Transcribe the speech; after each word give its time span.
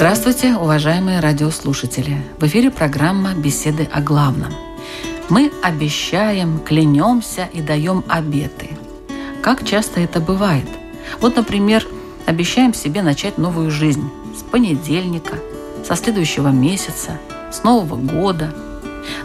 Здравствуйте, 0.00 0.56
уважаемые 0.56 1.20
радиослушатели! 1.20 2.22
В 2.38 2.46
эфире 2.46 2.70
программа 2.70 3.34
«Беседы 3.34 3.86
о 3.92 4.00
главном». 4.00 4.50
Мы 5.28 5.52
обещаем, 5.62 6.58
клянемся 6.60 7.50
и 7.52 7.60
даем 7.60 8.02
обеты. 8.08 8.70
Как 9.42 9.62
часто 9.62 10.00
это 10.00 10.18
бывает? 10.18 10.64
Вот, 11.20 11.36
например, 11.36 11.86
обещаем 12.24 12.72
себе 12.72 13.02
начать 13.02 13.36
новую 13.36 13.70
жизнь 13.70 14.10
с 14.34 14.42
понедельника, 14.42 15.34
со 15.86 15.96
следующего 15.96 16.48
месяца, 16.48 17.18
с 17.52 17.62
Нового 17.62 17.96
года. 17.96 18.54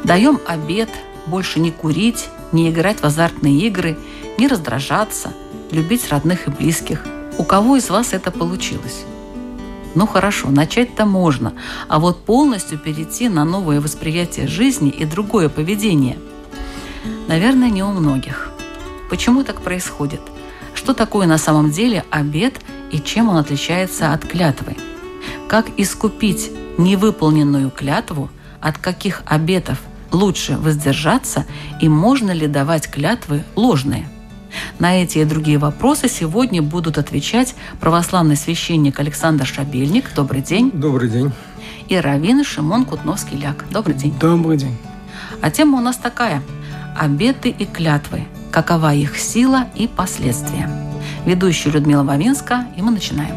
Даем 0.03 0.41
обет 0.45 0.89
больше 1.25 1.61
не 1.61 1.71
курить, 1.71 2.27
не 2.51 2.69
играть 2.69 2.99
в 2.99 3.05
азартные 3.05 3.59
игры, 3.59 3.97
не 4.37 4.49
раздражаться, 4.49 5.31
любить 5.71 6.09
родных 6.09 6.49
и 6.49 6.51
близких. 6.51 7.05
У 7.37 7.45
кого 7.45 7.77
из 7.77 7.89
вас 7.89 8.11
это 8.11 8.29
получилось? 8.29 9.05
Ну 9.95 10.05
хорошо, 10.05 10.49
начать-то 10.49 11.05
можно, 11.05 11.53
а 11.87 11.99
вот 11.99 12.25
полностью 12.25 12.77
перейти 12.77 13.29
на 13.29 13.45
новое 13.45 13.79
восприятие 13.79 14.45
жизни 14.45 14.89
и 14.89 15.05
другое 15.05 15.47
поведение, 15.47 16.17
наверное, 17.29 17.69
не 17.69 17.81
у 17.81 17.91
многих. 17.91 18.51
Почему 19.09 19.43
так 19.45 19.61
происходит? 19.61 20.19
Что 20.73 20.93
такое 20.93 21.27
на 21.27 21.37
самом 21.37 21.71
деле 21.71 22.03
обед 22.11 22.59
и 22.91 22.99
чем 22.99 23.29
он 23.29 23.37
отличается 23.37 24.11
от 24.11 24.25
клятвы? 24.25 24.75
Как 25.47 25.67
искупить 25.77 26.51
невыполненную 26.77 27.71
клятву, 27.71 28.29
от 28.59 28.77
каких 28.77 29.23
обетов 29.25 29.79
лучше 30.11 30.57
воздержаться 30.57 31.45
и 31.81 31.87
можно 31.87 32.31
ли 32.31 32.47
давать 32.47 32.91
клятвы 32.91 33.45
ложные? 33.55 34.09
На 34.79 35.01
эти 35.01 35.19
и 35.19 35.25
другие 35.25 35.57
вопросы 35.57 36.09
сегодня 36.09 36.61
будут 36.61 36.97
отвечать 36.97 37.55
православный 37.79 38.35
священник 38.35 38.99
Александр 38.99 39.45
Шабельник. 39.45 40.13
Добрый 40.13 40.41
день. 40.41 40.69
Добрый 40.73 41.09
день. 41.09 41.31
И 41.87 41.95
раввин 41.95 42.43
Шимон 42.43 42.83
Кутновский-Ляк. 42.83 43.65
Добрый 43.71 43.95
день. 43.95 44.13
Добрый 44.19 44.57
день. 44.57 44.75
А 45.41 45.49
тема 45.49 45.77
у 45.77 45.81
нас 45.81 45.95
такая. 45.95 46.41
Обеты 46.97 47.49
и 47.49 47.65
клятвы. 47.65 48.25
Какова 48.51 48.93
их 48.93 49.17
сила 49.17 49.67
и 49.75 49.87
последствия? 49.87 50.69
Ведущая 51.25 51.71
Людмила 51.71 52.03
Вавинска, 52.03 52.67
и 52.75 52.81
мы 52.81 52.91
начинаем. 52.91 53.35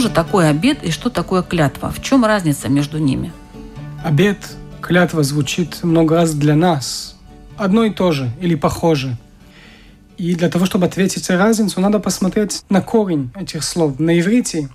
Что 0.00 0.08
же 0.08 0.14
такое 0.14 0.48
обед 0.48 0.82
и 0.82 0.90
что 0.90 1.10
такое 1.10 1.42
клятва? 1.42 1.90
В 1.90 2.00
чем 2.00 2.24
разница 2.24 2.70
между 2.70 2.96
ними? 2.96 3.34
Обед, 4.02 4.38
клятва 4.80 5.22
звучит 5.22 5.84
много 5.84 6.16
раз 6.16 6.32
для 6.32 6.56
нас. 6.56 7.18
Одно 7.58 7.84
и 7.84 7.90
то 7.90 8.10
же 8.10 8.30
или 8.40 8.54
похоже. 8.54 9.18
И 10.16 10.34
для 10.34 10.48
того, 10.48 10.64
чтобы 10.64 10.86
ответить 10.86 11.28
на 11.28 11.36
разницу, 11.36 11.82
надо 11.82 11.98
посмотреть 11.98 12.64
на 12.70 12.80
корень 12.80 13.30
этих 13.34 13.62
слов. 13.62 13.98
На 13.98 14.18
иврите 14.18 14.70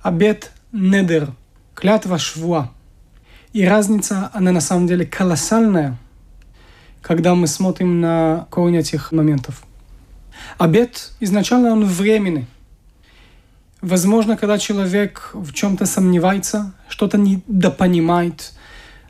обед 0.00 0.52
недер, 0.70 1.32
клятва 1.74 2.16
швуа. 2.18 2.70
И 3.52 3.66
разница, 3.66 4.30
она 4.32 4.52
на 4.52 4.60
самом 4.60 4.86
деле 4.86 5.04
колоссальная, 5.04 5.98
когда 7.00 7.34
мы 7.34 7.48
смотрим 7.48 8.00
на 8.00 8.46
корень 8.48 8.76
этих 8.76 9.10
моментов. 9.10 9.64
Обед 10.56 11.10
изначально 11.18 11.72
он 11.72 11.84
временный. 11.84 12.46
Возможно, 13.82 14.36
когда 14.36 14.58
человек 14.58 15.30
в 15.34 15.52
чем-то 15.52 15.86
сомневается, 15.86 16.72
что-то 16.88 17.18
недопонимает, 17.18 18.52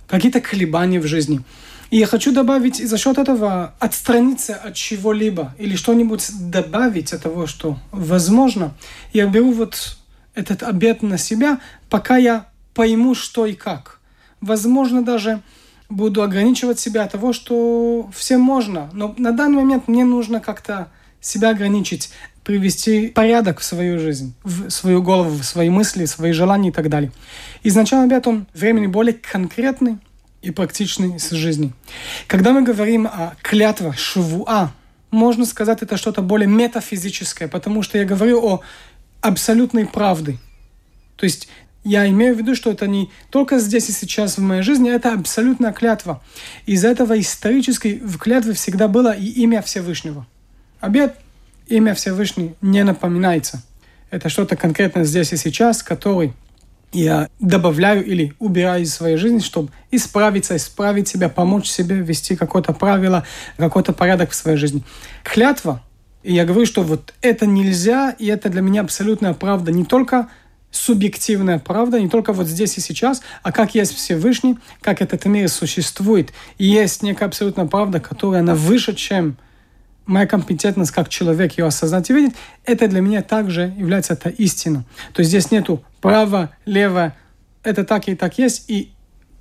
какие-то 0.08 0.40
колебания 0.40 0.98
в 0.98 1.06
жизни. 1.06 1.42
И 1.90 1.98
я 1.98 2.06
хочу 2.06 2.32
добавить 2.32 2.76
за 2.76 2.96
счет 2.96 3.18
этого 3.18 3.74
отстраниться 3.78 4.54
от 4.54 4.74
чего-либо 4.74 5.54
или 5.58 5.76
что-нибудь 5.76 6.26
добавить 6.50 7.12
от 7.12 7.22
того, 7.22 7.46
что 7.46 7.78
возможно. 7.90 8.72
Я 9.12 9.26
беру 9.26 9.52
вот 9.52 9.98
этот 10.34 10.62
обед 10.62 11.02
на 11.02 11.18
себя, 11.18 11.60
пока 11.90 12.16
я 12.16 12.46
пойму, 12.72 13.14
что 13.14 13.44
и 13.44 13.52
как. 13.52 14.00
Возможно, 14.40 15.04
даже 15.04 15.42
буду 15.90 16.22
ограничивать 16.22 16.80
себя 16.80 17.04
от 17.04 17.12
того, 17.12 17.34
что 17.34 18.10
всем 18.16 18.40
можно. 18.40 18.88
Но 18.94 19.14
на 19.18 19.32
данный 19.32 19.56
момент 19.56 19.86
мне 19.86 20.06
нужно 20.06 20.40
как-то 20.40 20.88
себя 21.20 21.50
ограничить 21.50 22.10
привести 22.44 23.08
порядок 23.08 23.60
в 23.60 23.64
свою 23.64 23.98
жизнь, 23.98 24.34
в 24.42 24.70
свою 24.70 25.02
голову, 25.02 25.30
в 25.30 25.44
свои 25.44 25.70
мысли, 25.70 26.04
свои 26.04 26.32
желания 26.32 26.70
и 26.70 26.72
так 26.72 26.88
далее. 26.88 27.12
Изначально 27.62 28.04
обед, 28.04 28.26
он 28.26 28.46
времени 28.54 28.86
более 28.86 29.14
конкретный 29.14 29.98
и 30.42 30.50
практичный 30.50 31.18
с 31.18 31.30
жизни. 31.30 31.72
Когда 32.26 32.52
мы 32.52 32.62
говорим 32.62 33.06
о 33.06 33.34
клятве 33.42 33.92
швуа, 33.92 34.72
можно 35.10 35.46
сказать, 35.46 35.82
это 35.82 35.96
что-то 35.96 36.22
более 36.22 36.48
метафизическое, 36.48 37.46
потому 37.46 37.82
что 37.82 37.98
я 37.98 38.04
говорю 38.04 38.44
о 38.44 38.60
абсолютной 39.20 39.86
правде. 39.86 40.38
То 41.16 41.24
есть 41.24 41.48
я 41.84 42.08
имею 42.08 42.34
в 42.34 42.38
виду, 42.38 42.54
что 42.54 42.70
это 42.70 42.86
не 42.86 43.10
только 43.30 43.58
здесь 43.58 43.88
и 43.88 43.92
сейчас 43.92 44.36
в 44.38 44.40
моей 44.40 44.62
жизни, 44.62 44.90
это 44.90 45.12
абсолютная 45.12 45.72
клятва. 45.72 46.22
Из 46.66 46.84
этого 46.84 47.18
исторически 47.20 48.00
в 48.02 48.18
клятве 48.18 48.54
всегда 48.54 48.88
было 48.88 49.12
и 49.12 49.26
имя 49.26 49.62
Всевышнего. 49.62 50.26
Обед 50.80 51.16
имя 51.72 51.94
Всевышний 51.94 52.54
не 52.60 52.84
напоминается. 52.84 53.62
Это 54.10 54.28
что-то 54.28 54.56
конкретное 54.56 55.04
здесь 55.04 55.32
и 55.32 55.36
сейчас, 55.36 55.82
который 55.82 56.34
я 56.92 57.28
добавляю 57.40 58.04
или 58.04 58.34
убираю 58.38 58.82
из 58.82 58.94
своей 58.94 59.16
жизни, 59.16 59.38
чтобы 59.38 59.70
исправиться, 59.90 60.54
исправить 60.54 61.08
себя, 61.08 61.30
помочь 61.30 61.66
себе, 61.66 61.96
вести 61.96 62.36
какое-то 62.36 62.74
правило, 62.74 63.26
какой-то 63.56 63.94
порядок 63.94 64.30
в 64.30 64.34
своей 64.34 64.58
жизни. 64.58 64.84
Клятва, 65.24 65.82
и 66.22 66.34
я 66.34 66.44
говорю, 66.44 66.66
что 66.66 66.82
вот 66.82 67.14
это 67.22 67.46
нельзя, 67.46 68.10
и 68.10 68.26
это 68.26 68.50
для 68.50 68.60
меня 68.60 68.82
абсолютная 68.82 69.32
правда, 69.32 69.72
не 69.72 69.84
только 69.84 70.28
субъективная 70.70 71.58
правда, 71.58 71.98
не 71.98 72.10
только 72.10 72.34
вот 72.34 72.46
здесь 72.46 72.76
и 72.76 72.82
сейчас, 72.82 73.22
а 73.42 73.50
как 73.50 73.74
есть 73.74 73.94
Всевышний, 73.94 74.58
как 74.82 75.00
этот 75.00 75.24
мир 75.24 75.48
существует. 75.48 76.32
И 76.58 76.66
есть 76.66 77.02
некая 77.02 77.26
абсолютная 77.26 77.66
правда, 77.66 77.98
которая 77.98 78.40
она 78.40 78.54
выше, 78.54 78.94
чем 78.94 79.38
моя 80.12 80.26
компетентность 80.26 80.92
как 80.92 81.08
человек 81.08 81.58
ее 81.58 81.66
осознать 81.66 82.10
и 82.10 82.12
видеть, 82.12 82.34
это 82.64 82.86
для 82.86 83.00
меня 83.00 83.22
также 83.22 83.74
является 83.76 84.12
это 84.12 84.28
истина. 84.28 84.84
То 85.12 85.20
есть 85.20 85.30
здесь 85.30 85.50
нету 85.50 85.82
право, 86.00 86.50
лево, 86.66 87.14
это 87.62 87.84
так 87.84 88.08
и 88.08 88.14
так 88.14 88.38
есть, 88.38 88.64
и 88.68 88.92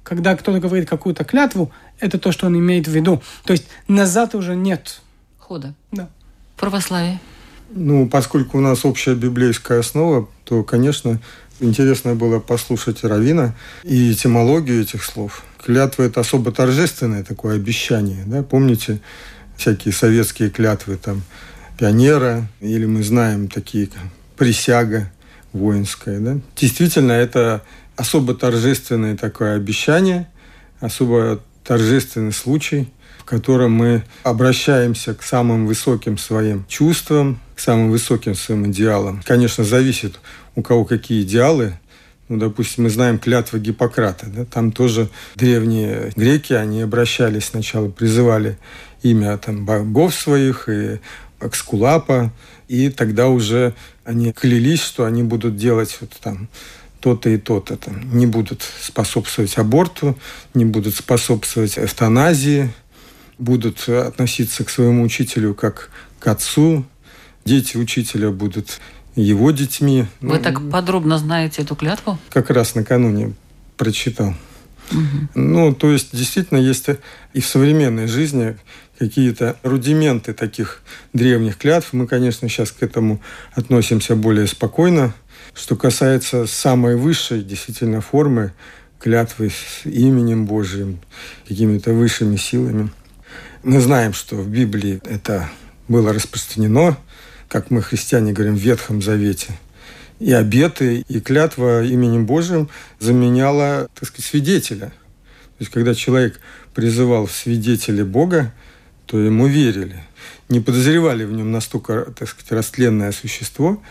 когда 0.04 0.36
кто-то 0.36 0.60
говорит 0.60 0.90
какую-то 0.90 1.24
клятву, 1.24 1.72
это 2.00 2.18
то, 2.18 2.32
что 2.32 2.48
он 2.48 2.58
имеет 2.58 2.88
в 2.88 2.92
виду. 2.92 3.22
То 3.44 3.54
есть 3.54 3.68
назад 3.88 4.34
уже 4.34 4.56
нет. 4.56 5.02
Хода. 5.38 5.74
Да. 5.92 6.10
Православие. 6.58 7.20
Ну, 7.70 8.08
поскольку 8.08 8.58
у 8.58 8.62
нас 8.62 8.84
общая 8.86 9.16
библейская 9.16 9.80
основа, 9.80 10.28
то, 10.44 10.64
конечно, 10.64 11.20
интересно 11.60 12.16
было 12.16 12.40
послушать 12.40 13.04
Равина 13.04 13.56
и 13.84 14.12
этимологию 14.12 14.82
этих 14.82 15.04
слов. 15.04 15.44
Клятва– 15.64 16.04
это 16.04 16.22
особо 16.22 16.52
торжественное 16.52 17.24
такое 17.24 17.56
обещание. 17.56 18.24
Да? 18.26 18.44
Помните, 18.44 19.00
всякие 19.62 19.94
советские 19.94 20.50
клятвы 20.50 20.98
там 20.98 21.22
пионера, 21.78 22.48
или 22.62 22.86
мы 22.86 23.04
знаем 23.04 23.48
такие 23.48 23.90
присяга 24.36 25.12
воинская. 25.54 26.20
Да? 26.20 26.40
Действительно, 26.56 27.12
это 27.12 27.62
особо 27.96 28.34
торжественное 28.34 29.16
такое 29.16 29.56
обещание, 29.56 30.28
особо 30.80 31.42
торжественный 31.64 32.34
случай, 32.34 32.90
в 33.20 33.24
котором 33.26 33.74
мы 33.74 34.04
обращаемся 34.24 35.14
к 35.14 35.22
самым 35.22 35.68
высоким 35.68 36.18
своим 36.18 36.66
чувствам, 36.68 37.40
к 37.56 37.60
самым 37.60 37.92
высоким 37.92 38.34
своим 38.34 38.72
идеалам. 38.72 39.22
Конечно, 39.24 39.64
зависит, 39.64 40.20
у 40.56 40.64
кого 40.64 40.86
какие 40.86 41.22
идеалы. 41.22 41.78
Ну, 42.30 42.38
допустим, 42.38 42.86
мы 42.86 42.90
знаем 42.90 43.20
клятвы 43.20 43.60
Гиппократа. 43.60 44.26
Да? 44.26 44.46
Там 44.46 44.72
тоже 44.72 45.10
древние 45.36 46.12
греки, 46.16 46.54
они 46.54 46.82
обращались 46.82 47.46
сначала, 47.46 47.90
призывали 47.90 48.58
имя 49.04 49.38
там, 49.38 49.66
богов 49.66 50.14
своих 50.14 50.70
и 50.70 51.00
экскулапа, 51.40 52.32
и 52.68 52.90
тогда 52.90 53.28
уже 53.28 53.74
они 54.06 54.32
клялись, 54.32 54.82
что 54.82 55.06
они 55.06 55.24
будут 55.24 55.56
делать 55.56 55.98
вот 56.02 56.12
там 56.22 56.48
то-то 57.00 57.30
и 57.30 57.38
то-то. 57.38 57.78
Там, 57.78 58.18
не 58.18 58.28
будут 58.28 58.62
способствовать 58.82 59.58
аборту, 59.58 60.18
не 60.54 60.66
будут 60.66 60.96
способствовать 60.96 61.78
эвтаназии, 61.78 62.72
будут 63.38 63.90
относиться 63.90 64.64
к 64.64 64.70
своему 64.70 65.04
учителю 65.04 65.56
как 65.56 65.90
к 66.20 66.28
отцу, 66.28 66.86
дети 67.44 67.76
учителя 67.78 68.30
будут 68.30 68.80
его 69.16 69.52
детьми. 69.52 70.06
Вы 70.22 70.38
ну, 70.38 70.42
так 70.42 70.70
подробно 70.70 71.18
знаете 71.18 71.64
эту 71.64 71.76
клятву? 71.76 72.18
Как 72.30 72.50
раз 72.50 72.76
накануне 72.76 73.34
прочитал. 73.78 74.36
Угу. 74.92 75.30
Ну, 75.36 75.74
то 75.74 75.92
есть, 75.92 76.16
действительно, 76.16 76.60
есть 76.60 76.88
и 77.34 77.42
в 77.42 77.46
современной 77.46 78.08
жизни 78.08 78.58
какие-то 79.02 79.58
рудименты 79.64 80.32
таких 80.32 80.84
древних 81.12 81.58
клятв. 81.58 81.92
Мы, 81.92 82.06
конечно, 82.06 82.48
сейчас 82.48 82.72
к 82.72 82.84
этому 82.84 83.20
относимся 83.54 84.16
более 84.16 84.46
спокойно. 84.46 85.16
Что 85.56 85.76
касается 85.76 86.46
самой 86.46 86.96
высшей, 86.96 87.42
действительно, 87.42 88.02
формы 88.02 88.54
клятвы 89.00 89.50
с 89.50 89.88
именем 89.88 90.46
Божьим, 90.46 91.00
какими-то 91.48 91.94
высшими 91.94 92.36
силами. 92.36 92.92
Мы 93.64 93.80
знаем, 93.80 94.14
что 94.14 94.36
в 94.36 94.48
Библии 94.48 95.02
это 95.06 95.50
было 95.88 96.14
распространено, 96.14 96.96
как 97.48 97.72
мы, 97.72 97.82
христиане, 97.82 98.34
говорим, 98.34 98.56
в 98.56 98.62
Ветхом 98.62 99.02
Завете. 99.02 99.58
И 100.20 100.32
обеты, 100.32 101.04
и 101.08 101.20
клятва 101.22 101.84
именем 101.84 102.28
Божьим 102.28 102.70
заменяла, 103.00 103.88
так 103.96 104.08
сказать, 104.08 104.30
свидетеля. 104.30 104.90
То 105.58 105.62
есть, 105.62 105.72
когда 105.72 105.96
человек 105.96 106.40
призывал 106.76 107.26
в 107.26 107.32
свидетели 107.32 108.04
Бога, 108.04 108.54
то 109.12 109.20
ему 109.20 109.46
верили. 109.48 110.02
Не 110.48 110.62
подозревали 110.62 111.26
в 111.26 111.34
нем 111.34 111.52
настолько, 111.52 112.14
так 112.18 112.30
сказать, 112.30 112.54
растленное 112.54 113.12
существо, 113.12 113.82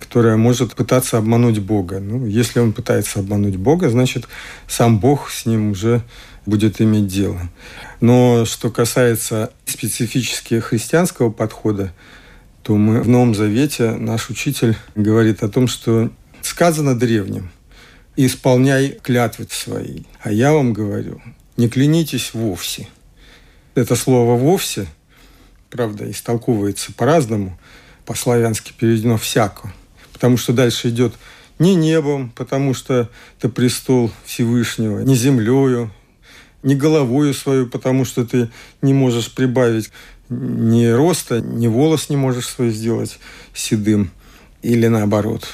которое 0.00 0.36
может 0.36 0.74
пытаться 0.74 1.16
обмануть 1.16 1.60
Бога. 1.60 2.00
Ну, 2.00 2.26
если 2.26 2.58
он 2.58 2.72
пытается 2.72 3.20
обмануть 3.20 3.54
Бога, 3.54 3.88
значит, 3.88 4.26
сам 4.66 4.98
Бог 4.98 5.30
с 5.30 5.46
ним 5.46 5.70
уже 5.70 6.02
будет 6.44 6.80
иметь 6.80 7.06
дело. 7.06 7.40
Но 8.00 8.44
что 8.46 8.68
касается 8.72 9.52
специфически 9.64 10.58
христианского 10.58 11.30
подхода, 11.30 11.94
то 12.64 12.76
мы 12.76 13.00
в 13.00 13.08
Новом 13.08 13.36
Завете, 13.36 13.92
наш 13.92 14.28
учитель 14.28 14.76
говорит 14.96 15.44
о 15.44 15.48
том, 15.48 15.68
что 15.68 16.10
сказано 16.42 16.98
древним, 16.98 17.48
исполняй 18.16 18.98
клятвы 19.00 19.46
свои. 19.48 20.00
А 20.20 20.32
я 20.32 20.52
вам 20.52 20.72
говорю, 20.72 21.22
не 21.56 21.68
клянитесь 21.68 22.34
вовсе. 22.34 22.88
Это 23.74 23.96
слово 23.96 24.36
«вовсе», 24.36 24.86
правда, 25.68 26.08
истолковывается 26.08 26.92
по-разному, 26.92 27.58
по-славянски 28.06 28.72
переведено 28.78 29.16
«всяко», 29.16 29.72
потому 30.12 30.36
что 30.36 30.52
дальше 30.52 30.90
идет 30.90 31.14
не 31.58 31.74
небом, 31.74 32.30
потому 32.36 32.74
что 32.74 33.10
это 33.38 33.48
престол 33.48 34.12
Всевышнего, 34.24 35.00
не 35.00 35.16
землею, 35.16 35.90
не 36.62 36.76
головою 36.76 37.34
свою, 37.34 37.66
потому 37.66 38.04
что 38.04 38.24
ты 38.24 38.48
не 38.80 38.94
можешь 38.94 39.32
прибавить 39.32 39.90
ни 40.28 40.86
роста, 40.86 41.40
ни 41.40 41.66
волос 41.66 42.08
не 42.08 42.16
можешь 42.16 42.46
свой 42.46 42.70
сделать 42.70 43.18
седым 43.52 44.10
или 44.62 44.86
наоборот. 44.86 45.46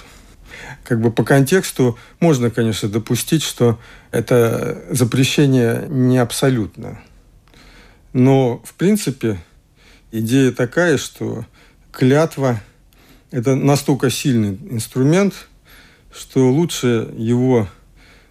Как 0.85 1.01
бы 1.01 1.11
по 1.11 1.25
контексту 1.25 1.99
можно, 2.21 2.51
конечно, 2.51 2.89
допустить, 2.89 3.43
что 3.43 3.79
это 4.11 4.83
запрещение 4.91 5.87
не 5.89 6.19
абсолютно. 6.19 7.01
Но, 8.13 8.61
в 8.65 8.75
принципе, 8.75 9.39
идея 10.11 10.53
такая, 10.53 10.99
что 10.99 11.45
клятва– 11.93 12.61
это 13.31 13.55
настолько 13.55 14.11
сильный 14.11 14.59
инструмент, 14.71 15.35
что 16.13 16.51
лучше 16.51 17.13
его 17.17 17.69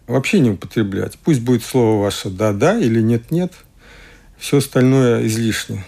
вообще 0.08 0.40
не 0.40 0.52
употреблять. 0.52 1.18
Пусть 1.24 1.42
будет 1.42 1.64
слово 1.64 2.02
ваше 2.02 2.30
«да-да» 2.30 2.78
или 2.78 3.00
«нет-нет», 3.00 3.54
все 4.38 4.58
остальное 4.58 5.26
излишне. 5.28 5.86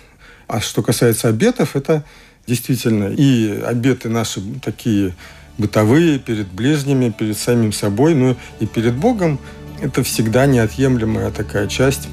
А 0.48 0.62
что 0.62 0.84
касается 0.84 1.28
обетов, 1.28 1.76
это 1.76 2.06
действительно 2.48 3.06
и 3.06 3.62
обеты 3.62 4.10
наши 4.10 4.42
такие 4.62 5.16
бытовые, 5.58 6.20
перед 6.20 6.48
ближними, 6.48 7.10
перед 7.10 7.38
самим 7.38 7.72
собой, 7.72 8.14
но 8.16 8.36
и 8.60 8.66
перед 8.66 8.96
Богом. 8.96 9.40
Это 9.82 10.04
всегда 10.04 10.46
неотъемлемая 10.46 11.32
такая 11.32 11.68
часть 11.68 12.08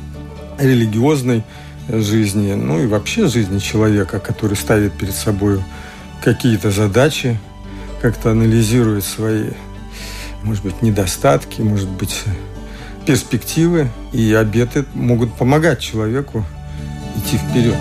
религиозной 0.58 1.44
жизни, 1.88 2.52
ну 2.54 2.80
и 2.80 2.86
вообще 2.86 3.28
жизни 3.28 3.58
человека, 3.58 4.18
который 4.18 4.56
ставит 4.56 4.92
перед 4.92 5.14
собой 5.14 5.62
какие-то 6.22 6.70
задачи, 6.70 7.38
как-то 8.00 8.30
анализирует 8.30 9.04
свои, 9.04 9.50
может 10.42 10.62
быть, 10.64 10.82
недостатки, 10.82 11.60
может 11.62 11.88
быть, 11.88 12.24
перспективы. 13.06 13.88
И 14.12 14.32
обеты 14.34 14.84
могут 14.94 15.32
помогать 15.34 15.80
человеку 15.80 16.44
идти 17.16 17.38
вперед. 17.38 17.76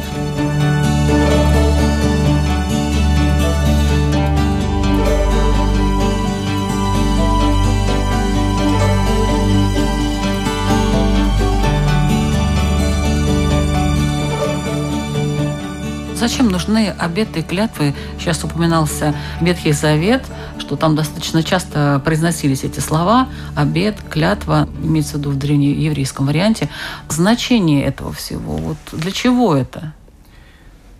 Зачем 16.18 16.50
нужны 16.50 16.96
обеты 16.98 17.42
и 17.42 17.44
клятвы? 17.44 17.94
Сейчас 18.20 18.44
упоминался 18.44 19.14
Ветхий 19.40 19.72
Завет, 19.72 20.26
что 20.58 20.76
там 20.76 20.96
достаточно 20.96 21.44
часто 21.44 22.02
произносились 22.04 22.64
эти 22.64 22.80
слова. 22.80 23.30
Обет, 23.56 24.02
клятва, 24.10 24.68
имеется 24.82 25.18
в 25.18 25.20
виду 25.20 25.30
в 25.30 25.38
древнееврейском 25.38 26.26
варианте. 26.26 26.70
Значение 27.08 27.84
этого 27.84 28.12
всего, 28.14 28.58
вот 28.58 28.78
для 28.94 29.12
чего 29.12 29.56
это? 29.56 29.94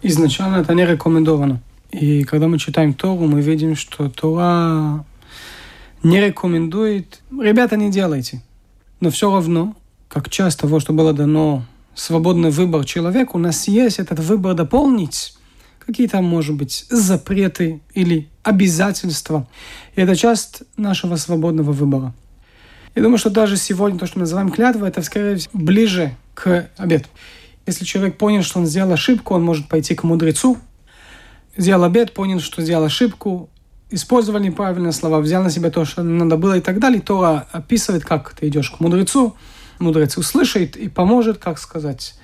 Изначально 0.04 0.58
это 0.58 0.76
не 0.76 0.86
рекомендовано. 0.86 1.62
И 1.90 2.24
когда 2.24 2.48
мы 2.48 2.60
читаем 2.60 2.94
Тору, 2.94 3.26
мы 3.26 3.42
видим, 3.42 3.76
что 3.76 4.12
Тора 4.12 5.04
не 6.04 6.22
рекомендует, 6.22 7.22
ребята, 7.32 7.76
не 7.76 7.90
делайте. 7.90 8.44
Но 9.00 9.10
все 9.10 9.32
равно, 9.34 9.76
как 10.10 10.30
часть 10.30 10.60
того, 10.60 10.80
что 10.80 10.94
было 10.94 11.12
дано 11.12 11.64
свободный 11.98 12.52
выбор 12.52 12.86
человека, 12.86 13.32
у 13.34 13.40
нас 13.40 13.68
есть 13.68 14.00
этот 14.00 14.20
выбор 14.20 14.54
дополнить 14.54 15.36
какие-то, 15.80 16.22
может 16.22 16.56
быть, 16.56 16.86
запреты 16.90 17.82
или 17.94 18.28
обязательства. 18.44 19.48
И 19.96 20.02
это 20.02 20.16
часть 20.16 20.64
нашего 20.76 21.16
свободного 21.16 21.72
выбора. 21.72 22.14
Я 22.94 23.02
думаю, 23.02 23.18
что 23.18 23.30
даже 23.30 23.58
сегодня 23.58 23.98
то, 23.98 24.06
что 24.06 24.20
мы 24.20 24.22
называем 24.22 24.50
клятва, 24.52 24.86
это, 24.86 25.02
скорее 25.02 25.38
всего, 25.38 25.52
ближе 25.54 26.16
к 26.34 26.70
обету. 26.78 27.08
Если 27.66 27.86
человек 27.86 28.18
понял, 28.18 28.44
что 28.44 28.60
он 28.60 28.66
сделал 28.66 28.92
ошибку, 28.92 29.34
он 29.34 29.44
может 29.44 29.68
пойти 29.68 29.96
к 29.96 30.04
мудрецу, 30.04 30.58
сделал 31.56 31.84
обед, 31.84 32.14
понял, 32.14 32.40
что 32.40 32.62
сделал 32.62 32.86
ошибку, 32.86 33.50
использовал 33.90 34.40
неправильные 34.40 34.92
слова, 34.92 35.20
взял 35.20 35.44
на 35.44 35.50
себя 35.50 35.72
то, 35.72 35.86
что 35.86 36.04
надо 36.04 36.38
было 36.38 36.58
и 36.58 36.62
так 36.62 36.80
далее. 36.80 37.02
Тора 37.02 37.48
описывает, 37.52 38.04
как 38.04 38.36
ты 38.36 38.48
идешь 38.48 38.72
к 38.72 38.80
мудрецу, 38.80 39.36
мудрец 39.80 40.18
услышит 40.18 40.76
и 40.76 40.90
поможет, 40.90 41.38
как 41.38 41.60
сказать, 41.60 42.16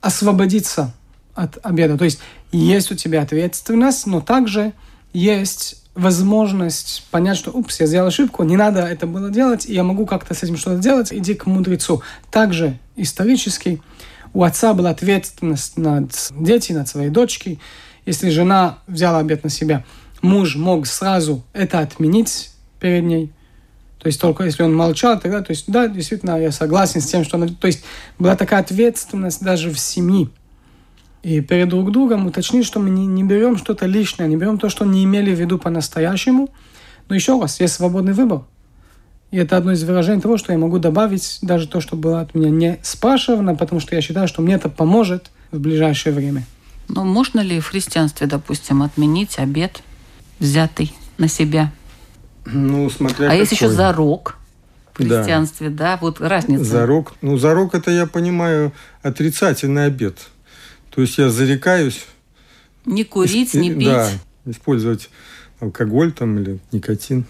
освободиться 0.00 0.94
от 1.34 1.58
обеда. 1.64 1.96
То 1.96 2.04
есть 2.04 2.20
есть 2.52 2.90
у 2.90 2.94
тебя 2.94 3.22
ответственность, 3.22 4.06
но 4.06 4.20
также 4.20 4.72
есть 5.12 5.82
возможность 5.94 7.06
понять, 7.10 7.36
что, 7.36 7.50
упс, 7.50 7.80
я 7.80 7.86
сделал 7.86 8.06
ошибку, 8.06 8.44
не 8.44 8.56
надо 8.56 8.80
это 8.80 9.06
было 9.06 9.30
делать, 9.30 9.66
и 9.66 9.74
я 9.74 9.82
могу 9.82 10.06
как-то 10.06 10.32
с 10.34 10.42
этим 10.42 10.56
что-то 10.56 10.78
делать, 10.78 11.12
иди 11.12 11.34
к 11.34 11.46
мудрецу. 11.46 12.02
Также 12.30 12.78
исторически 12.94 13.82
у 14.32 14.44
отца 14.44 14.74
была 14.74 14.90
ответственность 14.90 15.76
над 15.76 16.12
детьми, 16.30 16.76
над 16.76 16.88
своей 16.88 17.10
дочкой. 17.10 17.58
Если 18.06 18.30
жена 18.30 18.78
взяла 18.86 19.18
обед 19.18 19.42
на 19.42 19.50
себя, 19.50 19.84
муж 20.22 20.56
мог 20.56 20.86
сразу 20.86 21.42
это 21.52 21.80
отменить 21.80 22.52
перед 22.78 23.02
ней, 23.02 23.32
то 23.98 24.06
есть 24.06 24.20
только 24.20 24.44
если 24.44 24.62
он 24.62 24.74
молчал, 24.74 25.18
тогда, 25.18 25.42
то 25.42 25.50
есть 25.50 25.64
да, 25.66 25.88
действительно, 25.88 26.40
я 26.40 26.52
согласен 26.52 27.00
с 27.00 27.06
тем, 27.06 27.24
что 27.24 27.36
она, 27.36 27.48
то 27.48 27.66
есть 27.66 27.84
была 28.18 28.36
такая 28.36 28.60
ответственность 28.60 29.42
даже 29.42 29.70
в 29.70 29.78
семье. 29.78 30.28
И 31.22 31.40
перед 31.40 31.68
друг 31.68 31.90
другом 31.90 32.26
уточнить, 32.26 32.64
что 32.64 32.78
мы 32.78 32.90
не, 32.90 33.06
не 33.06 33.24
берем 33.24 33.56
что-то 33.56 33.86
лишнее, 33.86 34.28
не 34.28 34.36
берем 34.36 34.58
то, 34.58 34.68
что 34.68 34.84
не 34.84 35.02
имели 35.04 35.34
в 35.34 35.40
виду 35.40 35.58
по-настоящему. 35.58 36.48
Но 37.08 37.14
еще 37.14 37.40
раз, 37.40 37.58
есть 37.58 37.74
свободный 37.74 38.12
выбор. 38.12 38.42
И 39.30 39.36
это 39.36 39.56
одно 39.56 39.72
из 39.72 39.82
выражений 39.82 40.22
того, 40.22 40.38
что 40.38 40.52
я 40.52 40.58
могу 40.58 40.78
добавить 40.78 41.38
даже 41.42 41.66
то, 41.66 41.80
что 41.80 41.96
было 41.96 42.20
от 42.20 42.34
меня 42.34 42.50
не 42.50 42.78
спрашивано, 42.82 43.56
потому 43.56 43.80
что 43.80 43.94
я 43.94 44.00
считаю, 44.00 44.28
что 44.28 44.42
мне 44.42 44.54
это 44.54 44.68
поможет 44.68 45.30
в 45.50 45.58
ближайшее 45.58 46.14
время. 46.14 46.44
Но 46.88 47.04
можно 47.04 47.40
ли 47.40 47.60
в 47.60 47.66
христианстве, 47.66 48.26
допустим, 48.26 48.82
отменить 48.82 49.38
обед, 49.38 49.82
взятый 50.38 50.94
на 51.18 51.28
себя? 51.28 51.72
Ну, 52.52 52.88
смотря 52.90 53.26
А 53.26 53.28
какой. 53.28 53.38
есть 53.40 53.52
еще 53.52 53.68
зарок 53.68 54.36
в 54.92 54.96
христианстве, 54.98 55.68
да. 55.70 55.96
да, 55.96 55.98
вот 56.00 56.20
разница. 56.20 56.64
Зарок, 56.64 57.14
ну, 57.20 57.38
зарок 57.38 57.74
это, 57.74 57.90
я 57.90 58.06
понимаю, 58.06 58.72
отрицательный 59.02 59.86
обед. 59.86 60.18
То 60.90 61.02
есть 61.02 61.18
я 61.18 61.28
зарекаюсь 61.28 62.04
Не 62.84 63.04
курить, 63.04 63.54
не 63.54 63.72
пить. 63.72 63.84
Да, 63.84 64.10
использовать 64.46 65.10
алкоголь 65.60 66.12
там 66.12 66.38
или 66.38 66.58
никотин. 66.72 67.24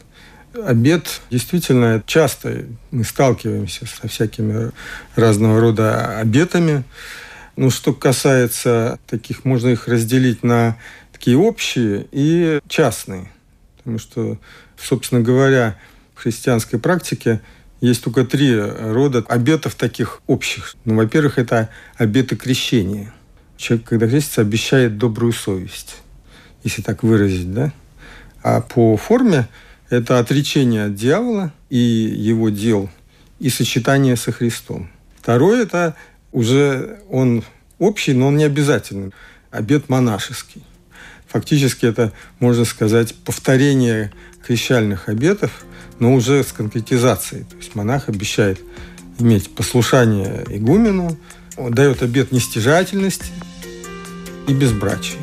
Обед 0.55 1.21
действительно 1.31 2.03
часто 2.07 2.65
мы 2.91 3.05
сталкиваемся 3.05 3.87
со 3.87 4.09
всякими 4.09 4.71
разного 5.15 5.61
рода 5.61 6.19
обетами. 6.19 6.85
Ну, 7.57 7.71
что 7.71 7.93
касается 7.93 8.99
таких, 9.07 9.45
можно 9.45 9.69
их 9.69 9.89
разделить 9.89 10.43
на 10.43 10.79
такие 11.13 11.37
общие 11.37 12.07
и 12.13 12.61
частные. 12.69 13.31
Потому 13.89 14.01
что, 14.01 14.39
собственно 14.77 15.23
говоря, 15.23 15.79
в 16.15 16.21
христианской 16.21 16.79
практике 16.79 17.41
есть 17.81 18.05
только 18.05 18.23
три 18.27 18.55
рода 18.55 19.25
обетов 19.27 19.77
таких 19.77 20.21
общих. 20.27 20.77
Ну, 20.85 20.95
во-первых, 20.95 21.39
это 21.39 21.71
обеты 21.97 22.37
крещения. 22.37 23.15
Человек, 23.57 23.89
когда 23.89 24.07
крестится, 24.07 24.43
обещает 24.43 24.99
добрую 24.99 25.33
совесть, 25.33 26.03
если 26.65 26.83
так 26.83 27.03
выразить, 27.03 27.51
да? 27.51 27.73
А 28.43 28.61
по 28.61 28.99
форме 28.99 29.49
это 29.89 30.19
отречение 30.19 30.85
от 30.85 30.95
дьявола 30.95 31.51
и 31.71 31.79
его 31.79 32.51
дел, 32.51 32.91
и 33.39 33.49
сочетание 33.49 34.17
со 34.17 34.33
Христом. 34.33 34.91
Второе– 35.17 35.63
это 35.65 35.97
уже 36.31 37.01
он 37.09 37.43
общий, 37.79 38.13
но 38.13 38.27
он 38.27 38.37
не 38.37 38.45
обязательный. 38.45 39.13
Обет 39.51 39.89
монашеский. 39.89 40.63
Фактически 41.29 41.87
это, 41.87 42.13
можно 42.41 42.65
сказать, 42.65 43.15
повторение 43.15 44.13
крещальных 44.47 45.09
обетов, 45.09 45.51
но 45.99 46.15
уже 46.15 46.43
с 46.43 46.53
конкретизацией. 46.53 47.45
То 47.45 47.57
есть 47.57 47.75
монах 47.75 48.09
обещает 48.09 48.61
иметь 49.19 49.55
послушание 49.55 50.45
игумену, 50.49 51.19
он 51.57 51.73
дает 51.73 52.03
обет 52.03 52.33
нестяжательности 52.33 53.33
и 54.47 54.53
безбрачия, 54.55 55.19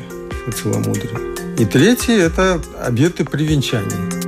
целомудрия. 0.54 1.18
И 1.58 1.64
третье– 1.64 2.12
это 2.14 2.62
обеты 2.82 3.24
привенчания. 3.24 4.25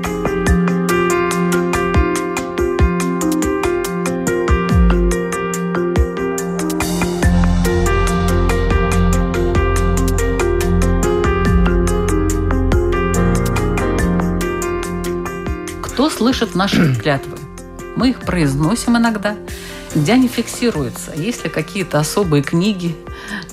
Кто 16.09 16.17
слышит 16.17 16.55
наши 16.55 16.95
клятвы? 16.95 17.37
Мы 17.95 18.09
их 18.11 18.21
произносим 18.21 18.97
иногда, 18.97 19.37
где 19.95 20.15
они 20.15 20.27
фиксируются. 20.27 21.13
Есть 21.15 21.45
ли 21.45 21.51
какие-то 21.51 22.01
особые 22.01 22.43
книги, 22.43 22.97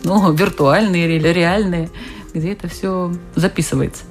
ну, 0.03 0.31
виртуальные 0.31 1.17
или 1.17 1.27
реальные, 1.27 1.89
где 2.33 2.53
это 2.53 2.69
все 2.69 3.13
записывается? 3.35 4.05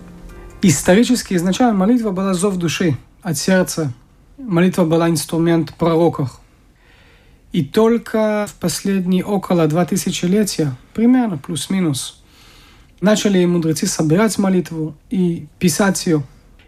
Исторически 0.60 1.32
изначально 1.32 1.72
молитва 1.72 2.10
была 2.10 2.34
зов 2.34 2.56
души 2.56 2.98
от 3.22 3.38
сердца. 3.38 3.94
Молитва 4.36 4.84
была 4.84 5.08
инструмент 5.08 5.72
пророков. 5.76 6.38
И 7.52 7.64
только 7.64 8.46
в 8.46 8.56
последние 8.56 9.24
около 9.24 9.66
два 9.68 9.86
тысячелетия, 9.86 10.76
примерно 10.92 11.38
плюс-минус, 11.38 12.22
начали 13.00 13.42
мудрецы 13.46 13.86
собирать 13.86 14.36
молитву 14.36 14.94
и 15.08 15.46
писать 15.58 16.04
ее. 16.04 16.22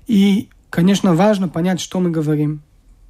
И 0.07 0.49
Конечно, 0.71 1.15
важно 1.15 1.49
понять, 1.49 1.81
что 1.81 2.01
мы 2.01 2.11
говорим. 2.11 2.63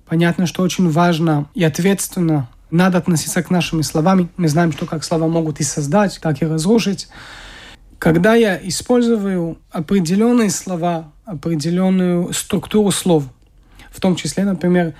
Понятно, 0.06 0.46
что 0.46 0.62
очень 0.62 0.88
важно 0.88 1.48
и 1.54 1.64
ответственно 1.64 2.48
надо 2.70 2.98
относиться 2.98 3.42
к 3.42 3.50
нашим 3.50 3.82
словам. 3.82 4.30
Мы 4.36 4.48
знаем, 4.48 4.72
что 4.72 4.86
как 4.86 5.04
слова 5.04 5.26
могут 5.26 5.60
и 5.60 5.64
создать, 5.64 6.18
так 6.20 6.42
и 6.42 6.46
разрушить. 6.46 7.08
Когда 7.98 8.34
я 8.34 8.56
использую 8.62 9.58
определенные 9.70 10.50
слова, 10.50 11.12
определенную 11.24 12.32
структуру 12.32 12.90
слов, 12.90 13.24
в 13.90 14.00
том 14.00 14.14
числе, 14.14 14.44
например, 14.44 14.94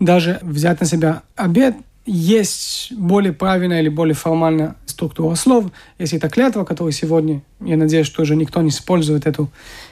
даже 0.00 0.38
взять 0.42 0.80
на 0.80 0.86
себя 0.86 1.22
обед, 1.36 1.76
есть 2.04 2.92
более 2.92 3.32
правильная 3.32 3.80
или 3.80 3.88
более 3.88 4.14
формальная 4.14 4.74
структура 5.00 5.34
слов. 5.34 5.64
Если 5.98 6.18
это 6.18 6.28
клятва, 6.28 6.64
которую 6.64 6.92
сегодня, 6.92 7.40
я 7.60 7.78
надеюсь, 7.78 8.06
что 8.06 8.20
уже 8.20 8.36
никто 8.36 8.60
не 8.60 8.68
использует 8.68 9.26
эту 9.26 9.48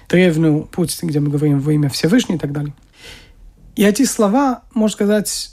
древнюю 0.07 0.65
путь, 0.65 0.99
где 1.03 1.19
мы 1.19 1.31
говорим 1.31 1.61
во 1.61 1.73
имя 1.73 1.89
Всевышнего 1.89 2.37
и 2.37 2.39
так 2.39 2.53
далее. 2.53 2.75
И 3.75 3.85
эти 3.85 4.05
слова, 4.05 4.63
можно 4.75 4.93
сказать, 4.93 5.51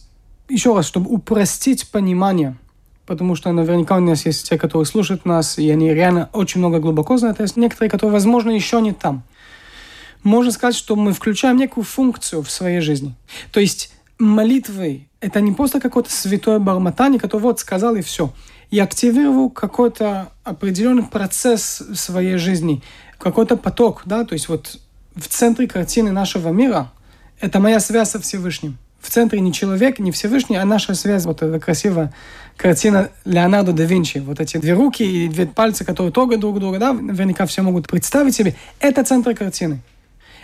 еще 0.50 0.76
раз, 0.76 0.86
чтобы 0.86 1.10
упростить 1.10 1.90
понимание, 1.90 2.58
потому 3.06 3.36
что 3.36 3.50
наверняка 3.54 3.96
у 3.96 4.02
нас 4.02 4.26
есть 4.26 4.50
те, 4.50 4.58
которые 4.58 4.86
слушают 4.86 5.24
нас, 5.24 5.58
и 5.58 5.70
они 5.70 5.94
реально 5.94 6.30
очень 6.34 6.60
много 6.60 6.80
глубоко 6.80 7.18
знают, 7.18 7.40
а 7.40 7.44
есть 7.44 7.56
некоторые, 7.56 7.90
которые, 7.90 8.12
возможно, 8.12 8.52
еще 8.52 8.82
не 8.82 8.92
там. 8.92 9.24
Можно 10.24 10.52
сказать, 10.52 10.76
что 10.76 10.98
мы 10.98 11.14
включаем 11.14 11.56
некую 11.56 11.86
функцию 11.86 12.42
в 12.44 12.52
своей 12.52 12.82
жизни. 12.82 13.16
То 13.54 13.62
есть 13.62 13.94
молитвой 14.20 15.08
это 15.22 15.40
не 15.40 15.54
просто 15.54 15.80
какое-то 15.80 16.12
святое 16.12 16.60
бормотание, 16.60 17.20
которое 17.20 17.44
вот 17.44 17.60
сказал 17.60 17.96
и 17.96 18.02
все. 18.02 18.34
Я 18.72 18.84
активирую 18.84 19.50
какой-то 19.50 20.30
определенный 20.44 21.04
процесс 21.04 21.82
в 21.82 21.96
своей 21.96 22.38
жизни, 22.38 22.82
какой-то 23.18 23.58
поток, 23.58 24.04
да, 24.06 24.26
то 24.26 24.34
есть 24.34 24.50
вот 24.50 24.80
в 25.16 25.28
центре 25.28 25.68
картины 25.68 26.12
нашего 26.12 26.50
мира 26.50 26.92
это 27.40 27.60
моя 27.60 27.80
связь 27.80 28.12
со 28.12 28.20
Всевышним. 28.20 28.78
В 29.00 29.10
центре 29.10 29.40
не 29.40 29.54
человек, 29.54 30.00
не 30.00 30.12
Всевышний, 30.12 30.56
а 30.56 30.66
наша 30.66 30.96
связь. 30.96 31.26
Вот 31.26 31.44
эта 31.44 31.60
красивая 31.60 32.12
картина 32.58 33.10
Леонардо 33.24 33.72
да 33.72 33.84
Винчи. 33.84 34.18
Вот 34.18 34.40
эти 34.40 34.58
две 34.58 34.74
руки 34.74 35.04
и 35.04 35.28
две 35.28 35.46
пальца, 35.46 35.86
которые 35.86 36.12
трогают 36.12 36.42
друг 36.42 36.60
друга, 36.60 36.80
да, 36.80 36.92
наверняка 36.92 37.46
все 37.46 37.62
могут 37.62 37.88
представить 37.88 38.34
себе. 38.34 38.56
Это 38.80 39.04
центр 39.04 39.36
картины. 39.36 39.82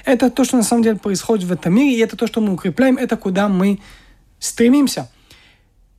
Это 0.06 0.30
то, 0.30 0.44
что 0.44 0.58
на 0.58 0.64
самом 0.64 0.84
деле 0.84 0.98
происходит 0.98 1.46
в 1.46 1.52
этом 1.52 1.74
мире, 1.74 1.96
и 1.98 2.00
это 2.00 2.16
то, 2.16 2.28
что 2.28 2.40
мы 2.40 2.54
укрепляем, 2.54 2.98
это 2.98 3.18
куда 3.18 3.48
мы 3.48 3.80
стремимся. 4.40 5.10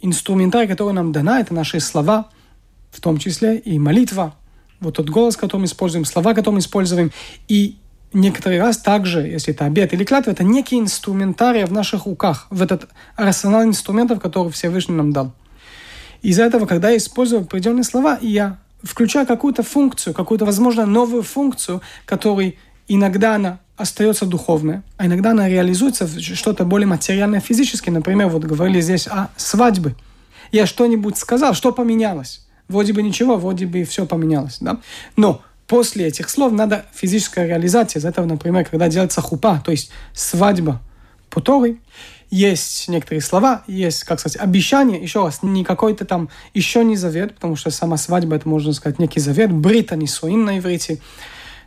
Инструментарий, 0.02 0.68
который 0.68 0.92
нам 0.92 1.12
дана, 1.12 1.40
это 1.40 1.54
наши 1.54 1.80
слова, 1.80 2.28
в 2.90 3.00
том 3.00 3.18
числе 3.18 3.56
и 3.58 3.78
молитва, 3.78 4.34
вот 4.80 4.96
тот 4.96 5.08
голос, 5.08 5.36
который 5.36 5.62
мы 5.62 5.66
используем, 5.66 6.04
слова, 6.04 6.34
которые 6.34 6.54
мы 6.54 6.60
используем, 6.60 7.12
и 7.48 7.76
некоторый 8.12 8.60
раз 8.60 8.78
также, 8.78 9.20
если 9.20 9.54
это 9.54 9.64
обед 9.64 9.92
или 9.92 10.04
клятва, 10.04 10.32
это 10.32 10.44
некий 10.44 10.78
инструментарий 10.78 11.64
в 11.64 11.72
наших 11.72 12.06
руках, 12.06 12.48
в 12.50 12.60
этот 12.62 12.88
арсенал 13.16 13.62
инструментов, 13.62 14.20
который 14.20 14.50
Всевышний 14.50 14.94
нам 14.94 15.12
дал. 15.12 15.32
Из-за 16.20 16.42
этого, 16.44 16.66
когда 16.66 16.90
я 16.90 16.96
использую 16.96 17.42
определенные 17.42 17.84
слова, 17.84 18.18
я 18.20 18.58
включаю 18.82 19.26
какую-то 19.26 19.62
функцию, 19.62 20.14
какую-то, 20.14 20.44
возможно, 20.44 20.84
новую 20.84 21.22
функцию, 21.22 21.80
которой 22.04 22.58
иногда 22.88 23.34
она 23.36 23.60
остается 23.76 24.26
духовная, 24.26 24.82
а 24.96 25.06
иногда 25.06 25.30
она 25.30 25.48
реализуется 25.48 26.06
в 26.06 26.20
что-то 26.20 26.64
более 26.64 26.86
материальное, 26.86 27.40
физическое. 27.40 27.90
Например, 27.90 28.28
вот 28.28 28.44
говорили 28.44 28.80
здесь 28.80 29.06
о 29.06 29.30
свадьбе. 29.36 29.94
Я 30.52 30.66
что-нибудь 30.66 31.16
сказал, 31.16 31.54
что 31.54 31.72
поменялось? 31.72 32.46
Вроде 32.68 32.92
бы 32.92 33.02
ничего, 33.02 33.36
вроде 33.36 33.66
бы 33.66 33.84
все 33.84 34.06
поменялось. 34.06 34.58
Да? 34.60 34.80
Но 35.16 35.42
после 35.66 36.06
этих 36.06 36.28
слов 36.28 36.52
надо 36.52 36.84
физическая 36.94 37.46
реализация. 37.46 38.00
Из 38.00 38.04
этого, 38.04 38.26
например, 38.26 38.64
когда 38.64 38.88
делается 38.88 39.20
хупа, 39.20 39.60
то 39.64 39.70
есть 39.70 39.90
свадьба 40.12 40.80
по 41.30 41.40
Торы, 41.40 41.78
есть 42.30 42.88
некоторые 42.88 43.20
слова, 43.20 43.62
есть, 43.66 44.04
как 44.04 44.18
сказать, 44.18 44.40
обещание, 44.40 45.02
еще 45.02 45.22
раз, 45.22 45.42
не 45.42 45.64
какой-то 45.64 46.06
там 46.06 46.30
еще 46.54 46.82
не 46.82 46.96
завет, 46.96 47.34
потому 47.34 47.56
что 47.56 47.70
сама 47.70 47.98
свадьба, 47.98 48.36
это 48.36 48.48
можно 48.48 48.72
сказать, 48.72 48.98
некий 48.98 49.20
завет, 49.20 49.52
брита 49.52 49.96
не 49.96 50.06
на 50.36 50.58
иврите, 50.58 50.98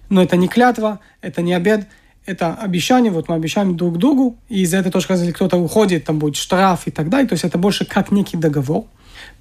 но 0.10 0.22
это 0.22 0.36
не 0.38 0.48
клятва, 0.48 1.00
это 1.22 1.42
не 1.42 1.54
обед, 1.54 1.88
это 2.26 2.54
обещание, 2.56 3.12
вот 3.12 3.30
мы 3.30 3.36
обещаем 3.36 3.78
друг 3.78 3.98
другу, 3.98 4.38
и 4.50 4.62
из-за 4.62 4.78
этого 4.78 4.92
тоже, 4.92 5.08
если 5.10 5.32
кто-то 5.32 5.58
уходит, 5.58 6.06
там 6.06 6.20
будет 6.20 6.36
штраф 6.36 6.88
и 6.88 6.92
так 6.92 7.10
далее, 7.10 7.28
то 7.28 7.34
есть 7.34 7.44
это 7.44 7.58
больше 7.58 7.86
как 7.86 8.12
некий 8.12 8.38
договор. 8.38 8.86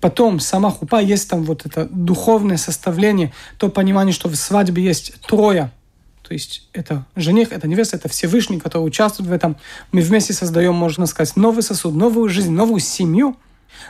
Потом 0.01 0.41
сама 0.41 0.71
хупа 0.71 1.01
есть 1.01 1.29
там 1.29 1.45
вот 1.45 1.67
это 1.67 1.87
духовное 1.91 2.57
составление, 2.57 3.33
то 3.59 3.69
понимание, 3.69 4.13
что 4.13 4.29
в 4.29 4.37
свадьбе 4.37 4.83
есть 4.83 5.21
трое, 5.27 5.71
то 6.23 6.33
есть 6.33 6.69
это 6.73 7.05
жених, 7.17 7.53
это 7.53 7.69
невеста, 7.69 7.97
это 7.97 8.09
Всевышний, 8.09 8.59
который 8.59 8.87
участвует 8.87 9.29
в 9.29 9.33
этом. 9.33 9.57
Мы 9.93 10.01
вместе 10.01 10.33
создаем, 10.33 10.75
можно 10.75 11.05
сказать, 11.07 11.37
новый 11.37 11.63
сосуд, 11.63 11.95
новую 11.95 12.29
жизнь, 12.29 12.53
новую 12.53 12.81
семью– 12.81 13.37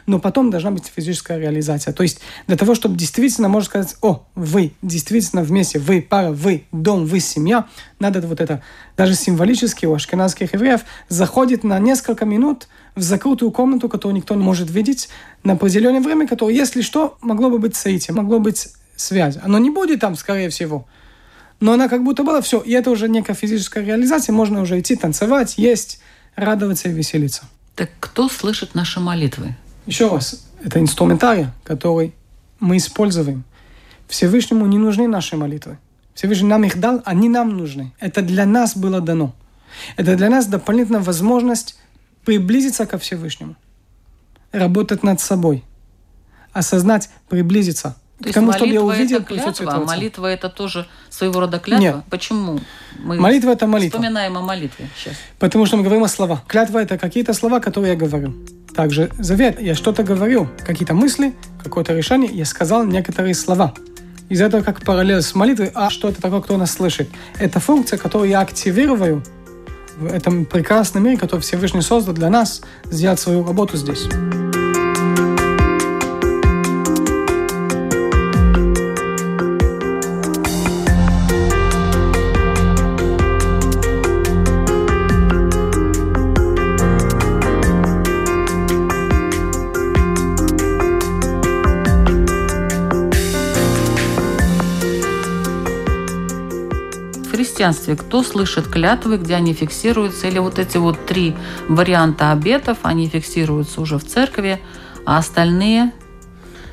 но 0.06 0.18
потом 0.18 0.50
должна 0.50 0.70
быть 0.70 0.90
физическая 0.94 1.38
реализация. 1.38 1.92
То 1.92 2.02
есть 2.02 2.20
для 2.46 2.56
того, 2.56 2.74
чтобы 2.74 2.96
действительно, 2.96 3.48
можно 3.48 3.66
сказать, 3.66 3.96
о, 4.00 4.26
вы 4.34 4.72
действительно 4.82 5.42
вместе, 5.42 5.78
вы 5.78 6.02
пара, 6.02 6.30
вы 6.30 6.64
дом, 6.72 7.06
вы 7.06 7.20
семья, 7.20 7.66
надо 7.98 8.20
вот 8.22 8.40
это, 8.40 8.62
даже 8.96 9.14
символически 9.14 9.86
у 9.86 9.94
ашкенадских 9.94 10.54
евреев, 10.54 10.82
заходит 11.08 11.64
на 11.64 11.78
несколько 11.78 12.24
минут 12.24 12.68
в 12.94 13.02
закрытую 13.02 13.50
комнату, 13.50 13.88
которую 13.88 14.16
никто 14.16 14.34
не 14.34 14.42
может 14.42 14.70
видеть, 14.70 15.08
на 15.42 15.54
определенное 15.54 16.00
время, 16.00 16.26
которое, 16.26 16.54
если 16.54 16.82
что, 16.82 17.18
могло 17.20 17.50
бы 17.50 17.58
быть 17.58 17.76
соитие, 17.76 18.14
могло 18.14 18.38
быть 18.38 18.68
связь. 18.96 19.36
Оно 19.42 19.58
не 19.58 19.70
будет 19.70 20.00
там, 20.00 20.16
скорее 20.16 20.48
всего, 20.48 20.86
но 21.60 21.72
она 21.72 21.88
как 21.88 22.04
будто 22.04 22.22
была 22.22 22.40
все. 22.40 22.60
И 22.60 22.72
это 22.72 22.90
уже 22.90 23.08
некая 23.08 23.34
физическая 23.34 23.84
реализация, 23.84 24.32
можно 24.32 24.60
уже 24.60 24.78
идти 24.78 24.96
танцевать, 24.96 25.54
есть, 25.56 26.00
радоваться 26.36 26.88
и 26.88 26.92
веселиться. 26.92 27.44
Так 27.74 27.90
кто 28.00 28.28
слышит 28.28 28.74
наши 28.74 29.00
молитвы? 29.00 29.56
Еще 29.86 30.08
раз, 30.08 30.46
это 30.62 30.80
инструментарий, 30.80 31.48
который 31.62 32.14
мы 32.60 32.76
используем. 32.76 33.44
Всевышнему 34.08 34.66
не 34.66 34.78
нужны 34.78 35.08
наши 35.08 35.36
молитвы. 35.36 35.78
Всевышний 36.14 36.48
нам 36.48 36.64
их 36.64 36.78
дал, 36.78 37.02
они 37.04 37.28
нам 37.28 37.56
нужны. 37.56 37.92
Это 37.98 38.22
для 38.22 38.46
нас 38.46 38.76
было 38.76 39.00
дано. 39.00 39.34
Это 39.96 40.16
для 40.16 40.30
нас 40.30 40.46
дополнительная 40.46 41.00
возможность 41.00 41.78
приблизиться 42.24 42.86
ко 42.86 42.96
Всевышнему, 42.96 43.56
работать 44.52 45.02
над 45.02 45.20
собой, 45.20 45.64
осознать, 46.52 47.10
приблизиться– 47.28 47.96
то 48.24 48.30
к 48.30 48.34
тому, 48.34 48.52
чтобы 48.52 48.72
я 48.72 48.82
увидел 48.82 49.18
это 49.18 49.26
клятва, 49.26 49.72
а 49.72 49.80
молитва 49.80 50.26
это 50.26 50.48
тоже 50.48 50.86
своего 51.10 51.40
рода 51.40 51.58
клятва? 51.58 51.82
Нет. 51.82 51.96
Почему 52.10 52.60
мы 53.02 53.16
молитва 53.16 53.50
это 53.50 53.66
молитва. 53.66 53.98
вспоминаем 53.98 54.36
о 54.36 54.40
молитве 54.40 54.88
сейчас? 54.96 55.14
Потому 55.38 55.66
что 55.66 55.76
мы 55.76 55.82
говорим 55.82 56.04
о 56.04 56.08
словах. 56.08 56.40
Клятва 56.46 56.78
это 56.78 56.98
какие-то 56.98 57.32
слова, 57.34 57.60
которые 57.60 57.92
я 57.92 57.98
говорю. 57.98 58.34
Также 58.74 59.10
завет, 59.18 59.60
я 59.60 59.74
что-то 59.74 60.02
говорю, 60.02 60.48
какие-то 60.66 60.94
мысли, 60.94 61.32
какое-то 61.62 61.94
решение, 61.94 62.30
я 62.32 62.44
сказал 62.44 62.84
некоторые 62.84 63.34
слова. 63.34 63.72
Из 64.28 64.40
этого 64.40 64.62
как 64.62 64.82
параллель 64.82 65.22
с 65.22 65.34
молитвой, 65.34 65.70
а 65.74 65.90
что 65.90 66.08
это 66.08 66.20
такое, 66.20 66.40
кто 66.40 66.56
нас 66.56 66.72
слышит? 66.72 67.08
Это 67.38 67.60
функция, 67.60 67.98
которую 67.98 68.30
я 68.30 68.40
активирую 68.40 69.22
в 69.96 70.12
этом 70.12 70.44
прекрасном 70.44 71.04
мире, 71.04 71.18
который 71.18 71.40
Всевышний 71.40 71.82
создал 71.82 72.14
для 72.14 72.30
нас, 72.30 72.62
сделать 72.90 73.20
свою 73.20 73.46
работу 73.46 73.76
здесь. 73.76 74.06
Христианстве 97.64 97.96
кто 97.96 98.22
слышит 98.22 98.68
клятвы, 98.68 99.16
где 99.16 99.34
они 99.36 99.54
фиксируются, 99.54 100.28
или 100.28 100.38
вот 100.38 100.58
эти 100.58 100.76
вот 100.76 101.06
три 101.06 101.34
варианта 101.68 102.30
обетов, 102.32 102.78
они 102.82 103.08
фиксируются 103.08 103.80
уже 103.80 103.98
в 103.98 104.04
церкви, 104.04 104.60
а 105.06 105.18
остальные 105.18 105.92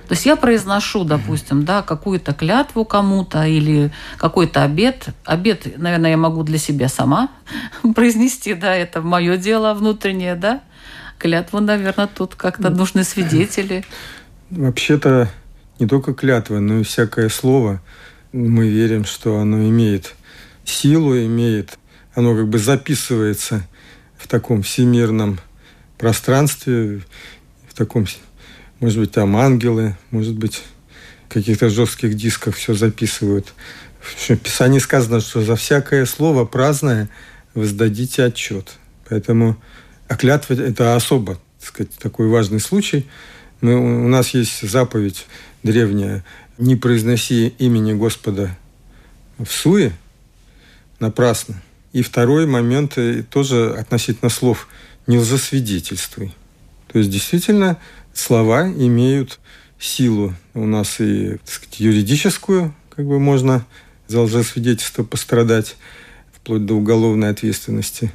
то 0.08 0.16
есть 0.16 0.26
я 0.26 0.36
произношу, 0.36 1.06
допустим, 1.06 1.64
да, 1.64 1.82
какую-то 1.82 2.34
клятву 2.34 2.84
кому-то 2.84 3.46
или 3.46 3.94
какой-то 4.18 4.62
обед. 4.62 5.08
Обед, 5.24 5.78
наверное, 5.78 6.10
я 6.10 6.18
могу 6.18 6.44
для 6.44 6.58
себя 6.58 6.90
сама 6.90 7.30
произнести, 7.96 8.54
да, 8.54 8.76
это 8.76 9.02
мое 9.02 9.38
дело 9.38 9.74
внутреннее, 9.74 10.36
да. 10.36 10.60
Клятву, 11.18 11.62
наверное, 11.62 12.08
тут 12.08 12.36
как-то 12.36 12.70
нужны 12.70 13.06
свидетели. 13.06 13.86
Вообще-то 14.50 15.30
не 15.80 15.88
только 15.88 16.14
клятва, 16.14 16.60
но 16.60 16.80
и 16.80 16.84
всякое 16.84 17.30
слово. 17.30 17.80
Мы 18.34 18.68
верим, 18.68 19.06
что 19.06 19.40
оно 19.40 19.60
имеет 19.60 20.16
силу 20.72 21.18
имеет, 21.18 21.78
оно 22.14 22.36
как 22.36 22.48
бы 22.48 22.60
записывается 22.60 23.68
в 24.18 24.28
таком 24.28 24.64
всемирном 24.64 25.40
пространстве, 25.98 27.02
в 27.68 27.74
таком, 27.74 28.06
может 28.80 29.00
быть, 29.00 29.12
там 29.12 29.36
ангелы, 29.38 29.98
может 30.10 30.36
быть, 30.36 30.62
каких-то 31.30 31.70
жестких 31.70 32.16
дисках 32.16 32.56
все 32.56 32.74
записывают. 32.74 33.54
В 34.00 34.36
Писании 34.36 34.80
сказано, 34.80 35.22
что 35.22 35.42
за 35.42 35.56
всякое 35.56 36.06
слово 36.06 36.46
праздное 36.46 37.10
вы 37.54 37.66
сдадите 37.66 38.24
отчет. 38.24 38.78
Поэтому 39.08 39.58
а 40.08 40.18
клятва– 40.18 40.54
это 40.56 40.96
особо 40.96 41.40
так 41.62 41.68
сказать, 41.68 41.94
такой 41.94 42.28
важный 42.28 42.60
случай. 42.60 43.08
Мы, 43.62 43.76
у 43.76 44.08
нас 44.08 44.30
есть 44.30 44.68
заповедь 44.68 45.28
древняя 45.64 46.26
«Не 46.58 46.76
произноси 46.76 47.54
имени 47.60 47.94
Господа 47.94 48.58
в 49.38 49.52
суе», 49.52 49.94
напрасно. 51.02 51.62
И 51.92 52.02
второй 52.04 52.46
момент 52.46 52.98
э, 52.98 53.24
тоже 53.24 53.74
относительно 53.74 54.30
слов 54.30 54.70
«не 55.08 55.18
лжесвидетельствуй». 55.18 56.34
То 56.88 57.00
есть 57.00 57.10
действительно 57.10 57.78
слова 58.14 58.68
имеют 58.68 59.40
силу 59.80 60.34
у 60.54 60.66
нас 60.66 61.00
и 61.00 61.38
так 61.38 61.50
сказать, 61.50 61.80
юридическую, 61.80 62.74
как 62.96 63.06
бы 63.06 63.20
можно 63.20 63.66
за 64.08 64.22
лжесвидетельство 64.22 65.04
пострадать, 65.04 65.76
вплоть 66.34 66.66
до 66.66 66.76
уголовной 66.76 67.30
ответственности. 67.30 68.12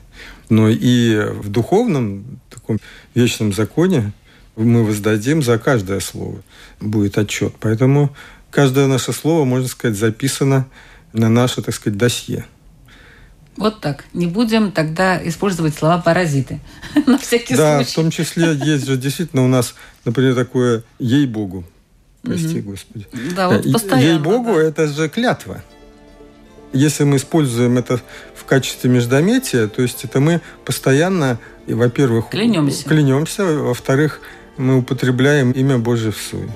Но 0.48 0.68
и 0.68 1.16
в 1.16 1.48
духовном 1.48 2.40
таком 2.50 2.78
вечном 3.14 3.52
законе 3.52 4.12
мы 4.54 4.84
воздадим 4.84 5.42
за 5.42 5.58
каждое 5.58 6.00
слово. 6.00 6.42
Будет 6.80 7.18
отчет. 7.18 7.54
Поэтому 7.60 8.14
каждое 8.50 8.86
наше 8.86 9.12
слово, 9.12 9.44
можно 9.44 9.68
сказать, 9.68 9.98
записано 9.98 10.66
на 11.12 11.28
наше, 11.28 11.62
так 11.62 11.74
сказать, 11.74 11.98
досье. 11.98 12.46
Вот 13.56 13.80
так. 13.80 14.04
Не 14.12 14.26
будем 14.26 14.70
тогда 14.70 15.20
использовать 15.26 15.74
слова 15.74 15.98
паразиты. 15.98 16.60
На 17.06 17.18
всякий 17.18 17.54
да, 17.54 17.76
случай. 17.76 17.90
в 17.90 17.94
том 17.94 18.10
числе 18.10 18.54
есть 18.54 18.86
же 18.86 18.96
действительно 18.96 19.44
у 19.44 19.48
нас, 19.48 19.74
например, 20.04 20.34
такое 20.34 20.82
ей-богу. 20.98 21.64
Прости, 22.22 22.60
Господи. 22.60 23.06
Да, 23.34 23.48
вот 23.48 23.72
постоянно. 23.72 24.02
Ей-богу 24.02 24.54
да. 24.54 24.62
это 24.62 24.88
же 24.88 25.08
клятва. 25.08 25.62
Если 26.72 27.04
мы 27.04 27.16
используем 27.16 27.78
это 27.78 28.00
в 28.34 28.44
качестве 28.44 28.90
междометия, 28.90 29.68
то 29.68 29.80
есть 29.82 30.04
это 30.04 30.20
мы 30.20 30.40
постоянно, 30.64 31.38
во-первых, 31.66 32.28
клянемся. 32.28 32.84
клянемся, 32.84 33.44
во-вторых, 33.44 34.20
мы 34.56 34.78
употребляем 34.78 35.52
имя 35.52 35.78
Божие 35.78 36.12
в 36.12 36.18
суе. 36.18 36.50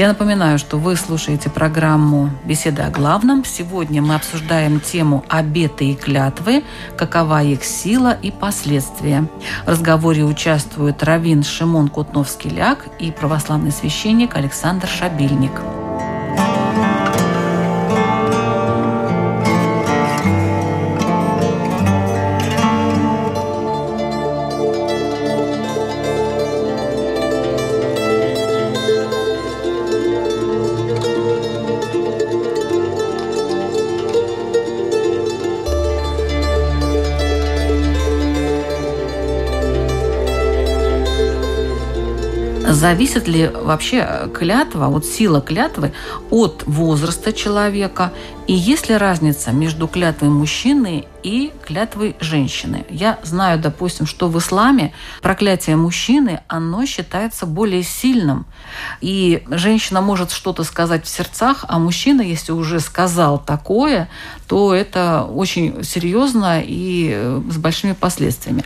Я 0.00 0.08
напоминаю, 0.08 0.58
что 0.58 0.78
вы 0.78 0.96
слушаете 0.96 1.50
программу 1.50 2.30
«Беседа 2.46 2.86
о 2.86 2.90
главном». 2.90 3.44
Сегодня 3.44 4.00
мы 4.00 4.14
обсуждаем 4.14 4.80
тему 4.80 5.26
«Обеты 5.28 5.90
и 5.90 5.94
клятвы. 5.94 6.64
Какова 6.96 7.42
их 7.42 7.62
сила 7.62 8.16
и 8.22 8.30
последствия». 8.30 9.26
В 9.66 9.68
разговоре 9.68 10.24
участвуют 10.24 11.02
раввин 11.02 11.42
Шимон 11.42 11.88
Кутновский-Ляк 11.88 12.86
и 12.98 13.10
православный 13.10 13.72
священник 13.72 14.36
Александр 14.36 14.88
Шабильник. 14.88 15.52
Зависит 42.72 43.28
ли 43.28 43.48
вообще 43.48 44.28
клятва, 44.34 44.86
вот 44.86 45.04
сила 45.04 45.40
клятвы 45.40 45.92
от 46.30 46.62
возраста 46.66 47.32
человека, 47.32 48.12
и 48.50 48.52
есть 48.52 48.88
ли 48.88 48.96
разница 48.96 49.52
между 49.52 49.86
клятвой 49.86 50.28
мужчины 50.28 51.04
и 51.22 51.52
клятвой 51.64 52.16
женщины. 52.18 52.84
Я 52.90 53.20
знаю, 53.22 53.60
допустим, 53.60 54.06
что 54.06 54.26
в 54.26 54.36
исламе 54.40 54.92
проклятие 55.22 55.76
мужчины, 55.76 56.40
оно 56.48 56.84
считается 56.84 57.46
более 57.46 57.84
сильным. 57.84 58.46
И 59.00 59.44
женщина 59.50 60.00
может 60.00 60.32
что-то 60.32 60.64
сказать 60.64 61.04
в 61.04 61.08
сердцах, 61.08 61.64
а 61.68 61.78
мужчина, 61.78 62.22
если 62.22 62.50
уже 62.50 62.80
сказал 62.80 63.38
такое, 63.38 64.08
то 64.48 64.74
это 64.74 65.22
очень 65.22 65.84
серьезно 65.84 66.60
и 66.60 67.12
э, 67.14 67.42
с 67.48 67.56
большими 67.56 67.92
последствиями. 67.92 68.64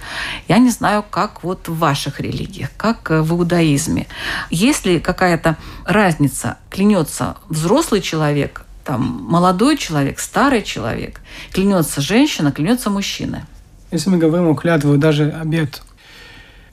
Я 0.49 0.57
не 0.57 0.70
знаю, 0.70 1.05
как 1.11 1.44
вот 1.44 1.68
в 1.68 1.77
ваших 1.77 2.20
религиях, 2.20 2.70
как 2.79 3.11
в 3.11 3.33
иудаизме. 3.33 4.07
Есть 4.49 4.87
ли 4.87 4.99
какая-то 4.99 5.59
разница, 5.85 6.57
клянется 6.70 7.37
взрослый 7.51 8.01
человек 8.01 8.63
там 8.85 9.25
молодой 9.29 9.77
человек, 9.77 10.20
старый 10.20 10.62
человек, 10.62 11.20
клянется 11.53 12.01
женщина, 12.01 12.53
клянется 12.53 12.90
мужчина. 12.90 13.47
Если 13.90 14.11
мы 14.11 14.18
говорим 14.18 14.49
о 14.49 14.55
клятве, 14.55 14.97
даже 14.97 15.31
обед, 15.31 15.83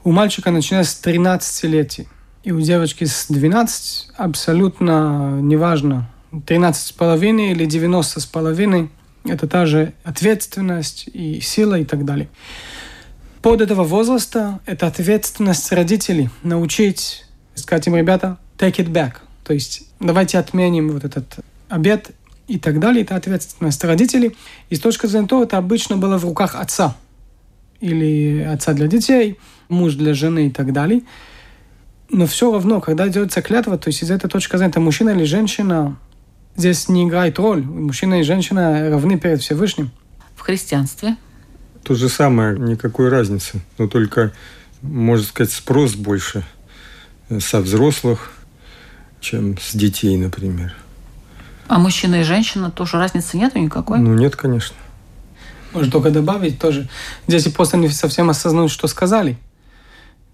у 0.04 0.12
мальчика 0.12 0.50
начиная 0.50 0.84
с 0.84 0.94
13 0.96 1.64
лет, 1.64 2.00
и 2.42 2.52
у 2.52 2.60
девочки 2.60 3.04
с 3.04 3.26
12 3.28 4.10
абсолютно 4.16 5.38
неважно, 5.40 6.10
13 6.46 6.86
с 6.86 6.92
половиной 6.92 7.52
или 7.52 7.64
90 7.64 8.20
с 8.20 8.26
половиной, 8.26 8.90
это 9.24 9.46
та 9.46 9.66
же 9.66 9.92
ответственность 10.02 11.08
и 11.12 11.40
сила 11.40 11.78
и 11.78 11.84
так 11.84 12.04
далее. 12.04 12.28
Под 13.42 13.60
этого 13.60 13.84
возраста 13.84 14.60
это 14.66 14.86
ответственность 14.86 15.70
родителей 15.72 16.30
научить, 16.42 17.24
сказать 17.54 17.86
им, 17.86 17.96
ребята, 17.96 18.38
take 18.58 18.76
it 18.76 18.88
back. 18.88 19.14
То 19.44 19.54
есть 19.54 19.88
давайте 20.00 20.38
отменим 20.38 20.90
вот 20.90 21.04
этот 21.04 21.44
обед 21.72 22.10
и 22.48 22.58
так 22.58 22.78
далее. 22.78 23.02
Это 23.02 23.16
ответственность 23.16 23.82
родителей. 23.84 24.36
И 24.68 24.76
с 24.76 24.80
точки 24.80 25.06
зрения 25.06 25.26
того, 25.26 25.44
это 25.44 25.56
обычно 25.56 25.96
было 25.96 26.18
в 26.18 26.24
руках 26.24 26.54
отца. 26.54 26.96
Или 27.80 28.40
отца 28.42 28.74
для 28.74 28.86
детей, 28.86 29.38
муж 29.68 29.94
для 29.94 30.14
жены 30.14 30.48
и 30.48 30.50
так 30.50 30.72
далее. 30.72 31.02
Но 32.10 32.26
все 32.26 32.52
равно, 32.52 32.80
когда 32.80 33.08
делается 33.08 33.40
клятва, 33.40 33.78
то 33.78 33.88
есть 33.88 34.02
из 34.02 34.10
этой 34.10 34.28
точки 34.28 34.56
зрения, 34.56 34.70
это 34.70 34.80
мужчина 34.80 35.10
или 35.10 35.24
женщина, 35.24 35.96
здесь 36.56 36.88
не 36.88 37.04
играет 37.04 37.38
роль. 37.38 37.62
Мужчина 37.62 38.20
и 38.20 38.22
женщина 38.22 38.90
равны 38.90 39.18
перед 39.18 39.40
Всевышним. 39.40 39.90
В 40.36 40.42
христианстве? 40.42 41.16
То 41.82 41.94
же 41.94 42.08
самое, 42.08 42.58
никакой 42.58 43.08
разницы. 43.08 43.60
Но 43.78 43.88
только, 43.88 44.32
можно 44.82 45.24
сказать, 45.24 45.52
спрос 45.52 45.94
больше 45.94 46.44
со 47.40 47.60
взрослых, 47.60 48.32
чем 49.20 49.56
с 49.58 49.74
детей, 49.74 50.16
например. 50.18 50.74
А 51.68 51.78
мужчина 51.78 52.16
и 52.16 52.22
женщина 52.22 52.70
тоже 52.70 52.98
разницы 52.98 53.36
нету 53.36 53.58
никакой? 53.58 53.98
Ну, 53.98 54.14
нет, 54.14 54.36
конечно. 54.36 54.76
Можно 55.72 55.90
только 55.90 56.10
добавить 56.10 56.58
тоже. 56.58 56.88
Здесь 57.26 57.48
просто 57.48 57.76
не 57.76 57.88
совсем 57.88 58.30
осознают, 58.30 58.70
что 58.70 58.88
сказали. 58.88 59.38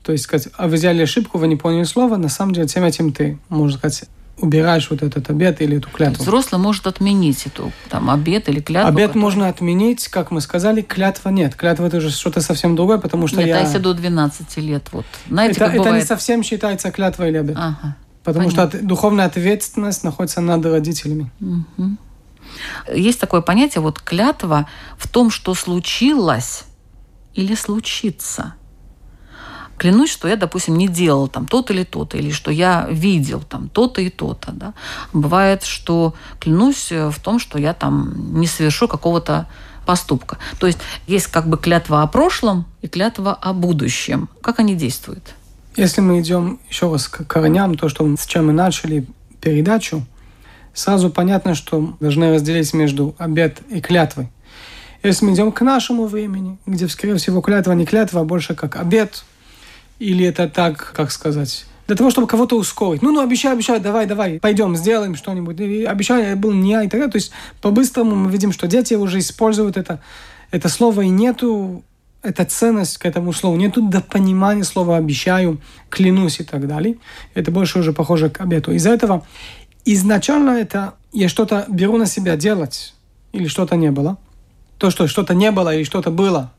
То 0.02 0.12
есть 0.12 0.24
сказать, 0.24 0.48
а 0.56 0.68
вы 0.68 0.76
взяли 0.76 1.02
ошибку, 1.02 1.38
вы 1.38 1.48
не 1.48 1.56
поняли 1.56 1.84
слово, 1.84 2.16
на 2.16 2.28
самом 2.28 2.54
деле 2.54 2.66
тем 2.66 2.84
этим 2.84 3.12
ты, 3.12 3.38
можно 3.48 3.76
сказать, 3.76 4.04
убираешь 4.40 4.88
вот 4.90 5.02
этот 5.02 5.28
обед 5.30 5.60
или 5.60 5.76
эту 5.76 5.90
клятву. 5.90 6.22
Взрослый 6.22 6.60
может 6.60 6.86
отменить 6.86 7.46
эту 7.46 7.72
там 7.88 8.08
обед 8.10 8.48
или 8.48 8.60
клятву. 8.60 8.88
Обед 8.88 9.08
который... 9.08 9.20
можно 9.20 9.48
отменить, 9.48 10.08
как 10.08 10.30
мы 10.30 10.40
сказали, 10.40 10.80
клятва 10.80 11.30
нет. 11.30 11.54
Клятва 11.56 11.86
это 11.86 11.98
уже 11.98 12.10
что-то 12.10 12.40
совсем 12.40 12.76
другое, 12.76 12.98
потому 12.98 13.26
что 13.26 13.38
нет, 13.38 13.48
я... 13.48 13.58
а 13.58 13.60
если 13.62 13.78
до 13.78 13.94
12 13.94 14.56
лет, 14.58 14.86
вот. 14.92 15.06
Знаете, 15.28 15.52
это, 15.52 15.60
как 15.60 15.74
это 15.74 15.78
бывает... 15.82 16.02
не 16.02 16.06
совсем 16.06 16.42
считается 16.42 16.90
клятва 16.90 17.28
или 17.28 17.36
обед. 17.36 17.56
Ага. 17.58 17.96
Потому 18.28 18.50
Понятно. 18.50 18.78
что 18.78 18.86
духовная 18.86 19.24
ответственность 19.24 20.04
находится 20.04 20.42
над 20.42 20.62
родителями. 20.66 21.32
Угу. 21.40 21.96
Есть 22.94 23.18
такое 23.18 23.40
понятие, 23.40 23.80
вот 23.80 24.00
клятва 24.00 24.68
в 24.98 25.08
том, 25.08 25.30
что 25.30 25.54
случилось 25.54 26.64
или 27.32 27.54
случится. 27.54 28.52
Клянусь, 29.78 30.10
что 30.10 30.28
я, 30.28 30.36
допустим, 30.36 30.76
не 30.76 30.88
делал 30.88 31.28
там 31.28 31.46
то-то 31.46 31.72
или 31.72 31.84
то-то, 31.84 32.18
или 32.18 32.30
что 32.30 32.50
я 32.50 32.86
видел 32.90 33.40
там 33.40 33.70
то-то 33.70 34.02
и 34.02 34.10
то-то. 34.10 34.52
Да? 34.52 34.74
Бывает, 35.14 35.62
что 35.62 36.12
клянусь 36.38 36.90
в 36.90 37.18
том, 37.22 37.38
что 37.38 37.58
я 37.58 37.72
там 37.72 38.38
не 38.38 38.46
совершу 38.46 38.88
какого-то 38.88 39.48
поступка. 39.86 40.36
То 40.58 40.66
есть 40.66 40.80
есть 41.06 41.28
как 41.28 41.48
бы 41.48 41.56
клятва 41.56 42.02
о 42.02 42.06
прошлом 42.08 42.66
и 42.82 42.88
клятва 42.88 43.32
о 43.32 43.54
будущем. 43.54 44.28
Как 44.42 44.58
они 44.58 44.74
действуют? 44.74 45.34
Если 45.78 46.00
мы 46.00 46.18
идем 46.18 46.58
еще 46.68 46.90
раз 46.90 47.06
к 47.06 47.24
корням, 47.24 47.76
то, 47.76 47.88
что, 47.88 48.04
с 48.16 48.26
чем 48.26 48.48
мы 48.48 48.52
начали 48.52 49.06
передачу, 49.40 50.04
сразу 50.74 51.08
понятно, 51.08 51.54
что 51.54 51.96
должны 52.00 52.34
разделить 52.34 52.74
между 52.74 53.14
обед 53.16 53.58
и 53.70 53.80
клятвой. 53.80 54.26
Если 55.04 55.24
мы 55.24 55.34
идем 55.34 55.52
к 55.52 55.60
нашему 55.60 56.06
времени, 56.06 56.58
где, 56.66 56.88
скорее 56.88 57.14
всего, 57.14 57.40
клятва 57.42 57.74
не 57.74 57.86
клятва, 57.86 58.22
а 58.22 58.24
больше 58.24 58.56
как 58.56 58.74
обед, 58.74 59.24
или 60.00 60.26
это 60.26 60.48
так, 60.48 60.94
как 60.96 61.12
сказать, 61.12 61.64
для 61.86 61.94
того, 61.94 62.10
чтобы 62.10 62.26
кого-то 62.26 62.56
ускорить. 62.56 63.00
Ну, 63.00 63.12
ну, 63.12 63.20
обещай, 63.20 63.52
обещай, 63.52 63.78
давай, 63.78 64.06
давай, 64.06 64.40
пойдем, 64.40 64.74
сделаем 64.74 65.14
что-нибудь. 65.14 65.60
И 65.60 65.84
обещай, 65.84 66.34
был 66.34 66.50
не 66.50 66.72
я 66.72 66.82
и 66.82 66.88
так 66.88 66.98
далее. 66.98 67.12
То 67.12 67.18
есть, 67.18 67.30
по-быстрому 67.60 68.16
мы 68.16 68.32
видим, 68.32 68.50
что 68.50 68.66
дети 68.66 68.94
уже 68.94 69.20
используют 69.20 69.76
это, 69.76 70.02
это 70.50 70.68
слово, 70.68 71.02
и 71.02 71.08
нету 71.08 71.84
эта 72.22 72.44
ценность 72.44 72.98
к 72.98 73.06
этому 73.06 73.32
слову. 73.32 73.56
Нету 73.56 73.82
до 73.82 74.00
понимания 74.00 74.64
слова 74.64 74.96
«обещаю», 74.96 75.60
«клянусь» 75.88 76.40
и 76.40 76.44
так 76.44 76.66
далее. 76.66 76.96
Это 77.34 77.50
больше 77.50 77.78
уже 77.78 77.92
похоже 77.92 78.28
к 78.30 78.40
обету. 78.40 78.72
Из-за 78.72 78.90
этого 78.90 79.26
изначально 79.84 80.50
это 80.50 80.94
я 81.12 81.28
что-то 81.28 81.64
беру 81.68 81.96
на 81.96 82.06
себя 82.06 82.36
делать 82.36 82.94
или 83.32 83.46
что-то 83.46 83.76
не 83.76 83.90
было. 83.90 84.18
То, 84.78 84.90
что 84.90 85.06
что-то 85.06 85.34
не 85.34 85.50
было 85.50 85.74
или 85.74 85.84
что-то 85.84 86.10
было, 86.10 86.52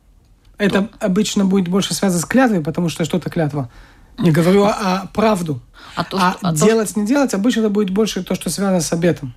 это 0.58 0.82
то... 0.84 1.06
обычно 1.06 1.46
будет 1.46 1.68
больше 1.68 1.94
связано 1.94 2.22
с 2.22 2.26
клятвой, 2.26 2.62
потому 2.62 2.90
что 2.90 3.06
что-то 3.06 3.30
клятва. 3.30 3.70
Не 4.18 4.32
говорю 4.32 4.64
о, 4.64 4.72
о 4.72 5.08
правду. 5.14 5.62
А, 5.96 6.04
то, 6.04 6.18
а, 6.18 6.38
а 6.42 6.54
делать, 6.54 6.94
то, 6.94 7.00
не 7.00 7.06
делать, 7.06 7.34
обычно 7.34 7.62
это 7.62 7.70
будет 7.70 7.90
больше 7.90 8.24
то, 8.24 8.36
что 8.36 8.50
связано 8.50 8.82
с 8.82 8.92
обетом. 8.92 9.34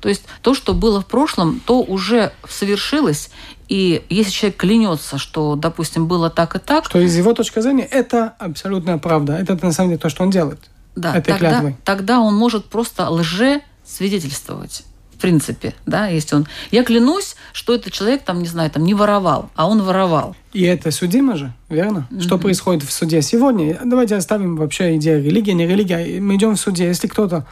То 0.00 0.08
есть 0.08 0.24
то, 0.42 0.54
что 0.54 0.74
было 0.74 1.00
в 1.00 1.06
прошлом, 1.06 1.60
то 1.64 1.82
уже 1.82 2.32
совершилось. 2.48 3.30
И 3.68 4.04
если 4.08 4.30
человек 4.30 4.56
клянется, 4.58 5.18
что, 5.18 5.56
допустим, 5.56 6.06
было 6.06 6.30
так 6.30 6.54
и 6.56 6.58
так... 6.58 6.86
Что 6.86 7.00
из 7.00 7.16
его 7.16 7.32
точки 7.32 7.60
зрения 7.60 7.84
это 7.84 8.34
абсолютная 8.38 8.98
правда. 8.98 9.34
Это 9.34 9.58
на 9.64 9.72
самом 9.72 9.90
деле 9.90 9.98
то, 9.98 10.08
что 10.08 10.22
он 10.22 10.30
делает. 10.30 10.60
Да, 10.94 11.14
этой 11.14 11.32
тогда, 11.32 11.50
клятвой. 11.50 11.76
тогда 11.84 12.20
он 12.20 12.34
может 12.34 12.66
просто 12.66 13.10
лже 13.10 13.60
свидетельствовать 13.84 14.84
в 15.16 15.18
принципе, 15.18 15.74
да, 15.86 16.08
если 16.08 16.36
он... 16.36 16.46
Я 16.70 16.84
клянусь, 16.84 17.36
что 17.54 17.74
этот 17.74 17.90
человек 17.94 18.22
там, 18.22 18.40
не 18.40 18.48
знаю, 18.48 18.70
там 18.70 18.84
не 18.84 18.92
воровал, 18.92 19.50
а 19.54 19.66
он 19.66 19.80
воровал. 19.80 20.36
И 20.52 20.62
это 20.62 20.90
судимо 20.90 21.36
же, 21.36 21.54
верно? 21.70 22.06
Mm-hmm. 22.10 22.20
Что 22.20 22.38
происходит 22.38 22.82
в 22.82 22.92
суде 22.92 23.22
сегодня? 23.22 23.80
Давайте 23.82 24.14
оставим 24.14 24.56
вообще 24.56 24.96
идею 24.96 25.24
религия, 25.24 25.54
не 25.54 25.66
религия. 25.66 26.20
Мы 26.20 26.36
идем 26.36 26.54
в 26.54 26.60
суде. 26.60 26.84
Если 26.84 27.08
кто-то 27.08 27.46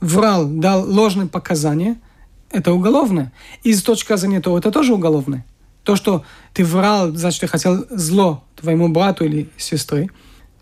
врал, 0.00 0.46
дал 0.46 0.90
ложные 0.90 1.28
показания, 1.28 1.98
это 2.50 2.72
уголовное. 2.72 3.30
И 3.62 3.74
с 3.74 3.82
точки 3.82 4.16
зрения 4.16 4.40
того, 4.40 4.58
это 4.58 4.70
тоже 4.70 4.94
уголовное. 4.94 5.44
То, 5.84 5.96
что 5.96 6.24
ты 6.52 6.64
врал, 6.64 7.10
значит, 7.12 7.40
ты 7.40 7.46
хотел 7.46 7.86
зло 7.90 8.44
твоему 8.56 8.88
брату 8.88 9.24
или 9.24 9.48
сестре, 9.56 10.08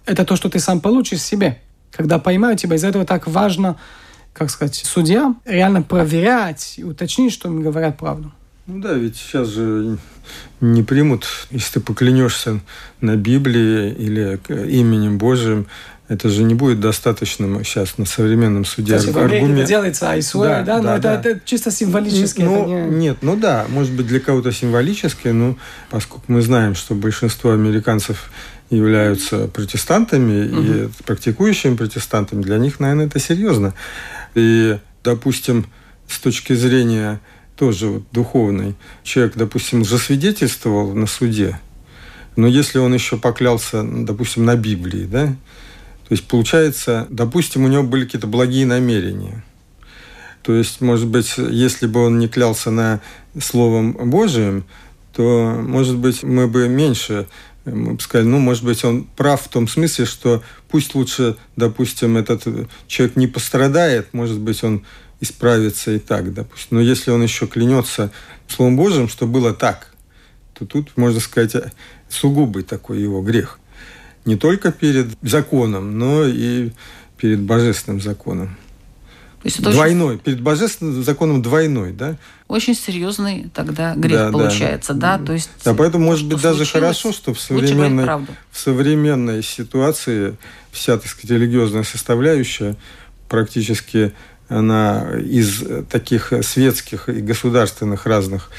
это 0.07 0.25
то, 0.25 0.37
что 0.37 0.49
ты 0.49 0.59
сам 0.59 0.81
получишь 0.81 1.23
себе. 1.23 1.61
Когда 1.91 2.19
поймают 2.19 2.61
тебя, 2.61 2.77
из-за 2.77 2.89
этого 2.89 3.05
так 3.05 3.27
важно 3.27 3.77
как 4.33 4.51
сказать, 4.51 4.75
судья 4.75 5.35
реально 5.45 5.83
проверять 5.83 6.75
и 6.77 6.85
уточнить, 6.85 7.33
что 7.33 7.49
им 7.49 7.63
говорят 7.63 7.99
правду. 7.99 8.33
Ну 8.67 8.81
да, 8.81 8.95
ведь 8.95 9.17
сейчас 9.17 9.49
же 9.49 9.99
не 10.61 10.83
примут, 10.83 11.27
если 11.51 11.75
ты 11.75 11.81
поклянешься 11.81 12.61
на 13.01 13.17
Библии 13.17 13.93
или 13.93 14.41
именем 14.49 15.19
Божьим, 15.19 15.67
это 16.11 16.29
же 16.29 16.43
не 16.43 16.55
будет 16.55 16.81
достаточным 16.81 17.63
сейчас 17.63 17.97
на 17.97 18.05
современном 18.05 18.65
суде 18.65 18.97
Кстати, 18.97 19.17
аргумент. 19.17 19.61
это 19.61 19.69
делается 19.69 20.11
айсуэ, 20.11 20.49
да, 20.49 20.63
да, 20.63 20.65
да, 20.65 20.77
но 20.79 20.99
да, 20.99 21.15
это, 21.15 21.29
это 21.29 21.41
чисто 21.45 21.71
символически. 21.71 22.43
Ну, 22.43 22.67
не... 22.67 22.97
Нет, 22.97 23.19
ну 23.23 23.37
да, 23.37 23.67
может 23.69 23.93
быть 23.93 24.09
для 24.09 24.19
кого-то 24.19 24.51
символически, 24.51 25.29
но 25.29 25.57
поскольку 25.89 26.25
мы 26.27 26.43
знаем, 26.43 26.75
что 26.75 26.97
большинство 26.97 27.53
американцев 27.53 28.33
являются 28.71 29.47
протестантами 29.47 30.49
угу. 30.49 30.63
и 30.63 30.89
практикующими 31.05 31.77
протестантами, 31.77 32.43
для 32.43 32.59
них, 32.59 32.81
наверное, 32.81 33.07
это 33.07 33.21
серьезно. 33.21 33.75
И, 34.35 34.81
допустим, 35.05 35.67
с 36.09 36.19
точки 36.19 36.55
зрения 36.55 37.21
тоже 37.55 37.87
вот 37.87 38.03
духовной, 38.11 38.75
человек, 39.05 39.35
допустим, 39.37 39.85
засвидетельствовал 39.85 40.93
на 40.93 41.07
суде, 41.07 41.61
но 42.35 42.49
если 42.49 42.79
он 42.79 42.93
еще 42.95 43.17
поклялся, 43.17 43.85
допустим, 43.85 44.45
на 44.45 44.57
Библии, 44.57 45.07
да, 45.07 45.37
то 46.11 46.15
есть 46.15 46.27
получается, 46.27 47.07
допустим, 47.09 47.65
у 47.65 47.69
него 47.69 47.85
были 47.85 48.05
какие-то 48.05 48.27
благие 48.27 48.67
намерения. 48.67 49.45
То 50.43 50.57
есть, 50.57 50.81
может 50.81 51.07
быть, 51.07 51.35
если 51.39 51.87
бы 51.87 52.05
он 52.05 52.19
не 52.19 52.27
клялся 52.27 52.73
на 52.73 53.01
Словом 53.41 53.93
Божиим, 54.11 54.65
то, 55.15 55.55
может 55.63 55.99
быть, 55.99 56.25
мы 56.25 56.49
бы 56.49 56.69
меньше 56.69 57.29
мы 57.65 57.95
бы 57.95 58.01
сказали, 58.01 58.27
ну, 58.27 58.41
может 58.41 58.65
быть, 58.65 58.83
он 58.83 59.05
прав 59.05 59.41
в 59.41 59.49
том 59.51 59.69
смысле, 59.69 60.05
что 60.05 60.43
пусть 60.69 60.97
лучше, 60.97 61.37
допустим, 61.55 62.17
этот 62.17 62.43
человек 62.89 63.15
не 63.15 63.29
пострадает, 63.29 64.13
может 64.13 64.41
быть, 64.41 64.65
он 64.65 64.85
исправится 65.21 65.93
и 65.93 66.01
так, 66.01 66.35
допустим. 66.35 66.79
Но 66.79 66.81
если 66.81 67.13
он 67.13 67.23
еще 67.23 67.47
клянется 67.47 68.11
Словом 68.49 68.77
Божьим, 68.77 69.09
что 69.09 69.29
было 69.29 69.55
так, 69.55 69.95
то 70.59 70.67
тут, 70.67 70.97
можно 70.97 71.21
сказать, 71.21 71.55
сугубый 72.09 72.65
такой 72.65 73.01
его 73.01 73.23
грех. 73.23 73.61
Не 74.25 74.37
только 74.37 74.73
перед 74.73 75.09
законом, 75.23 75.99
но 75.99 76.25
и 76.25 76.71
перед 77.17 77.41
божественным 77.41 78.01
законом. 78.01 78.57
То 79.43 79.47
есть 79.47 79.59
это 79.59 79.71
двойной, 79.71 80.15
очень... 80.17 80.25
перед 80.25 80.41
божественным 80.43 81.03
законом 81.03 81.41
двойной, 81.41 81.93
да? 81.93 82.17
Очень 82.47 82.75
серьезный 82.75 83.51
тогда 83.55 83.95
грех 83.95 84.19
да, 84.19 84.31
получается, 84.33 84.93
да. 84.93 85.17
да? 85.17 85.25
То 85.25 85.33
есть, 85.33 85.51
да, 85.65 85.73
поэтому 85.73 86.05
может 86.05 86.27
быть 86.27 86.43
даже 86.43 86.67
хорошо, 86.67 87.13
что 87.13 87.33
в 87.33 87.41
современной, 87.41 88.05
в 88.51 88.59
современной 88.59 89.43
ситуации 89.43 90.37
вся, 90.73 90.99
так 90.99 91.07
сказать, 91.07 91.31
религиозная 91.31 91.85
составляющая 91.85 92.77
практически 93.31 94.13
она 94.49 95.17
из 95.17 95.63
таких 95.89 96.33
светских 96.43 97.09
и 97.09 97.21
государственных 97.21 98.05
разных 98.05 98.51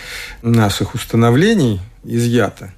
наших 0.42 0.96
установлений 0.96 1.82
изъята. 2.04 2.74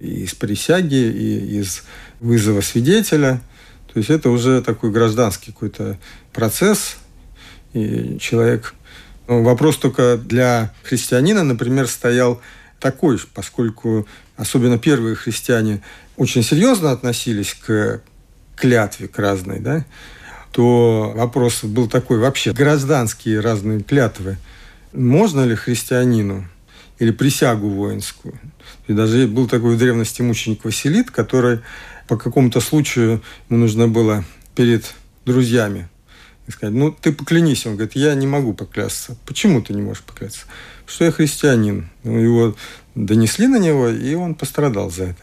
И 0.00 0.24
из 0.24 0.34
присяги, 0.34 0.94
и 0.94 1.60
из 1.60 1.84
вызова 2.20 2.60
свидетеля. 2.60 3.40
То 3.92 3.98
есть 3.98 4.10
это 4.10 4.30
уже 4.30 4.60
такой 4.62 4.90
гражданский 4.90 5.52
какой-то 5.52 5.98
процесс, 6.32 6.96
и 7.72 8.18
человек... 8.18 8.74
Ну, 9.26 9.42
вопрос 9.42 9.78
только 9.78 10.18
для 10.18 10.74
христианина, 10.82 11.44
например, 11.44 11.88
стоял 11.88 12.42
такой, 12.78 13.18
поскольку 13.32 14.06
особенно 14.36 14.78
первые 14.78 15.16
христиане 15.16 15.82
очень 16.16 16.42
серьезно 16.42 16.90
относились 16.90 17.54
к 17.54 18.02
клятве, 18.56 19.08
к 19.08 19.18
разной, 19.18 19.60
да, 19.60 19.86
то 20.52 21.12
вопрос 21.16 21.64
был 21.64 21.88
такой 21.88 22.18
вообще, 22.18 22.52
гражданские 22.52 23.40
разные 23.40 23.80
клятвы. 23.80 24.36
Можно 24.92 25.44
ли 25.44 25.54
христианину 25.54 26.46
или 26.98 27.10
присягу 27.10 27.70
воинскую? 27.70 28.38
И 28.86 28.92
даже 28.92 29.26
был 29.26 29.48
такой 29.48 29.76
в 29.76 29.78
древности 29.78 30.22
мученик 30.22 30.64
Василит, 30.64 31.10
который 31.10 31.60
по 32.08 32.16
какому-то 32.16 32.60
случаю 32.60 33.22
ему 33.48 33.60
нужно 33.60 33.88
было 33.88 34.24
перед 34.54 34.94
друзьями 35.24 35.88
сказать, 36.50 36.74
ну, 36.74 36.92
ты 36.92 37.12
поклянись. 37.12 37.66
Он 37.66 37.74
говорит, 37.74 37.96
я 37.96 38.14
не 38.14 38.26
могу 38.26 38.52
поклясться. 38.52 39.16
Почему 39.26 39.62
ты 39.62 39.72
не 39.72 39.82
можешь 39.82 40.02
поклясться? 40.02 40.42
Что 40.86 41.04
я 41.04 41.12
христианин. 41.12 41.88
Ну, 42.02 42.18
его 42.18 42.56
донесли 42.94 43.46
на 43.46 43.58
него, 43.58 43.88
и 43.88 44.14
он 44.14 44.34
пострадал 44.34 44.90
за 44.90 45.04
это. 45.04 45.22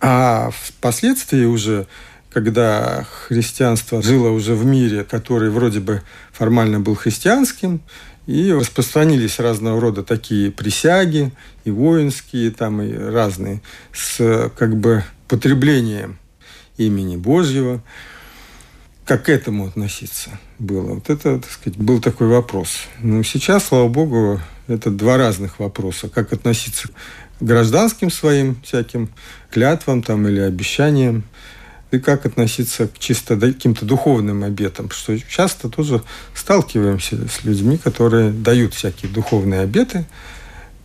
А 0.00 0.50
впоследствии 0.50 1.44
уже, 1.44 1.86
когда 2.30 3.04
христианство 3.04 4.02
жило 4.02 4.30
уже 4.30 4.54
в 4.54 4.64
мире, 4.64 5.04
который 5.04 5.50
вроде 5.50 5.80
бы 5.80 6.02
формально 6.32 6.80
был 6.80 6.94
христианским, 6.94 7.80
и 8.26 8.52
распространились 8.52 9.38
разного 9.38 9.80
рода 9.80 10.02
такие 10.02 10.50
присяги, 10.50 11.32
и 11.64 11.70
воинские, 11.70 12.50
там, 12.50 12.80
и 12.82 12.92
разные, 12.92 13.60
с 13.92 14.50
как 14.56 14.76
бы 14.76 15.04
потреблением 15.28 16.18
имени 16.76 17.16
Божьего. 17.16 17.82
Как 19.04 19.24
к 19.24 19.28
этому 19.28 19.66
относиться 19.66 20.30
было? 20.58 20.94
Вот 20.94 21.10
это, 21.10 21.40
так 21.40 21.50
сказать, 21.50 21.78
был 21.78 22.00
такой 22.00 22.28
вопрос. 22.28 22.82
Ну, 23.00 23.22
сейчас, 23.24 23.66
слава 23.66 23.88
богу, 23.88 24.40
это 24.68 24.90
два 24.90 25.16
разных 25.16 25.58
вопроса. 25.58 26.08
Как 26.08 26.32
относиться 26.32 26.88
к 26.88 26.92
гражданским 27.40 28.10
своим 28.10 28.56
всяким 28.62 29.10
клятвам 29.50 30.02
там, 30.02 30.28
или 30.28 30.38
обещаниям, 30.38 31.24
и 31.92 31.98
как 31.98 32.24
относиться 32.26 32.88
к 32.88 32.98
чисто 32.98 33.38
каким-то 33.38 33.84
духовным 33.84 34.42
обетам, 34.44 34.90
что 34.90 35.16
часто 35.20 35.68
тоже 35.68 36.02
сталкиваемся 36.34 37.28
с 37.28 37.44
людьми, 37.44 37.76
которые 37.76 38.30
дают 38.30 38.74
всякие 38.74 39.12
духовные 39.12 39.60
обеты, 39.60 40.06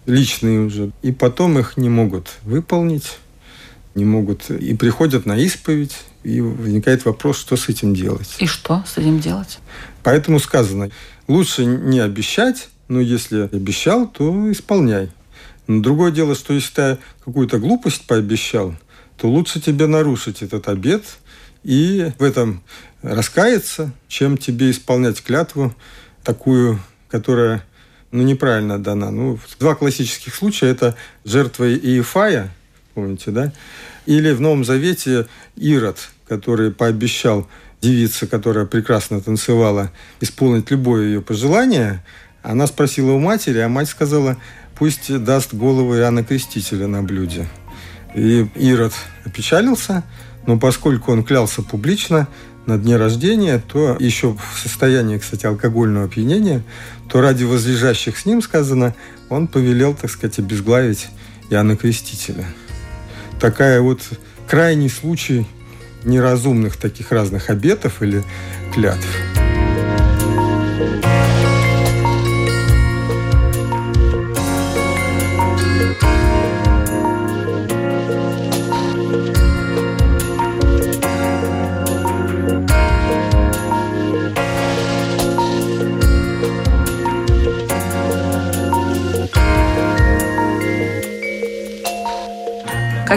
личные 0.05 0.59
уже, 0.59 0.91
и 1.01 1.11
потом 1.13 1.57
их 1.57 1.77
не 1.77 1.89
могут 1.89 2.33
выполнить, 2.43 3.17
не 3.95 4.03
могут, 4.03 4.51
и 4.51 4.75
приходят 4.75 5.25
на 5.25 5.37
исповедь, 5.37 5.97
и 6.23 6.41
возникает 6.41 7.05
вопрос, 7.05 7.39
что 7.39 7.55
с 7.55 7.69
этим 7.69 7.95
делать. 7.95 8.35
И 8.39 8.45
что 8.45 8.83
с 8.85 8.97
этим 8.97 9.19
делать? 9.19 9.59
Поэтому 10.03 10.39
сказано, 10.39 10.91
лучше 11.27 11.63
не 11.65 11.99
обещать, 11.99 12.67
но 12.89 12.99
если 12.99 13.49
обещал, 13.53 14.07
то 14.07 14.51
исполняй. 14.51 15.09
Но 15.67 15.81
другое 15.81 16.11
дело, 16.11 16.35
что 16.35 16.53
если 16.53 16.73
ты 16.73 16.97
какую-то 17.23 17.59
глупость 17.59 18.05
пообещал, 18.07 18.75
то 19.17 19.27
лучше 19.27 19.59
тебе 19.59 19.87
нарушить 19.87 20.41
этот 20.41 20.67
обет 20.67 21.03
и 21.63 22.11
в 22.19 22.23
этом 22.23 22.63
раскаяться, 23.01 23.91
чем 24.07 24.37
тебе 24.37 24.71
исполнять 24.71 25.21
клятву 25.23 25.75
такую, 26.23 26.79
которая 27.09 27.63
ну, 28.11 28.23
неправильно 28.23 28.81
дана. 28.81 29.11
Ну, 29.11 29.39
два 29.59 29.75
классических 29.75 30.33
случая– 30.33 30.67
это 30.69 30.95
жертва 31.25 31.69
Иефая, 31.69 32.53
помните, 32.93 33.31
да? 33.31 33.51
Или 34.05 34.31
в 34.31 34.41
Новом 34.41 34.63
Завете 34.63 35.27
Ирод, 35.55 35.97
который 36.27 36.71
пообещал 36.71 37.47
девице, 37.81 38.27
которая 38.27 38.65
прекрасно 38.65 39.21
танцевала, 39.21 39.91
исполнить 40.21 40.71
любое 40.71 41.05
ее 41.05 41.21
пожелание. 41.21 42.03
Она 42.41 42.67
спросила 42.67 43.11
у 43.11 43.19
матери, 43.19 43.59
а 43.59 43.67
мать 43.67 43.89
сказала, 43.89 44.37
пусть 44.75 45.23
даст 45.23 45.53
голову 45.53 45.95
Иоанна 45.95 46.23
Крестителя 46.23 46.87
на 46.87 47.03
блюде. 47.03 47.47
И 48.17 48.49
Ирод 48.55 48.93
опечалился, 49.25 50.03
но 50.47 50.57
поскольку 50.57 51.11
он 51.11 51.23
клялся 51.23 51.61
публично 51.61 52.27
на 52.65 52.79
дне 52.79 52.97
рождения, 52.97 53.59
то 53.59 53.95
еще 53.99 54.33
в 54.33 54.59
состоянии, 54.59 55.19
кстати, 55.19 55.45
алкогольного 55.45 56.05
опьянения, 56.05 56.63
то 57.09 57.21
ради 57.21 57.43
возлежащих 57.43 58.17
с 58.17 58.25
ним, 58.25 58.41
сказано, 58.41 58.95
он 59.29 59.47
повелел, 59.47 59.93
так 59.93 60.09
сказать, 60.09 60.39
обезглавить 60.39 61.09
Иоанна 61.51 61.77
Крестителя. 61.77 62.45
Такая 63.39 63.81
вот 63.81 64.01
крайний 64.49 64.89
случай 64.89 65.45
неразумных 66.03 66.75
таких 66.75 67.11
разных 67.11 67.51
обетов 67.51 68.01
или 68.01 68.23
клятв. 68.73 69.05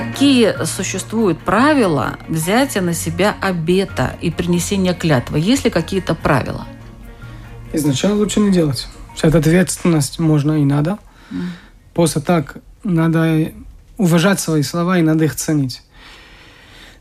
Какие 0.01 0.65
существуют 0.65 1.39
правила 1.41 2.19
взятия 2.29 2.81
на 2.81 2.95
себя 2.95 3.37
обета 3.41 4.17
и 4.21 4.31
принесения 4.31 4.95
клятвы? 4.95 5.39
Есть 5.39 5.65
ли 5.65 5.71
какие-то 5.71 6.15
правила? 6.15 6.67
Изначально 7.73 8.17
лучше 8.17 8.41
не 8.41 8.51
делать. 8.51 8.89
Вся 9.15 9.29
ответственность 9.29 10.19
можно 10.19 10.61
и 10.61 10.65
надо. 10.65 10.99
Mm. 11.31 11.43
Просто 11.95 12.21
так 12.21 12.57
надо 12.83 13.53
уважать 13.99 14.41
свои 14.41 14.63
слова 14.63 14.99
и 14.99 15.03
надо 15.03 15.25
их 15.25 15.35
ценить. 15.35 15.83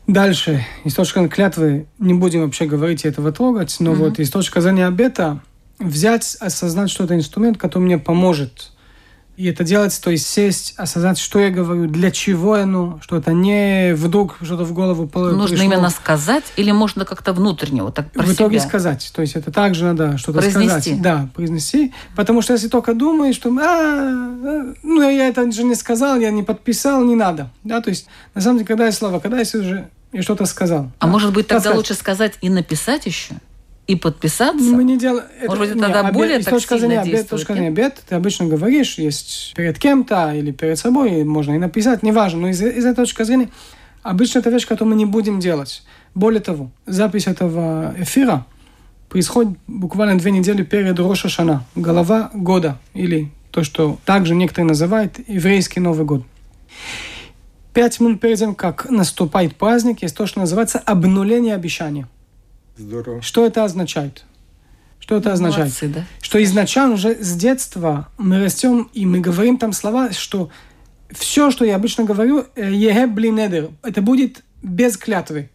Дальше, 0.06 0.66
из 0.84 0.94
точки 0.94 1.26
клятвы, 1.28 1.86
не 1.98 2.14
будем 2.14 2.42
вообще 2.42 2.66
говорить 2.66 3.04
и 3.04 3.08
этого 3.08 3.32
трогать, 3.32 3.76
но 3.78 3.92
mm-hmm. 3.92 3.94
вот 3.94 4.18
из 4.18 4.30
точки 4.30 4.58
зрения 4.58 4.86
обета, 4.86 5.40
взять, 5.78 6.36
осознать, 6.40 6.90
что 6.90 7.04
это 7.04 7.14
инструмент, 7.14 7.58
который 7.58 7.84
мне 7.84 7.98
поможет 7.98 8.72
и 9.36 9.46
это 9.46 9.64
делать, 9.64 9.98
то 10.02 10.10
есть 10.10 10.26
сесть, 10.26 10.74
осознать, 10.76 11.18
что 11.18 11.38
я 11.38 11.50
говорю, 11.50 11.86
для 11.86 12.10
чего 12.10 12.54
оно, 12.54 13.00
что 13.02 13.16
это 13.16 13.32
не 13.32 13.94
вдруг 13.94 14.36
что-то 14.42 14.64
в 14.64 14.72
голову 14.72 15.06
пришло. 15.06 15.30
Нужно 15.30 15.62
именно 15.62 15.88
сказать 15.90 16.44
или 16.56 16.70
можно 16.72 17.04
как-то 17.04 17.32
внутренне, 17.32 17.82
вот 17.82 17.94
так 17.94 18.10
про 18.12 18.22
В 18.22 18.32
итоге 18.34 18.58
себя? 18.58 18.68
сказать. 18.68 19.10
То 19.14 19.22
есть 19.22 19.36
это 19.36 19.50
также 19.50 19.84
надо 19.84 20.18
что-то 20.18 20.42
сказать. 20.42 21.00
Да, 21.00 21.28
произнести. 21.34 21.94
Потому 22.16 22.42
что 22.42 22.52
если 22.52 22.68
только 22.68 22.92
думаешь, 22.92 23.34
что 23.34 23.48
а, 23.50 23.62
а, 23.62 24.74
ну 24.82 25.02
я 25.08 25.28
это 25.28 25.50
же 25.50 25.64
не 25.64 25.74
сказал, 25.74 26.18
я 26.18 26.30
не 26.30 26.42
подписал, 26.42 27.02
не 27.04 27.14
надо. 27.14 27.50
Да, 27.64 27.80
то 27.80 27.88
есть 27.88 28.06
на 28.34 28.42
самом 28.42 28.58
деле, 28.58 28.66
когда 28.66 28.86
я 28.86 28.92
слова, 28.92 29.20
когда 29.20 29.38
я 29.38 29.44
уже 29.58 29.88
я 30.12 30.22
что-то 30.22 30.44
сказал. 30.44 30.90
А 30.98 31.06
да? 31.06 31.12
может 31.12 31.32
быть 31.32 31.46
тогда 31.46 31.60
сказать. 31.60 31.76
лучше 31.76 31.94
сказать 31.94 32.34
и 32.40 32.50
написать 32.50 33.06
еще? 33.06 33.34
И 33.90 33.96
подписаться? 33.96 34.64
Мы 34.64 34.84
не 34.84 34.96
делаем... 34.96 35.26
Может 35.42 35.58
быть, 35.58 35.70
это 35.70 35.80
тогда 35.80 36.02
не, 36.04 36.12
более 36.12 36.36
обед, 36.36 36.44
так 36.44 36.54
точка 36.54 36.78
зрения, 36.78 37.00
обед, 37.00 37.28
точка 37.28 37.54
зрения 37.54 37.68
обед, 37.68 38.00
ты 38.08 38.14
обычно 38.14 38.46
говоришь, 38.46 38.98
есть 38.98 39.52
перед 39.56 39.80
кем-то 39.80 40.32
или 40.32 40.52
перед 40.52 40.78
собой, 40.78 41.24
можно 41.24 41.54
и 41.54 41.58
написать, 41.58 42.04
неважно, 42.04 42.42
но 42.42 42.48
из, 42.50 42.62
из 42.62 42.84
этой 42.84 42.94
точки 42.94 43.24
зрения 43.24 43.48
обычно 44.04 44.38
это 44.38 44.50
вещь, 44.50 44.64
которую 44.64 44.94
мы 44.94 44.96
не 44.96 45.06
будем 45.06 45.40
делать. 45.40 45.82
Более 46.14 46.40
того, 46.40 46.70
запись 46.86 47.26
этого 47.26 47.92
эфира 47.98 48.46
происходит 49.08 49.58
буквально 49.66 50.16
две 50.18 50.30
недели 50.30 50.62
перед 50.62 50.96
Роша 51.00 51.28
Шана, 51.28 51.64
голова 51.74 52.30
года, 52.32 52.78
или 52.94 53.32
то, 53.50 53.64
что 53.64 53.98
также 54.04 54.36
некоторые 54.36 54.68
называют 54.68 55.18
еврейский 55.26 55.80
Новый 55.80 56.06
год. 56.06 56.22
Пять 57.74 57.98
минут 57.98 58.20
перед 58.20 58.38
тем, 58.38 58.54
как 58.54 58.88
наступает 58.88 59.56
праздник, 59.56 60.02
есть 60.02 60.16
то, 60.16 60.26
что 60.26 60.38
называется 60.38 60.78
обнуление 60.78 61.56
обещания– 61.56 62.06
Здорово. 62.80 63.22
Что 63.22 63.44
это 63.44 63.64
означает? 63.64 64.24
Что 64.98 65.16
это 65.16 65.32
означает? 65.32 65.66
Молодцы, 65.66 65.88
да? 65.88 66.04
Что 66.22 66.42
изначально 66.42 66.94
уже 66.94 67.22
с 67.22 67.34
детства 67.34 68.08
мы 68.16 68.42
растем 68.42 68.90
и 68.94 69.04
мы 69.06 69.20
говорим 69.20 69.58
там 69.58 69.72
слова, 69.72 70.12
что 70.12 70.50
все, 71.10 71.50
что 71.50 71.64
я 71.64 71.76
обычно 71.76 72.04
говорю, 72.04 72.46
э, 72.54 72.72
егеблинедер, 72.72 73.70
это 73.82 74.00
будет 74.02 74.42
без 74.62 74.96
клятвы 74.96 75.50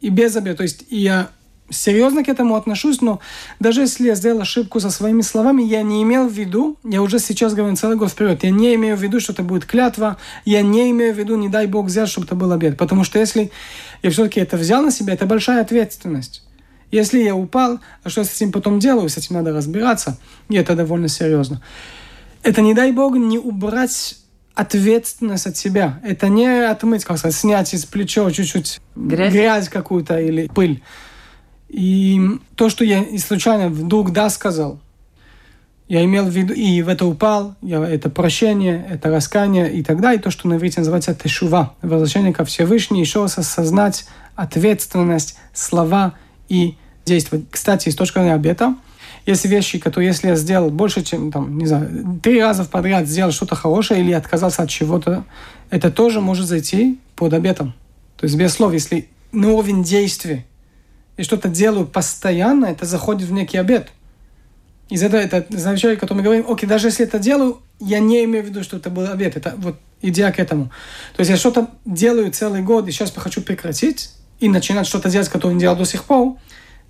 и 0.00 0.08
без 0.08 0.34
обета. 0.36 0.58
То 0.58 0.62
есть 0.64 0.84
я 0.90 1.28
серьезно 1.70 2.24
к 2.24 2.28
этому 2.28 2.56
отношусь, 2.56 3.00
но 3.00 3.20
даже 3.60 3.82
если 3.82 4.06
я 4.06 4.14
сделал 4.14 4.40
ошибку 4.40 4.80
со 4.80 4.90
своими 4.90 5.22
словами, 5.22 5.62
я 5.62 5.82
не 5.82 6.02
имел 6.02 6.28
в 6.28 6.32
виду, 6.32 6.78
я 6.84 7.02
уже 7.02 7.18
сейчас 7.18 7.54
говорю 7.54 7.76
целый 7.76 7.96
год 7.96 8.10
вперед, 8.10 8.44
я 8.44 8.50
не 8.50 8.74
имею 8.74 8.96
в 8.96 9.02
виду, 9.02 9.20
что 9.20 9.32
это 9.32 9.42
будет 9.42 9.64
клятва, 9.64 10.16
я 10.44 10.62
не 10.62 10.90
имею 10.90 11.14
в 11.14 11.18
виду, 11.18 11.36
не 11.36 11.48
дай 11.48 11.66
Бог 11.66 11.86
взять, 11.86 12.08
чтобы 12.08 12.26
это 12.26 12.34
был 12.34 12.52
обед. 12.52 12.76
Потому 12.76 13.04
что 13.04 13.18
если 13.18 13.50
я 14.02 14.10
все-таки 14.10 14.40
это 14.40 14.56
взял 14.56 14.82
на 14.82 14.90
себя, 14.90 15.14
это 15.14 15.26
большая 15.26 15.62
ответственность. 15.62 16.43
Если 16.94 17.24
я 17.24 17.34
упал, 17.34 17.80
а 18.04 18.08
что 18.08 18.22
с 18.22 18.36
этим 18.36 18.52
потом 18.52 18.78
делаю, 18.78 19.08
с 19.08 19.16
этим 19.16 19.34
надо 19.34 19.52
разбираться, 19.52 20.16
и 20.48 20.54
это 20.54 20.76
довольно 20.76 21.08
серьезно. 21.08 21.60
Это, 22.44 22.62
не 22.62 22.72
дай 22.72 22.92
бог, 22.92 23.16
не 23.16 23.36
убрать 23.36 24.16
ответственность 24.54 25.48
от 25.48 25.56
себя. 25.56 26.00
Это 26.04 26.28
не 26.28 26.46
отмыть, 26.46 27.04
как 27.04 27.18
сказать, 27.18 27.34
снять 27.34 27.74
из 27.74 27.84
плеча 27.84 28.30
чуть-чуть 28.30 28.80
грязь, 28.94 29.32
грязь 29.32 29.68
какую-то 29.68 30.20
или 30.20 30.46
пыль. 30.46 30.84
И 31.68 32.20
то, 32.54 32.68
что 32.68 32.84
я 32.84 33.04
случайно 33.18 33.70
вдруг 33.70 34.12
да 34.12 34.30
сказал, 34.30 34.78
я 35.88 36.04
имел 36.04 36.26
в 36.26 36.30
виду, 36.30 36.54
и 36.54 36.80
в 36.82 36.88
это 36.88 37.06
упал, 37.06 37.56
я, 37.60 37.84
это 37.84 38.08
прощение, 38.08 38.86
это 38.88 39.10
раскаяние 39.10 39.72
и 39.72 39.82
так 39.82 40.00
далее, 40.00 40.20
и 40.20 40.22
то, 40.22 40.30
что 40.30 40.46
на 40.46 40.54
иврите 40.54 40.78
называется 40.78 41.12
тешува, 41.12 41.74
возвращение 41.82 42.32
ко 42.32 42.44
Всевышнему, 42.44 43.00
еще 43.00 43.22
раз 43.22 43.36
осознать 43.36 44.06
ответственность, 44.36 45.36
слова 45.52 46.14
и 46.48 46.76
действовать. 47.04 47.46
Кстати, 47.50 47.88
с 47.88 47.96
точки 47.96 48.14
зрения 48.14 48.34
обета, 48.34 48.76
есть 49.26 49.44
вещи, 49.46 49.78
которые, 49.78 50.08
если 50.08 50.28
я 50.28 50.36
сделал 50.36 50.70
больше, 50.70 51.02
чем, 51.02 51.32
там, 51.32 51.56
не 51.58 51.66
знаю, 51.66 52.20
три 52.22 52.42
раза 52.42 52.64
подряд 52.64 53.06
сделал 53.06 53.32
что-то 53.32 53.54
хорошее 53.54 54.00
или 54.00 54.12
отказался 54.12 54.62
от 54.62 54.68
чего-то, 54.68 55.24
это 55.70 55.90
тоже 55.90 56.20
может 56.20 56.46
зайти 56.46 56.98
под 57.16 57.32
обетом. 57.32 57.74
То 58.18 58.24
есть, 58.24 58.36
без 58.36 58.52
слов, 58.52 58.72
если 58.72 59.08
на 59.32 59.50
уровень 59.50 59.82
действия 59.82 60.44
и 61.16 61.22
что-то 61.22 61.48
делаю 61.48 61.86
постоянно, 61.86 62.66
это 62.66 62.84
заходит 62.84 63.28
в 63.28 63.32
некий 63.32 63.56
обет. 63.56 63.88
Из 64.90 65.02
этого 65.02 65.20
это 65.20 65.46
означает, 65.54 65.98
о 65.98 66.00
котором 66.00 66.18
мы 66.18 66.24
говорим, 66.24 66.44
окей, 66.48 66.68
даже 66.68 66.88
если 66.88 67.06
это 67.06 67.18
делаю, 67.18 67.60
я 67.80 68.00
не 68.00 68.24
имею 68.24 68.44
в 68.44 68.48
виду, 68.48 68.62
что 68.62 68.76
это 68.76 68.90
был 68.90 69.06
обет. 69.06 69.36
Это 69.36 69.54
вот 69.56 69.76
идея 70.02 70.30
к 70.32 70.38
этому. 70.38 70.66
То 71.16 71.20
есть 71.20 71.30
я 71.30 71.36
что-то 71.36 71.70
делаю 71.86 72.30
целый 72.30 72.62
год, 72.62 72.86
и 72.86 72.90
сейчас 72.90 73.12
хочу 73.16 73.40
прекратить 73.40 74.10
и 74.40 74.48
начинать 74.48 74.86
что-то 74.86 75.08
делать, 75.08 75.28
которое 75.28 75.54
не 75.54 75.60
делал 75.60 75.76
до 75.76 75.86
сих 75.86 76.04
пор, 76.04 76.36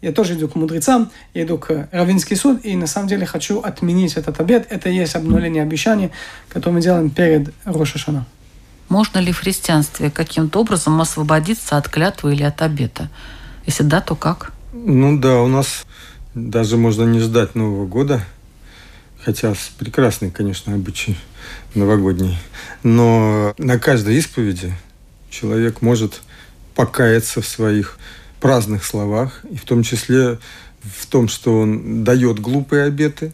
я 0.04 0.12
тоже 0.12 0.34
иду 0.34 0.48
к 0.48 0.54
мудрецам, 0.54 1.10
я 1.32 1.44
иду 1.44 1.56
к 1.56 1.88
Равинский 1.90 2.36
суд, 2.36 2.62
и 2.62 2.76
на 2.76 2.86
самом 2.86 3.08
деле 3.08 3.24
хочу 3.24 3.60
отменить 3.60 4.18
этот 4.18 4.38
обед. 4.38 4.66
Это 4.68 4.90
и 4.90 4.94
есть 4.94 5.16
обнуление 5.16 5.62
обещаний, 5.62 6.10
которое 6.50 6.74
мы 6.74 6.82
делаем 6.82 7.08
перед 7.08 7.54
Рошашана. 7.64 8.26
Можно 8.90 9.18
ли 9.20 9.32
в 9.32 9.38
христианстве 9.38 10.10
каким-то 10.10 10.60
образом 10.60 11.00
освободиться 11.00 11.78
от 11.78 11.88
клятвы 11.88 12.34
или 12.34 12.42
от 12.42 12.60
обета? 12.60 13.08
Если 13.64 13.82
да, 13.82 14.02
то 14.02 14.14
как? 14.14 14.52
Ну 14.74 15.18
да, 15.18 15.40
у 15.40 15.48
нас 15.48 15.86
даже 16.34 16.76
можно 16.76 17.04
не 17.04 17.20
ждать 17.20 17.54
Нового 17.54 17.86
года, 17.86 18.20
хотя 19.24 19.54
прекрасный, 19.78 20.30
конечно, 20.30 20.74
обычай 20.74 21.16
новогодний. 21.74 22.36
Но 22.82 23.54
на 23.56 23.78
каждой 23.78 24.16
исповеди 24.16 24.74
человек 25.30 25.80
может 25.80 26.20
покаяться 26.74 27.40
в 27.40 27.46
своих 27.46 27.98
праздных 28.44 28.84
словах, 28.84 29.40
и 29.50 29.56
в 29.56 29.64
том 29.64 29.82
числе 29.82 30.38
в 30.82 31.06
том, 31.06 31.28
что 31.28 31.60
он 31.60 32.04
дает 32.04 32.40
глупые 32.40 32.84
обеты 32.84 33.32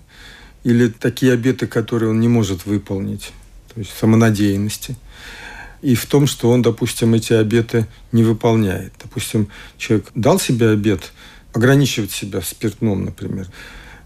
или 0.62 0.86
такие 0.86 1.32
обеты, 1.32 1.66
которые 1.66 2.10
он 2.10 2.20
не 2.20 2.28
может 2.28 2.64
выполнить, 2.64 3.32
то 3.74 3.80
есть 3.80 3.90
самонадеянности. 3.98 4.94
И 5.82 5.96
в 5.96 6.06
том, 6.06 6.28
что 6.28 6.48
он, 6.48 6.62
допустим, 6.62 7.12
эти 7.14 7.32
обеты 7.32 7.88
не 8.12 8.22
выполняет. 8.22 8.92
Допустим, 9.02 9.48
человек 9.78 10.06
дал 10.14 10.38
себе 10.38 10.68
обет 10.68 11.10
ограничивать 11.52 12.12
себя 12.12 12.38
в 12.38 12.46
спиртном, 12.46 13.04
например. 13.04 13.48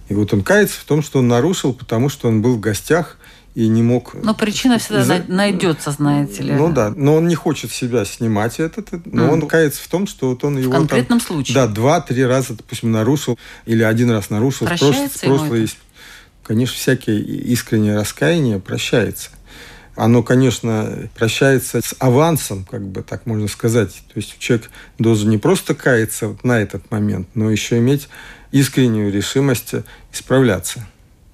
И 0.08 0.14
вот 0.14 0.32
он 0.32 0.40
кается 0.42 0.80
в 0.80 0.84
том, 0.84 1.02
что 1.02 1.18
он 1.18 1.28
нарушил, 1.28 1.74
потому 1.74 2.08
что 2.08 2.28
он 2.28 2.40
был 2.40 2.56
в 2.56 2.60
гостях 2.60 3.18
и 3.54 3.68
не 3.68 3.82
мог... 3.82 4.14
Но 4.14 4.34
причина 4.34 4.78
всегда 4.78 5.18
из... 5.18 5.28
найдется, 5.28 5.92
знаете 5.92 6.42
ли. 6.42 6.52
Ну 6.52 6.72
да, 6.72 6.90
но 6.90 7.16
он 7.16 7.28
не 7.28 7.36
хочет 7.36 7.70
себя 7.70 8.04
снимать 8.04 8.58
этот, 8.58 8.90
но 9.06 9.26
mm. 9.26 9.30
он 9.30 9.46
кается 9.46 9.82
в 9.82 9.88
том, 9.88 10.06
что 10.06 10.30
вот 10.30 10.42
он 10.44 10.58
его... 10.58 10.72
В 10.72 10.74
конкретном 10.74 11.20
там, 11.20 11.26
случае. 11.26 11.54
Да, 11.54 11.66
два-три 11.68 12.24
раза, 12.24 12.54
допустим, 12.54 12.90
нарушил, 12.90 13.38
или 13.64 13.82
один 13.82 14.10
раз 14.10 14.30
нарушил. 14.30 14.66
Прощается 14.66 15.18
в 15.18 15.20
прошлое, 15.20 15.68
конечно, 16.42 16.76
всякие 16.76 17.20
искреннее 17.20 17.96
раскаяние 17.96 18.58
прощается. 18.58 19.30
Оно, 19.96 20.24
конечно, 20.24 21.08
прощается 21.14 21.80
с 21.80 21.94
авансом, 22.00 22.64
как 22.64 22.84
бы 22.84 23.02
так 23.02 23.26
можно 23.26 23.46
сказать. 23.46 23.90
То 24.08 24.14
есть 24.16 24.36
человек 24.40 24.68
должен 24.98 25.30
не 25.30 25.38
просто 25.38 25.76
каяться 25.76 26.28
вот 26.28 26.42
на 26.42 26.58
этот 26.58 26.90
момент, 26.90 27.28
но 27.34 27.48
еще 27.48 27.78
иметь 27.78 28.08
искреннюю 28.50 29.12
решимость 29.12 29.74
исправляться. 30.12 30.84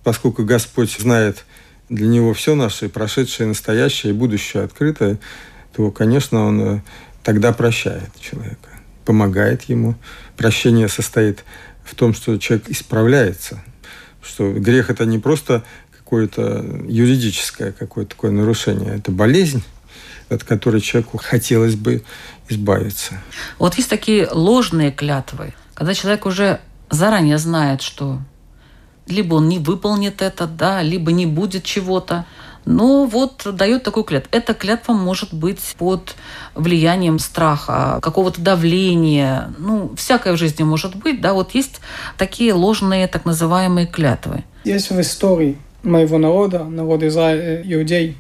Поскольку 0.02 0.44
Господь 0.44 0.94
знает 0.98 1.44
для 1.90 2.07
него 2.07 2.33
все 2.33 2.55
наше, 2.55 2.88
прошедшее, 2.88 3.48
настоящее 3.48 4.12
и 4.12 4.16
будущее 4.16 4.62
открытое, 4.62 5.18
то, 5.74 5.90
конечно, 5.90 6.46
он 6.46 6.61
э, 6.61 6.81
тогда 7.22 7.53
прощает 7.53 8.09
человека, 8.18 8.70
помогает 9.05 9.64
ему. 9.64 9.96
Прощение 10.37 10.88
состоит 10.88 11.44
в 11.85 11.94
том, 11.94 12.14
что 12.14 12.38
человек 12.38 12.70
исправляется, 12.70 13.62
что 14.22 14.53
грех– 14.53 14.88
это 14.90 15.05
не 15.05 15.18
просто 15.18 15.64
какое-то 15.98 16.64
юридическое 16.87 17.72
какое-то 17.72 18.11
такое 18.11 18.31
нарушение, 18.31 18.96
это 18.96 19.11
болезнь, 19.11 19.62
от 20.29 20.44
которой 20.44 20.81
человеку 20.81 21.18
хотелось 21.18 21.74
бы 21.74 22.03
избавиться. 22.48 23.20
Вот 23.59 23.74
есть 23.74 23.90
такие 23.90 24.29
ложные 24.31 24.92
клятвы, 24.92 25.55
когда 25.74 25.94
человек 25.94 26.26
уже 26.26 26.61
заранее 26.88 27.38
знает, 27.38 27.83
что 27.83 28.20
либо 29.11 29.35
он 29.35 29.49
не 29.49 29.59
выполнит 29.59 30.23
это, 30.23 30.46
да, 30.46 30.83
либо 30.83 31.12
не 31.12 31.27
будет 31.27 31.64
чего-то. 31.64 32.27
Но 32.66 33.07
вот 33.07 33.46
дает 33.55 33.83
такую 33.83 34.05
клятву. 34.05 34.29
Эта 34.33 34.53
клятва 34.53 34.92
может 34.92 35.33
быть 35.33 35.61
под 35.79 36.14
влиянием 36.55 37.18
страха, 37.18 37.99
какого-то 38.03 38.40
давления. 38.40 39.53
Ну, 39.59 39.92
всякое 39.96 40.35
в 40.35 40.37
жизни 40.37 40.62
может 40.62 40.94
быть. 40.96 41.20
Да, 41.20 41.33
вот 41.33 41.55
есть 41.55 41.81
такие 42.18 42.53
ложные 42.53 43.09
так 43.09 43.25
называемые 43.25 43.87
клятвы. 43.87 44.44
Есть 44.64 44.90
в 44.90 45.01
истории 45.01 45.57
моего 45.83 46.18
народа, 46.18 46.64
народа 46.64 47.09
Израиля, 47.09 47.62
иудей, 47.64 48.18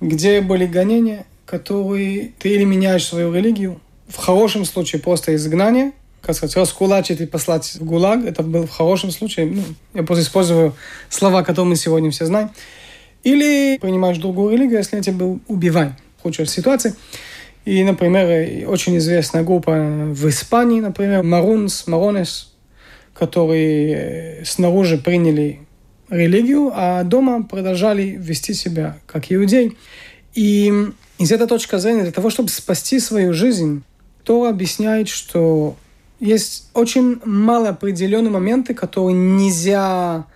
где 0.00 0.40
были 0.40 0.66
гонения, 0.66 1.24
которые 1.46 2.32
ты 2.38 2.50
или 2.50 2.64
меняешь 2.64 3.04
свою 3.06 3.32
религию, 3.32 3.80
в 4.08 4.16
хорошем 4.16 4.64
случае 4.64 5.00
просто 5.00 5.34
изгнание– 5.34 5.92
как 6.24 6.34
сказать, 6.36 6.56
раскулачить 6.56 7.20
и 7.20 7.26
послать 7.26 7.74
в 7.74 7.84
ГУЛАГ. 7.84 8.24
Это 8.24 8.42
был 8.42 8.66
в 8.66 8.70
хорошем 8.70 9.10
случае. 9.10 9.46
Ну, 9.46 9.62
я 9.92 10.02
просто 10.02 10.24
использую 10.24 10.74
слова, 11.08 11.42
которые 11.42 11.70
мы 11.70 11.76
сегодня 11.76 12.10
все 12.10 12.26
знаем. 12.26 12.50
Или 13.22 13.78
принимаешь 13.80 14.18
другую 14.18 14.52
религию, 14.52 14.78
если 14.78 15.00
тебя 15.00 15.16
был 15.16 15.40
убивай 15.48 15.92
в 16.18 16.22
худшей 16.22 16.46
ситуации. 16.46 16.94
И, 17.64 17.82
например, 17.82 18.68
очень 18.68 18.96
известная 18.98 19.42
группа 19.42 19.72
в 19.72 20.28
Испании, 20.28 20.80
например, 20.80 21.22
Марунс, 21.22 21.86
Маронес, 21.86 22.52
которые 23.14 23.94
э, 24.40 24.44
снаружи 24.44 24.98
приняли 24.98 25.60
религию, 26.10 26.70
а 26.74 27.02
дома 27.04 27.42
продолжали 27.42 28.02
вести 28.02 28.52
себя 28.52 28.98
как 29.06 29.32
иудей. 29.32 29.78
И 30.34 30.72
из 31.18 31.32
этой 31.32 31.46
точки 31.46 31.76
зрения, 31.78 32.02
для 32.02 32.12
того, 32.12 32.28
чтобы 32.28 32.48
спасти 32.50 32.98
свою 32.98 33.32
жизнь, 33.32 33.82
то 34.24 34.46
объясняет, 34.46 35.08
что 35.08 35.76
есть 36.24 36.70
очень 36.72 37.20
мало 37.24 37.68
определенные 37.68 38.30
моменты, 38.30 38.72
которые 38.72 39.14
нельзя 39.14 40.26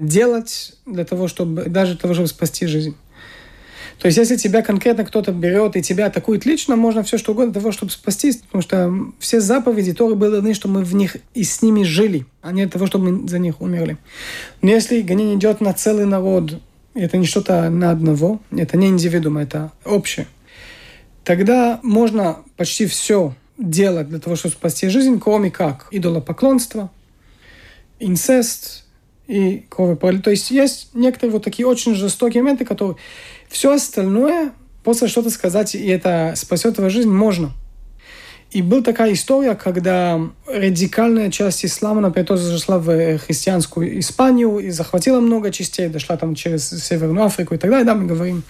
делать 0.00 0.74
для 0.86 1.04
того, 1.04 1.28
чтобы 1.28 1.66
даже 1.66 1.92
для 1.92 2.00
того, 2.00 2.14
чтобы 2.14 2.28
спасти 2.28 2.66
жизнь. 2.66 2.96
То 4.00 4.06
есть, 4.06 4.18
если 4.18 4.36
тебя 4.36 4.62
конкретно 4.62 5.04
кто-то 5.04 5.30
берет 5.30 5.76
и 5.76 5.82
тебя 5.82 6.06
атакует 6.06 6.46
лично, 6.46 6.74
можно 6.74 7.04
все 7.04 7.16
что 7.16 7.32
угодно 7.32 7.52
для 7.52 7.60
того, 7.60 7.70
чтобы 7.70 7.92
спастись, 7.92 8.36
потому 8.38 8.62
что 8.62 8.92
все 9.20 9.40
заповеди 9.40 9.92
Торы 9.92 10.14
были 10.14 10.32
даны, 10.32 10.54
чтобы 10.54 10.80
мы 10.80 10.84
в 10.84 10.94
них 10.94 11.18
и 11.34 11.44
с 11.44 11.62
ними 11.62 11.84
жили, 11.84 12.26
а 12.42 12.50
не 12.50 12.62
для 12.62 12.70
того, 12.72 12.86
чтобы 12.86 13.10
мы 13.10 13.28
за 13.28 13.38
них 13.38 13.60
умерли. 13.60 13.98
Но 14.62 14.70
если 14.70 15.02
гонение 15.02 15.36
идет 15.36 15.60
на 15.60 15.74
целый 15.74 16.06
народ, 16.06 16.60
это 16.94 17.18
не 17.18 17.26
что-то 17.26 17.68
на 17.68 17.90
одного, 17.90 18.40
это 18.50 18.76
не 18.76 18.88
индивидуум, 18.88 19.36
это 19.38 19.70
общее, 19.84 20.26
тогда 21.22 21.78
можно 21.82 22.38
почти 22.56 22.86
все 22.86 23.34
делать 23.60 24.08
для 24.08 24.18
того, 24.18 24.36
чтобы 24.36 24.54
спасти 24.54 24.88
жизнь, 24.88 25.20
кроме 25.20 25.50
как 25.50 25.88
идолопоклонство, 25.90 26.90
инцест 27.98 28.84
и 29.26 29.64
кровопролитие. 29.68 30.22
То 30.24 30.30
есть 30.30 30.50
есть 30.50 30.88
некоторые 30.94 31.32
вот 31.32 31.44
такие 31.44 31.66
очень 31.66 31.94
жестокие 31.94 32.42
моменты, 32.42 32.64
которые 32.64 32.96
все 33.48 33.72
остальное, 33.74 34.52
после 34.82 35.08
что-то 35.08 35.30
сказать, 35.30 35.74
и 35.74 35.86
это 35.86 36.32
спасет 36.36 36.76
твою 36.76 36.90
жизнь, 36.90 37.10
можно. 37.10 37.52
И 38.50 38.62
была 38.62 38.82
такая 38.82 39.12
история, 39.12 39.54
когда 39.54 40.20
радикальная 40.46 41.30
часть 41.30 41.64
ислама, 41.64 42.00
например, 42.00 42.26
тоже 42.26 42.42
зашла 42.42 42.80
в 42.80 43.18
христианскую 43.18 44.00
Испанию 44.00 44.58
и 44.58 44.70
захватила 44.70 45.20
много 45.20 45.52
частей, 45.52 45.88
дошла 45.88 46.16
там 46.16 46.34
через 46.34 46.68
Северную 46.68 47.26
Африку 47.26 47.54
и 47.54 47.58
так 47.58 47.70
далее. 47.70 47.86
Да, 47.86 47.94
мы 47.94 48.06
говорим, 48.06 48.42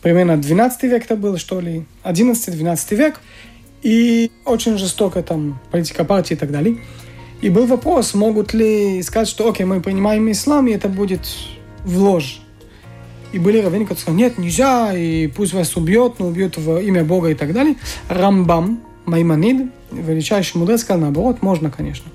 примерно 0.00 0.36
12 0.36 0.82
век 0.84 1.04
это 1.06 1.16
было, 1.16 1.38
что 1.38 1.58
ли, 1.58 1.86
11-12 2.04 2.94
век. 2.94 3.20
И 3.86 4.32
очень 4.44 4.78
жестоко 4.78 5.22
там 5.22 5.60
политика 5.70 6.04
партии 6.04 6.34
и 6.34 6.36
так 6.36 6.50
далее. 6.50 6.78
И 7.40 7.48
был 7.50 7.66
вопрос, 7.66 8.14
могут 8.14 8.52
ли 8.52 9.00
сказать, 9.04 9.28
что 9.28 9.48
окей, 9.48 9.64
мы 9.64 9.80
принимаем 9.80 10.28
ислам, 10.28 10.66
и 10.66 10.72
это 10.72 10.88
будет 10.88 11.20
в 11.84 11.96
ложь. 11.96 12.40
И 13.30 13.38
были 13.38 13.58
раввины, 13.58 13.84
которые 13.84 14.02
сказали, 14.02 14.18
нет, 14.18 14.38
нельзя, 14.38 14.92
и 14.92 15.28
пусть 15.28 15.52
вас 15.52 15.76
убьет, 15.76 16.14
но 16.18 16.26
убьет 16.26 16.56
в 16.56 16.78
имя 16.80 17.04
Бога 17.04 17.28
и 17.28 17.34
так 17.34 17.52
далее. 17.52 17.76
Рамбам, 18.08 18.82
Маймонид, 19.04 19.70
величайший 19.92 20.58
мудрец, 20.58 20.80
сказал 20.80 21.02
наоборот, 21.02 21.42
можно, 21.42 21.70
конечно. 21.70 22.10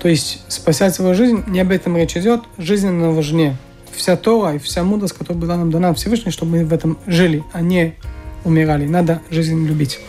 То 0.00 0.08
есть 0.08 0.42
спасать 0.48 0.92
свою 0.92 1.14
жизнь, 1.14 1.44
не 1.46 1.60
об 1.60 1.70
этом 1.70 1.96
речь 1.96 2.16
идет, 2.16 2.40
жизненно 2.58 3.12
важнее. 3.12 3.56
Вся 3.92 4.16
Тора 4.16 4.56
и 4.56 4.58
вся 4.58 4.82
мудрость, 4.82 5.14
которая 5.14 5.40
была 5.40 5.56
нам 5.56 5.70
дана 5.70 5.94
Всевышней, 5.94 6.32
чтобы 6.32 6.58
мы 6.58 6.64
в 6.64 6.72
этом 6.72 6.98
жили, 7.06 7.44
а 7.52 7.60
не 7.60 7.94
умирали. 8.42 8.88
Надо 8.88 9.22
жизнь 9.30 9.64
любить. 9.64 10.00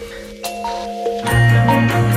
Thank 1.26 2.10
you. 2.10 2.15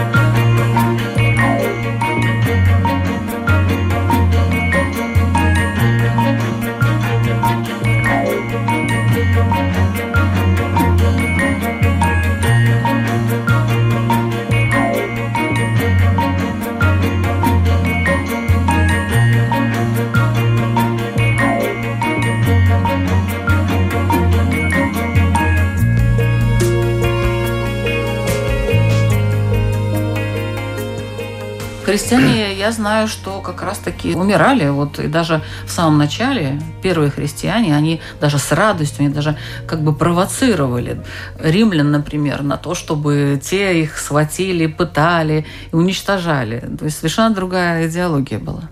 Христиане, 31.88 32.54
я 32.54 32.70
знаю, 32.70 33.08
что 33.08 33.40
как 33.40 33.62
раз-таки 33.62 34.14
умирали. 34.14 34.68
Вот 34.68 34.98
и 34.98 35.06
даже 35.06 35.42
в 35.64 35.70
самом 35.70 35.96
начале 35.96 36.60
первые 36.82 37.10
христиане, 37.10 37.74
они 37.74 38.00
даже 38.20 38.38
с 38.38 38.52
радостью, 38.52 39.06
они 39.06 39.14
даже 39.14 39.38
как 39.66 39.82
бы 39.82 39.94
провоцировали 39.94 41.02
римлян, 41.40 41.90
например, 41.90 42.42
на 42.42 42.58
то, 42.58 42.74
чтобы 42.74 43.40
те 43.42 43.80
их 43.80 43.98
схватили, 43.98 44.66
пытали 44.66 45.46
и 45.72 45.74
уничтожали. 45.74 46.60
То 46.78 46.84
есть 46.84 46.98
совершенно 46.98 47.34
другая 47.34 47.88
идеология 47.88 48.38
была. 48.38 48.68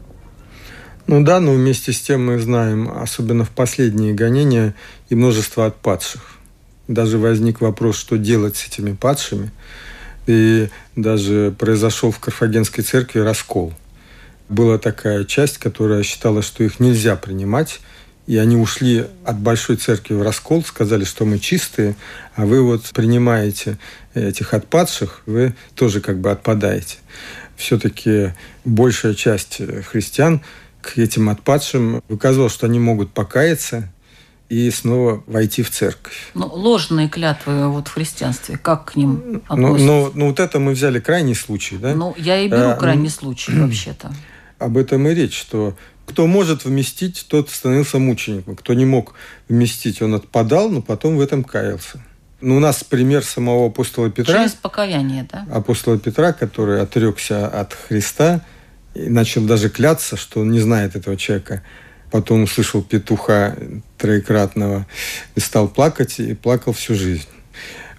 Ну 1.07 1.25
да, 1.25 1.41
но 1.41 1.53
вместе 1.53 1.93
с 1.93 2.01
тем 2.01 2.27
мы 2.27 2.39
знаем, 2.39 2.91
особенно 2.91 3.45
в 3.45 3.51
последние 3.51 4.13
гонения, 4.13 4.75
и 5.09 5.15
множество 5.15 5.65
отпадших. 5.65 6.21
Даже 6.89 7.17
возник 7.17 7.63
вопрос, 7.63 7.97
что 7.97 8.19
делать 8.19 8.57
с 8.57 8.67
этими 8.67 8.93
падшими. 8.93 9.53
И 10.27 10.69
даже 10.97 11.55
произошел 11.59 12.11
в 12.11 12.19
Карфагенской 12.19 12.83
церкви 12.83 13.21
раскол. 13.21 13.73
Была 14.49 14.79
такая 14.79 15.25
часть, 15.25 15.59
которая 15.59 16.03
считала, 16.03 16.43
что 16.43 16.65
их 16.65 16.81
нельзя 16.81 17.17
принимать, 17.17 17.81
и 18.27 18.37
они 18.39 18.57
ушли 18.57 19.07
от 19.25 19.39
большой 19.39 19.77
церкви 19.77 20.15
в 20.15 20.23
раскол, 20.23 20.65
сказали, 20.65 21.05
что 21.05 21.25
мы 21.25 21.39
чистые, 21.39 21.95
а 22.35 22.45
вы 22.45 22.63
вот 22.63 22.85
принимаете 22.93 23.79
этих 24.15 24.53
отпадших, 24.53 25.23
вы 25.27 25.55
тоже 25.75 26.01
как 26.01 26.19
бы 26.19 26.31
отпадаете. 26.31 26.99
Все-таки 27.57 28.33
большая 28.65 29.15
часть 29.15 29.61
христиан 29.89 30.43
к 30.83 30.99
этим 30.99 31.29
отпадшим 31.29 32.03
выказывал, 32.09 32.49
что 32.49 32.67
они 32.67 32.79
могут 32.79 33.13
покаяться 33.13 33.89
и 34.49 34.71
снова 34.71 35.23
войти 35.27 35.63
в 35.63 35.71
церковь. 35.71 36.31
Ну, 36.35 36.47
ложные 36.47 37.09
клятвы 37.09 37.69
вот 37.69 37.89
в 37.89 37.93
христианстве, 37.93 38.59
как 38.59 38.93
к 38.93 38.97
ним 38.97 39.23
ну, 39.27 39.43
относятся? 39.49 39.87
Ну, 39.87 40.05
ну, 40.07 40.13
ну, 40.15 40.27
вот 40.29 40.41
это 40.41 40.59
мы 40.59 40.73
взяли 40.73 41.01
крайний 41.01 41.35
случай, 41.35 41.77
да? 41.77 41.95
Ну, 41.95 42.15
я 42.17 42.41
и 42.41 42.49
беру 42.49 42.71
а, 42.71 42.77
крайний 42.77 43.11
случай 43.11 43.53
вообще-то. 43.61 44.13
Об 44.59 44.77
этом 44.77 45.07
и 45.09 45.15
речь, 45.15 45.39
что 45.39 45.77
кто 46.07 46.27
может 46.27 46.65
вместить, 46.65 47.27
тот 47.29 47.51
становился 47.51 47.99
мучеником. 47.99 48.57
Кто 48.57 48.75
не 48.75 48.85
мог 48.85 49.15
вместить, 49.49 50.01
он 50.01 50.15
отпадал, 50.15 50.71
но 50.71 50.81
потом 50.81 51.17
в 51.17 51.21
этом 51.21 51.43
каялся. 51.43 52.03
Ну, 52.41 52.57
у 52.57 52.61
нас 52.61 52.85
пример 52.85 53.25
самого 53.25 53.67
апостола 53.67 54.11
Петра. 54.11 54.35
Через 54.35 54.53
покаяние, 54.53 55.27
да? 55.33 55.47
Апостола 55.51 55.99
Петра, 55.99 56.33
который 56.33 56.81
отрекся 56.81 57.49
от 57.49 57.73
Христа– 57.73 58.45
и 58.97 59.11
начал 59.11 59.43
даже 59.43 59.69
кляться, 59.69 60.17
что 60.17 60.41
он 60.41 60.51
не 60.51 60.61
знает 60.61 60.97
этого 60.97 61.17
человека. 61.17 61.63
Потом 62.17 62.45
услышал 62.45 62.81
петуха 62.81 63.59
троекратного 63.99 64.87
и 65.35 65.41
стал 65.41 65.69
плакать, 65.69 66.19
и 66.19 66.33
плакал 66.33 66.73
всю 66.73 66.95
жизнь. 66.95 67.29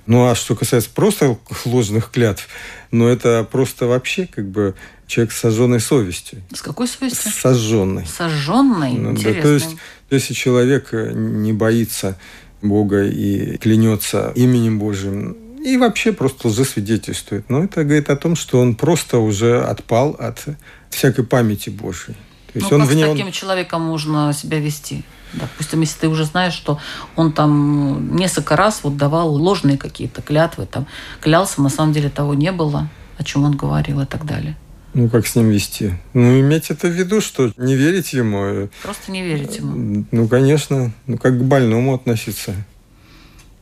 Ну 0.07 0.28
а 0.28 0.34
что 0.34 0.55
касается 0.55 0.89
просто 0.89 1.38
ложных 1.65 2.09
клятв, 2.09 2.47
ну 2.89 3.07
это 3.07 3.47
просто 3.51 3.86
вообще 3.86 4.26
как 4.26 4.47
бы 4.47 4.74
человек 5.05 5.32
с 5.34 5.38
сожженной 5.38 5.80
совестью. 5.80 6.41
С 6.51 6.63
какой 6.63 6.88
совестью? 6.88 7.32
Сожженной. 7.32 8.07
Сожженной? 8.07 8.93
Ну, 8.93 9.13
да, 9.13 9.34
то 9.39 9.53
есть, 9.53 9.76
если 10.09 10.34
человек 10.34 10.91
не 10.93 11.53
боится 11.53 12.18
Бога 12.63 13.03
и 13.03 13.57
клянется 13.57 14.32
именем 14.36 14.80
Божьим, 14.80 15.38
и 15.63 15.78
вообще 15.78 16.11
просто 16.11 16.47
лжесвидетельствует. 16.47 17.51
Но 17.51 17.65
это 17.65 17.84
говорит 17.84 18.09
о 18.09 18.15
том, 18.15 18.36
что 18.36 18.59
он 18.59 18.74
просто 18.74 19.20
уже 19.20 19.61
отпал 19.61 20.15
от 20.18 20.43
всякой 20.89 21.24
памяти 21.24 21.70
Божьей. 21.70 22.15
То 22.53 22.59
есть 22.59 22.71
ну, 22.71 22.77
он 22.77 22.83
как 22.83 22.91
вне, 22.91 23.05
с 23.05 23.09
таким 23.09 23.27
он... 23.27 23.31
человеком 23.31 23.81
можно 23.81 24.33
себя 24.33 24.59
вести? 24.59 25.03
Допустим, 25.33 25.81
если 25.81 25.99
ты 25.99 26.07
уже 26.07 26.25
знаешь, 26.25 26.53
что 26.53 26.79
он 27.15 27.33
там 27.33 28.15
несколько 28.15 28.55
раз 28.55 28.79
вот 28.83 28.97
давал 28.97 29.33
ложные 29.33 29.77
какие-то 29.77 30.21
клятвы, 30.21 30.65
там 30.65 30.87
клялся, 31.19 31.61
на 31.61 31.69
самом 31.69 31.93
деле 31.93 32.09
того 32.09 32.33
не 32.33 32.51
было, 32.51 32.87
о 33.17 33.23
чем 33.23 33.43
он 33.43 33.55
говорил 33.55 34.01
и 34.01 34.05
так 34.05 34.25
далее. 34.25 34.55
Ну, 34.93 35.09
как 35.09 35.27
с 35.27 35.35
ним 35.35 35.49
вести? 35.49 35.93
Ну, 36.13 36.39
иметь 36.39 36.71
это 36.71 36.87
в 36.87 36.91
виду, 36.91 37.21
что 37.21 37.51
не 37.57 37.75
верить 37.75 38.13
ему. 38.13 38.69
Просто 38.81 39.11
не 39.11 39.21
верить 39.21 39.57
ему. 39.57 40.05
Ну, 40.11 40.27
конечно. 40.27 40.91
Ну, 41.05 41.17
как 41.17 41.37
к 41.37 41.43
больному 41.43 41.93
относиться. 41.93 42.55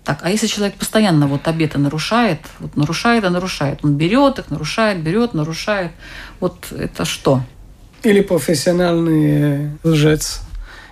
Так, 0.05 0.19
а 0.21 0.29
если 0.29 0.45
человек 0.45 0.75
постоянно 0.75 1.27
вот 1.27 1.47
обеты 1.47 1.79
нарушает, 1.79 2.39
вот 2.59 2.77
нарушает 2.77 3.23
и 3.25 3.29
нарушает, 3.29 3.79
он 3.81 3.95
берет 3.97 4.38
их, 4.38 4.51
нарушает, 4.51 5.01
берет, 5.01 5.33
нарушает, 5.33 5.91
вот 6.39 6.71
это 6.71 7.05
что? 7.05 7.41
Или 8.06 8.22
профессиональный 8.22 9.72
лжец, 9.84 10.41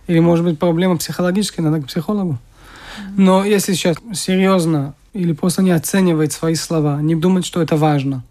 или, 0.07 0.19
может 0.19 0.43
быть, 0.43 0.59
проблема 0.59 0.97
психологическая, 0.97 1.63
надо 1.65 1.81
к 1.81 1.87
психологу. 1.87 2.37
Но 3.15 3.45
если 3.45 3.73
сейчас 3.73 3.97
серьезно 4.13 4.95
или 5.13 5.31
просто 5.31 5.61
не 5.61 5.71
оценивает 5.71 6.33
свои 6.33 6.55
слова, 6.55 7.01
не 7.01 7.15
думает, 7.15 7.45
что 7.45 7.61
это 7.61 7.77
важно, 7.77 8.23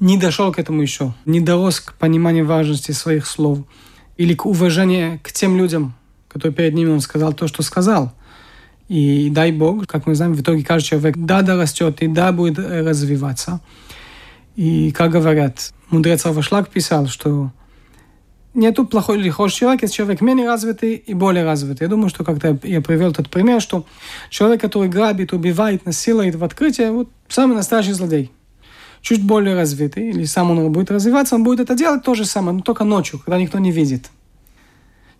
не 0.00 0.18
дошел 0.18 0.50
к 0.50 0.58
этому 0.58 0.82
еще, 0.82 1.14
не 1.26 1.40
дорос 1.40 1.80
к 1.80 1.94
пониманию 1.94 2.46
важности 2.46 2.92
своих 2.92 3.26
слов 3.26 3.58
или 4.16 4.34
к 4.34 4.46
уважению 4.46 5.20
к 5.22 5.30
тем 5.30 5.56
людям, 5.56 5.94
которые 6.28 6.54
перед 6.54 6.74
ними 6.74 6.90
он 6.90 7.00
сказал 7.00 7.32
то, 7.32 7.46
что 7.46 7.62
сказал– 7.62 8.12
и 8.90 9.30
дай 9.30 9.52
Бог, 9.52 9.86
как 9.86 10.08
мы 10.08 10.16
знаем, 10.16 10.34
в 10.34 10.40
итоге 10.40 10.64
каждый 10.64 10.88
человек 10.88 11.14
да, 11.16 11.42
да 11.42 11.54
растет 11.54 12.02
и 12.02 12.08
да 12.08 12.32
будет 12.32 12.58
э, 12.58 12.80
развиваться. 12.80 13.60
И 14.56 14.90
как 14.90 15.12
говорят, 15.12 15.72
мудрец 15.90 16.26
Авашлак 16.26 16.68
писал, 16.70 17.06
что 17.06 17.52
нету 18.54 18.86
плохой 18.86 19.18
или 19.18 19.30
хороший 19.30 19.58
человек, 19.58 19.82
есть 19.82 19.94
человек 19.94 20.20
менее 20.20 20.46
развитый 20.46 20.94
и 20.94 21.14
более 21.14 21.44
развитый. 21.44 21.84
Я 21.84 21.88
думаю, 21.88 22.08
что 22.08 22.24
когда 22.24 22.56
я 22.62 22.80
привел 22.80 23.10
этот 23.10 23.30
пример, 23.30 23.60
что 23.60 23.86
человек, 24.28 24.60
который 24.60 24.88
грабит, 24.88 25.32
убивает, 25.32 25.86
насилует 25.86 26.34
в 26.34 26.44
открытие, 26.44 26.90
вот 26.90 27.08
самый 27.28 27.54
настоящий 27.54 27.92
злодей. 27.92 28.30
Чуть 29.02 29.24
более 29.24 29.54
развитый, 29.54 30.10
или 30.10 30.24
сам 30.24 30.50
он 30.50 30.72
будет 30.72 30.90
развиваться, 30.90 31.34
он 31.34 31.44
будет 31.44 31.60
это 31.60 31.74
делать 31.74 32.02
то 32.02 32.14
же 32.14 32.24
самое, 32.24 32.56
но 32.56 32.62
только 32.62 32.84
ночью, 32.84 33.18
когда 33.18 33.38
никто 33.38 33.58
не 33.58 33.72
видит 33.72 34.10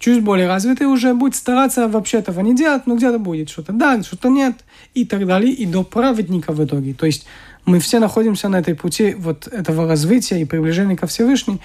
чуть 0.01 0.24
более 0.24 0.49
развитый 0.49 0.87
уже 0.87 1.14
будет 1.14 1.37
стараться 1.37 1.87
вообще 1.87 2.18
этого 2.18 2.41
не 2.41 2.57
делать, 2.57 2.87
но 2.87 2.97
где-то 2.97 3.18
будет 3.18 3.51
что-то 3.51 3.72
да, 3.72 4.03
что-то 4.03 4.28
нет, 4.28 4.57
и 4.95 5.05
так 5.05 5.26
далее, 5.26 5.53
и 5.53 5.66
до 5.66 5.85
праведника 5.85 6.53
в 6.53 6.64
итоге. 6.64 6.95
То 6.95 7.07
есть 7.07 7.26
мы 7.66 7.78
все 7.78 8.01
находимся 8.01 8.49
на 8.49 8.59
этой 8.59 8.74
пути 8.74 9.14
вот 9.16 9.47
этого 9.47 9.87
развития 9.87 10.41
и 10.41 10.45
приближения 10.47 10.97
ко 10.97 11.07
Всевышнему. 11.07 11.61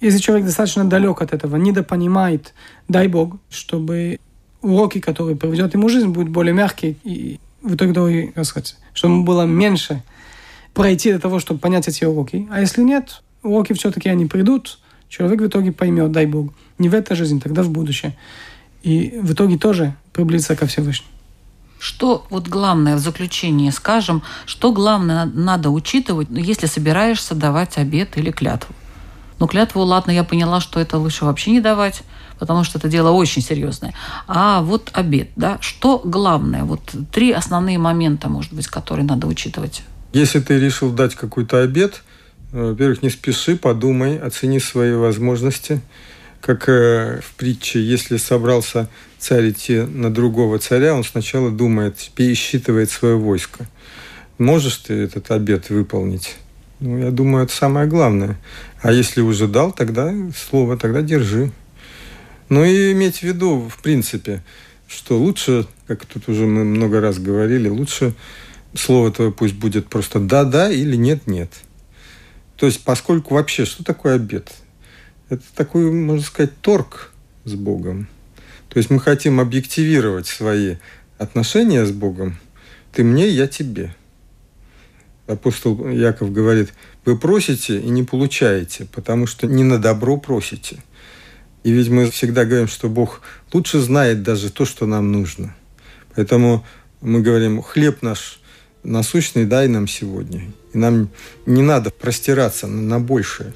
Если 0.00 0.18
человек 0.18 0.46
достаточно 0.46 0.84
далек 0.84 1.20
от 1.20 1.32
этого, 1.32 1.56
недопонимает, 1.56 2.54
дай 2.88 3.06
Бог, 3.08 3.36
чтобы 3.50 4.18
уроки, 4.62 5.00
которые 5.00 5.36
приведет 5.36 5.74
ему 5.74 5.88
жизнь, 5.88 6.08
будут 6.08 6.30
более 6.30 6.54
мягкие 6.54 6.96
и 7.04 7.38
в 7.62 7.74
итоге, 7.74 8.32
как 8.34 8.44
сказать, 8.44 8.76
чтобы 8.94 9.22
было 9.22 9.42
меньше 9.42 10.02
пройти 10.72 11.12
до 11.12 11.18
того, 11.18 11.38
чтобы 11.38 11.60
понять 11.60 11.88
эти 11.88 12.04
уроки. 12.04 12.48
А 12.50 12.60
если 12.60 12.82
нет, 12.82 13.22
уроки 13.42 13.72
все-таки 13.74 14.08
они 14.08 14.26
придут, 14.26 14.78
человек 15.08 15.40
в 15.40 15.46
итоге 15.46 15.72
поймет, 15.72 16.12
дай 16.12 16.26
Бог, 16.26 16.52
не 16.78 16.88
в 16.88 16.94
этой 16.94 17.16
жизни, 17.16 17.38
тогда 17.38 17.62
в 17.62 17.70
будущее. 17.70 18.16
И 18.82 19.18
в 19.20 19.32
итоге 19.32 19.58
тоже 19.58 19.94
приблизиться 20.12 20.56
ко 20.56 20.66
Всевышнему. 20.66 21.10
Что 21.78 22.26
вот 22.30 22.48
главное 22.48 22.96
в 22.96 22.98
заключении 22.98 23.70
скажем, 23.70 24.22
что 24.46 24.72
главное 24.72 25.24
надо 25.26 25.70
учитывать, 25.70 26.28
если 26.30 26.66
собираешься 26.66 27.34
давать 27.34 27.78
обед 27.78 28.16
или 28.16 28.30
клятву? 28.30 28.74
Ну, 29.40 29.46
клятву, 29.46 29.80
ладно, 29.80 30.10
я 30.10 30.22
поняла, 30.22 30.60
что 30.60 30.78
это 30.80 30.98
лучше 30.98 31.24
вообще 31.24 31.50
не 31.50 31.60
давать, 31.60 32.02
потому 32.38 32.62
что 32.62 32.78
это 32.78 32.88
дело 32.88 33.10
очень 33.10 33.40
серьезное. 33.40 33.94
А 34.28 34.60
вот 34.60 34.90
обед, 34.92 35.30
да, 35.34 35.56
что 35.62 36.00
главное? 36.04 36.64
Вот 36.64 36.82
три 37.10 37.32
основные 37.32 37.78
момента, 37.78 38.28
может 38.28 38.52
быть, 38.52 38.66
которые 38.66 39.06
надо 39.06 39.26
учитывать. 39.26 39.82
Если 40.12 40.40
ты 40.40 40.60
решил 40.60 40.92
дать 40.92 41.14
какой-то 41.14 41.62
обед, 41.62 42.02
во-первых, 42.52 43.02
не 43.02 43.08
спеши, 43.08 43.56
подумай, 43.56 44.18
оцени 44.18 44.60
свои 44.60 44.92
возможности. 44.92 45.80
Как 46.42 46.68
э, 46.68 47.20
в 47.22 47.34
притче, 47.34 47.80
если 47.82 48.18
собрался 48.18 48.88
царь 49.18 49.50
идти 49.50 49.80
на 49.80 50.12
другого 50.12 50.58
царя, 50.58 50.94
он 50.94 51.04
сначала 51.04 51.50
думает, 51.50 52.10
пересчитывает 52.14 52.90
свое 52.90 53.16
войско. 53.16 53.66
Можешь 54.38 54.78
ты 54.78 54.94
этот 54.94 55.30
обед 55.30 55.70
выполнить? 55.70 56.36
Ну, 56.80 56.98
я 56.98 57.10
думаю, 57.10 57.44
это 57.44 57.52
самое 57.52 57.86
главное. 57.86 58.38
А 58.80 58.90
если 58.90 59.20
уже 59.20 59.46
дал, 59.46 59.70
тогда 59.70 60.12
слово, 60.34 60.78
тогда 60.78 61.02
держи. 61.02 61.52
Ну 62.48 62.64
и 62.64 62.92
иметь 62.92 63.18
в 63.18 63.22
виду, 63.22 63.68
в 63.68 63.82
принципе, 63.82 64.42
что 64.88 65.18
лучше, 65.18 65.66
как 65.86 66.06
тут 66.06 66.28
уже 66.28 66.46
мы 66.46 66.64
много 66.64 67.00
раз 67.00 67.18
говорили, 67.18 67.68
лучше 67.68 68.14
слово 68.74 69.12
твое 69.12 69.30
пусть 69.30 69.54
будет 69.54 69.88
просто 69.88 70.20
«да-да» 70.20 70.70
или 70.70 70.96
«нет-нет». 70.96 71.52
То 72.56 72.66
есть, 72.66 72.82
поскольку 72.82 73.34
вообще, 73.34 73.64
что 73.64 73.84
такое 73.84 74.16
обед? 74.16 74.50
Это 75.28 75.42
такой, 75.54 75.90
можно 75.90 76.24
сказать, 76.24 76.60
торг 76.60 77.12
с 77.44 77.54
Богом. 77.54 78.08
То 78.68 78.78
есть 78.78 78.90
мы 78.90 79.00
хотим 79.00 79.38
объективировать 79.38 80.26
свои 80.26 80.76
отношения 81.18 81.84
с 81.84 81.90
Богом. 81.90 82.38
Ты 82.92 83.04
мне, 83.04 83.28
я 83.28 83.46
тебе. 83.46 83.94
Апостол 85.30 85.88
Яков 85.88 86.32
говорит, 86.32 86.72
вы 87.04 87.16
просите 87.16 87.78
и 87.78 87.88
не 87.88 88.02
получаете, 88.02 88.86
потому 88.92 89.26
что 89.26 89.46
не 89.46 89.62
на 89.62 89.78
добро 89.78 90.16
просите. 90.16 90.78
И 91.62 91.70
ведь 91.72 91.88
мы 91.88 92.10
всегда 92.10 92.44
говорим, 92.44 92.68
что 92.68 92.88
Бог 92.88 93.20
лучше 93.52 93.78
знает 93.80 94.22
даже 94.22 94.50
то, 94.50 94.64
что 94.64 94.86
нам 94.86 95.12
нужно. 95.12 95.54
Поэтому 96.16 96.64
мы 97.00 97.20
говорим, 97.20 97.62
хлеб 97.62 98.02
наш 98.02 98.40
насущный 98.82 99.44
дай 99.44 99.68
нам 99.68 99.86
сегодня. 99.86 100.42
И 100.72 100.78
нам 100.78 101.10
не 101.46 101.62
надо 101.62 101.90
простираться 101.90 102.66
на 102.66 102.98
большее. 102.98 103.52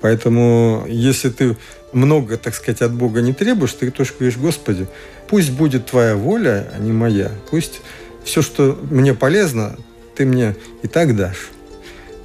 Поэтому, 0.00 0.84
если 0.88 1.30
ты 1.30 1.56
много, 1.92 2.36
так 2.36 2.54
сказать, 2.54 2.80
от 2.80 2.92
Бога 2.92 3.20
не 3.20 3.32
требуешь, 3.32 3.72
ты 3.72 3.90
тоже 3.90 4.12
говоришь, 4.18 4.38
Господи, 4.38 4.86
пусть 5.28 5.50
будет 5.50 5.86
Твоя 5.86 6.16
воля, 6.16 6.70
а 6.74 6.78
не 6.78 6.92
моя. 6.92 7.30
Пусть 7.50 7.80
все, 8.24 8.40
что 8.42 8.78
мне 8.90 9.14
полезно, 9.14 9.76
ты 10.14 10.24
мне 10.24 10.56
и 10.82 10.88
так 10.88 11.16
дашь. 11.16 11.50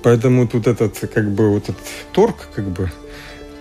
Поэтому 0.03 0.47
тут 0.47 0.67
этот, 0.67 0.99
как 1.13 1.29
бы, 1.31 1.49
вот 1.49 1.63
этот 1.63 1.77
торг, 2.11 2.35
как 2.55 2.65
бы, 2.65 2.91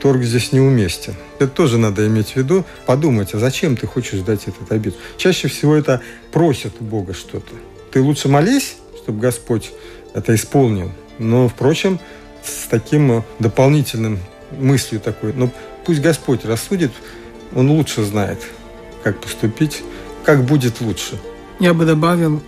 торг 0.00 0.22
здесь 0.22 0.52
неуместен. 0.52 1.14
Это 1.38 1.48
тоже 1.48 1.78
надо 1.78 2.06
иметь 2.06 2.32
в 2.32 2.36
виду, 2.36 2.64
подумать, 2.86 3.34
а 3.34 3.38
зачем 3.38 3.76
ты 3.76 3.86
хочешь 3.86 4.20
дать 4.20 4.46
этот 4.46 4.70
обид? 4.70 4.94
Чаще 5.16 5.48
всего 5.48 5.74
это 5.74 6.02
просят 6.32 6.74
у 6.80 6.84
Бога 6.84 7.14
что-то. 7.14 7.52
Ты 7.90 8.00
лучше 8.00 8.28
молись, 8.28 8.76
чтобы 9.02 9.20
Господь 9.20 9.72
это 10.14 10.34
исполнил. 10.34 10.92
Но, 11.18 11.48
впрочем, 11.48 11.98
с 12.44 12.68
таким 12.68 13.24
дополнительным 13.38 14.18
мыслью 14.52 15.00
такой, 15.00 15.32
ну, 15.32 15.50
пусть 15.84 16.00
Господь 16.00 16.44
рассудит, 16.44 16.92
Он 17.54 17.70
лучше 17.70 18.04
знает, 18.04 18.38
как 19.02 19.20
поступить, 19.20 19.82
как 20.24 20.44
будет 20.44 20.80
лучше. 20.80 21.18
Я 21.58 21.72
бы 21.74 21.84
добавил, 21.86 22.42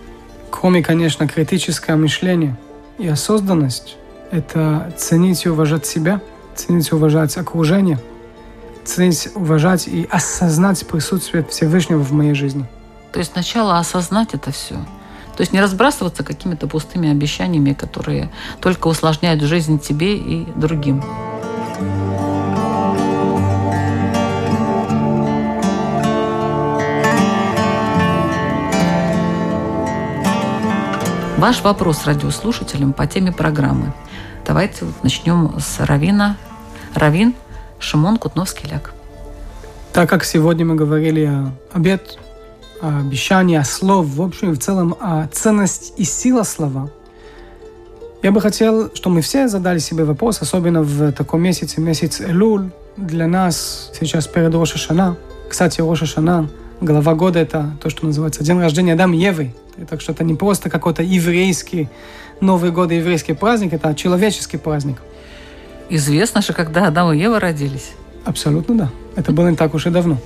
кроме, 0.49 0.83
конечно, 0.83 1.27
критическое 1.27 1.95
мышление 1.95 2.55
и 2.97 3.07
осознанность, 3.07 3.97
это 4.31 4.93
ценить 4.97 5.45
и 5.45 5.49
уважать 5.49 5.85
себя, 5.85 6.21
ценить 6.55 6.89
и 6.91 6.95
уважать 6.95 7.35
окружение, 7.37 7.99
ценить, 8.83 9.29
уважать 9.35 9.87
и 9.87 10.07
осознать 10.09 10.85
присутствие 10.87 11.43
Всевышнего 11.45 11.99
в 11.99 12.11
моей 12.11 12.33
жизни. 12.33 12.65
То 13.11 13.19
есть 13.19 13.31
сначала 13.33 13.79
осознать 13.79 14.33
это 14.33 14.51
все, 14.51 14.75
то 14.75 15.41
есть 15.41 15.53
не 15.53 15.61
разбрасываться 15.61 16.23
какими-то 16.23 16.67
пустыми 16.67 17.09
обещаниями, 17.09 17.73
которые 17.73 18.29
только 18.59 18.87
усложняют 18.87 19.41
жизнь 19.41 19.79
тебе 19.79 20.17
и 20.17 20.45
другим. 20.55 21.03
Ваш 31.39 31.61
вопрос 31.61 32.05
радиослушателям 32.05 32.91
по 32.91 33.07
теме 33.07 33.31
программы. 33.31 33.93
Давайте 34.45 34.83
вот 34.83 35.01
начнем 35.03 35.57
с 35.57 35.79
Равина. 35.79 36.35
Равин 36.93 37.33
Шимон 37.79 38.17
Кутновский-Ляк. 38.17 38.91
Так 39.93 40.09
как 40.09 40.25
сегодня 40.25 40.65
мы 40.65 40.75
говорили 40.75 41.23
о 41.23 41.53
обед 41.71 42.19
обещания, 42.81 43.63
слов, 43.63 44.07
в 44.07 44.21
общем 44.21 44.51
и 44.51 44.53
в 44.53 44.59
целом 44.59 44.97
о 44.99 45.27
ценность 45.31 45.93
и 45.95 46.03
сила 46.03 46.43
слова, 46.43 46.89
я 48.21 48.33
бы 48.33 48.41
хотел, 48.41 48.93
чтобы 48.93 49.15
мы 49.15 49.21
все 49.21 49.47
задали 49.47 49.79
себе 49.79 50.03
вопрос, 50.03 50.41
особенно 50.41 50.81
в 50.81 51.13
таком 51.13 51.41
месяце, 51.41 51.79
месяц 51.79 52.19
Элуль, 52.19 52.69
для 52.97 53.27
нас 53.27 53.91
сейчас 53.97 54.27
перед 54.27 54.53
Роша 54.53 54.77
Шана. 54.77 55.15
Кстати, 55.49 55.79
Роша 55.79 56.05
Шана, 56.05 56.49
глава 56.81 57.15
года, 57.15 57.39
это 57.39 57.71
то, 57.81 57.89
что 57.89 58.05
называется 58.05 58.43
день 58.43 58.59
рождения 58.59 58.93
Адам 58.93 59.13
Евы. 59.13 59.55
Так 59.89 60.01
что 60.01 60.11
это 60.11 60.23
не 60.23 60.35
просто 60.35 60.69
какой-то 60.69 61.01
еврейский 61.03 61.87
Новый 62.41 62.71
год, 62.71 62.91
еврейский 62.91 63.33
праздник, 63.33 63.73
это 63.73 63.95
человеческий 63.95 64.57
праздник. 64.57 64.97
Известно 65.89 66.41
же, 66.41 66.53
когда 66.53 66.87
Адам 66.87 67.11
и 67.11 67.17
Ева 67.17 67.37
родились. 67.39 67.91
Абсолютно 68.25 68.77
да. 68.77 68.89
Это 69.15 69.31
было 69.31 69.49
не 69.49 69.55
так 69.55 69.73
уж 69.73 69.87
и 69.87 69.89
давно. 69.89 70.17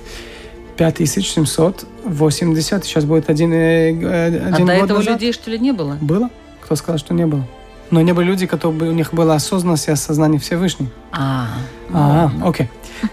5780, 0.76 2.84
сейчас 2.84 3.04
будет 3.04 3.30
один, 3.30 3.52
э, 3.52 3.92
э, 3.92 4.48
один 4.48 4.48
а 4.48 4.58
год 4.58 4.66
до 4.66 4.72
этого 4.72 4.98
назад. 4.98 5.14
людей, 5.14 5.32
что 5.32 5.50
ли, 5.50 5.58
не 5.58 5.72
было? 5.72 5.96
Было? 6.00 6.30
Кто 6.60 6.76
сказал, 6.76 6.98
что 6.98 7.14
не 7.14 7.26
было? 7.26 7.44
Но 7.90 8.00
не 8.00 8.12
были 8.12 8.26
люди, 8.26 8.46
которые 8.46 8.90
у 8.90 8.94
них 8.94 9.12
была 9.12 9.34
осознанность 9.34 9.88
и 9.88 9.90
осознание 9.90 10.40
Всевышнего. 10.40 10.90
А, 11.12 11.48
А, 11.92 12.30
окей. 12.42 12.68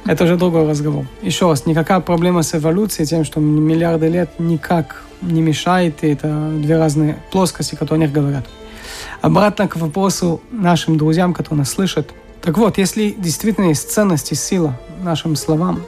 Это 0.06 0.24
уже 0.24 0.38
другой 0.38 0.68
разговор. 0.68 1.06
Еще 1.22 1.48
раз, 1.50 1.66
никакая 1.66 2.00
проблема 2.00 2.44
с 2.44 2.56
эволюцией, 2.56 3.06
тем, 3.06 3.26
что 3.26 3.40
миллиарды 3.40 4.08
лет 4.08 4.40
никак 4.40 5.04
не 5.22 5.42
мешает, 5.42 6.04
и 6.04 6.08
это 6.08 6.50
две 6.54 6.78
разные 6.78 7.18
плоскости, 7.32 7.76
которые 7.76 8.04
о 8.04 8.08
них 8.08 8.14
говорят. 8.14 8.46
Обратно 9.22 9.68
к 9.68 9.76
вопросу 9.76 10.42
нашим 10.52 10.98
друзьям, 10.98 11.34
которые 11.34 11.60
нас 11.60 11.70
слышат. 11.70 12.10
Так 12.42 12.58
вот, 12.58 12.78
если 12.78 13.12
действительно 13.12 13.66
есть 13.66 13.92
ценность 13.92 14.32
и 14.32 14.36
сила 14.36 14.80
нашим 15.04 15.36
словам, 15.36 15.84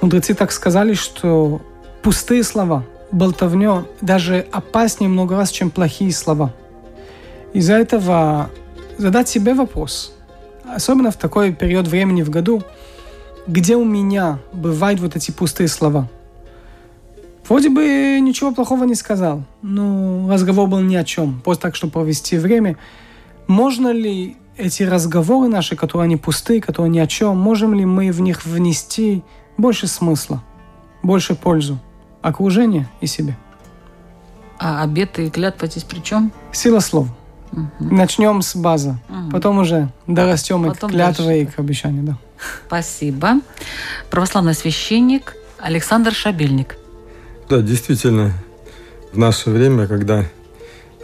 мудрецы 0.00 0.34
так 0.34 0.50
сказали, 0.50 0.94
что 0.94 1.60
пустые 2.02 2.42
слова, 2.42 2.84
болтовня 3.12 3.84
даже 4.00 4.46
опаснее 4.50 5.08
много 5.08 5.36
раз, 5.36 5.50
чем 5.50 5.70
плохие 5.70 6.12
слова. 6.12 6.52
Из-за 7.52 7.74
этого 7.74 8.50
задать 8.98 9.28
себе 9.28 9.54
вопрос, 9.54 10.12
особенно 10.64 11.10
в 11.10 11.16
такой 11.16 11.52
период 11.52 11.88
времени 11.88 12.22
в 12.22 12.30
году, 12.30 12.62
где 13.46 13.76
у 13.76 13.84
меня 13.84 14.38
бывают 14.52 15.00
вот 15.00 15.16
эти 15.16 15.30
пустые 15.30 15.68
слова. 15.68 16.08
Вроде 17.48 17.70
бы 17.70 18.18
ничего 18.20 18.52
плохого 18.52 18.84
не 18.84 18.94
сказал, 18.94 19.44
но 19.62 20.28
разговор 20.30 20.68
был 20.68 20.80
ни 20.80 20.96
о 20.96 21.04
чем, 21.04 21.40
просто 21.40 21.62
так, 21.62 21.76
чтобы 21.76 21.94
провести 21.94 22.36
время. 22.36 22.76
Можно 23.46 23.90
ли 23.90 24.36
эти 24.58 24.82
разговоры 24.82 25.48
наши, 25.48 25.74
которые 25.74 26.04
они 26.04 26.16
пустые, 26.16 26.60
которые 26.60 26.90
ни 26.90 26.98
о 26.98 27.06
чем, 27.06 27.38
можем 27.38 27.72
ли 27.72 27.86
мы 27.86 28.12
в 28.12 28.20
них 28.20 28.44
внести 28.44 29.22
больше 29.56 29.86
смысла, 29.86 30.44
больше 31.02 31.34
пользу 31.34 31.78
окружению 32.20 32.86
и 33.00 33.06
себе? 33.06 33.34
А 34.58 34.82
обеты 34.82 35.26
и 35.26 35.30
клятва 35.30 35.68
здесь 35.68 35.84
при 35.84 36.00
чем? 36.00 36.32
Сила 36.52 36.80
слов. 36.80 37.08
Мгм. 37.52 37.96
Начнем 37.96 38.42
с 38.42 38.54
базы, 38.56 38.96
Мгм. 39.08 39.30
потом 39.30 39.58
уже 39.58 39.90
дорастем 40.06 40.66
и 40.66 40.70
к 40.70 40.74
Потом 40.74 40.90
клятве, 40.90 41.42
и 41.42 41.46
к 41.46 41.58
обещанию. 41.58 42.02
Да. 42.04 42.18
Спасибо. 42.66 43.40
Православный 44.10 44.54
священник 44.54 45.34
Александр 45.58 46.12
Шабельник. 46.12 46.76
Да, 47.48 47.60
действительно, 47.60 48.32
в 49.12 49.18
наше 49.18 49.50
время, 49.50 49.86
когда 49.86 50.24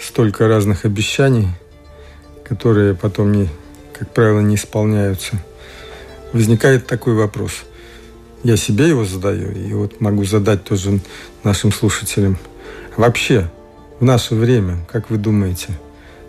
столько 0.00 0.46
разных 0.48 0.84
обещаний, 0.84 1.48
которые 2.44 2.94
потом, 2.94 3.32
не, 3.32 3.48
как 3.98 4.12
правило, 4.12 4.40
не 4.40 4.56
исполняются, 4.56 5.36
возникает 6.32 6.86
такой 6.86 7.14
вопрос. 7.14 7.64
Я 8.42 8.56
себе 8.58 8.88
его 8.88 9.04
задаю, 9.06 9.52
и 9.52 9.72
вот 9.72 10.00
могу 10.00 10.24
задать 10.24 10.64
тоже 10.64 11.00
нашим 11.42 11.72
слушателям. 11.72 12.36
Вообще, 12.96 13.50
в 14.00 14.04
наше 14.04 14.34
время, 14.34 14.84
как 14.92 15.08
вы 15.08 15.16
думаете, 15.16 15.68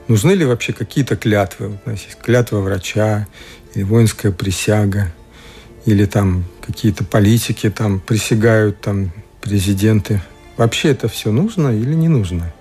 нужны 0.08 0.32
ли 0.32 0.46
вообще 0.46 0.74
какие-то 0.74 1.16
клятвы? 1.16 1.78
Вот 1.86 1.94
у 1.94 2.24
клятва 2.24 2.60
врача, 2.60 3.28
или 3.74 3.84
воинская 3.84 4.32
присяга, 4.32 5.14
или 5.86 6.06
там 6.06 6.46
какие-то 6.66 7.04
политики 7.04 7.70
там 7.70 8.00
присягают, 8.00 8.82
там 8.82 9.12
президенты. 9.42 10.22
Вообще 10.58 10.90
это 10.90 11.08
все 11.08 11.32
нужно 11.32 11.70
или 11.70 11.94
не 11.94 12.08
нужно? 12.08 12.54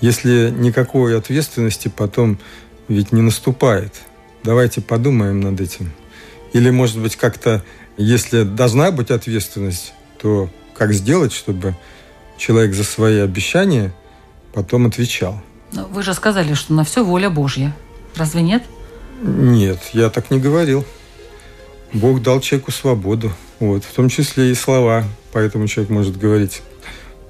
Если 0.00 0.50
никакой 0.50 1.16
ответственности 1.16 1.88
потом 1.88 2.38
ведь 2.88 3.12
не 3.12 3.22
наступает. 3.22 3.94
Давайте 4.42 4.80
подумаем 4.80 5.40
над 5.40 5.60
этим. 5.60 5.92
Или, 6.52 6.70
может 6.70 6.98
быть, 6.98 7.16
как-то, 7.16 7.64
если 7.96 8.44
должна 8.44 8.90
быть 8.90 9.10
ответственность, 9.10 9.92
то 10.20 10.48
как 10.74 10.92
сделать, 10.92 11.32
чтобы 11.32 11.74
человек 12.38 12.74
за 12.74 12.84
свои 12.84 13.18
обещания 13.18 13.92
потом 14.52 14.86
отвечал? 14.86 15.42
Ну, 15.76 15.86
Вы 15.92 16.02
же 16.02 16.14
сказали, 16.14 16.54
что 16.54 16.72
на 16.72 16.84
все 16.84 17.04
воля 17.04 17.28
Божья. 17.28 17.76
Разве 18.16 18.40
нет? 18.40 18.62
Нет, 19.22 19.78
я 19.92 20.08
так 20.08 20.30
не 20.30 20.38
говорил. 20.38 20.84
Бог 21.92 22.22
дал 22.22 22.40
человеку 22.40 22.72
свободу, 22.72 23.30
вот, 23.60 23.84
в 23.84 23.92
том 23.92 24.08
числе 24.08 24.50
и 24.50 24.54
слова. 24.54 25.04
Поэтому 25.32 25.66
человек 25.68 25.90
может 25.90 26.16
говорить 26.16 26.62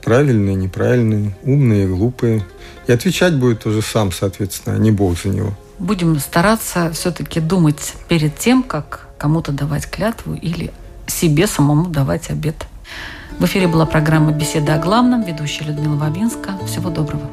правильные, 0.02 0.54
неправильные, 0.54 1.36
умные, 1.42 1.88
глупые. 1.88 2.46
И 2.86 2.92
отвечать 2.92 3.34
будет 3.34 3.64
тоже 3.64 3.82
сам, 3.82 4.12
соответственно, 4.12 4.76
а 4.76 4.78
не 4.78 4.92
Бог 4.92 5.20
за 5.20 5.30
него. 5.30 5.52
Будем 5.80 6.18
стараться 6.20 6.92
все-таки 6.92 7.40
думать 7.40 7.94
перед 8.08 8.38
тем, 8.38 8.62
как 8.62 9.08
кому-то 9.18 9.50
давать 9.50 9.90
клятву 9.90 10.34
или 10.34 10.72
себе 11.08 11.48
самому 11.48 11.88
давать 11.88 12.30
обед. 12.30 12.66
В 13.38 13.44
эфире 13.44 13.66
была 13.66 13.86
программа 13.86 14.30
«Беседа 14.30 14.76
о 14.76 14.78
главном». 14.78 15.24
Ведущая 15.24 15.64
Людмила 15.64 15.96
Вавинска. 15.96 16.56
Всего 16.66 16.90
доброго. 16.90 17.28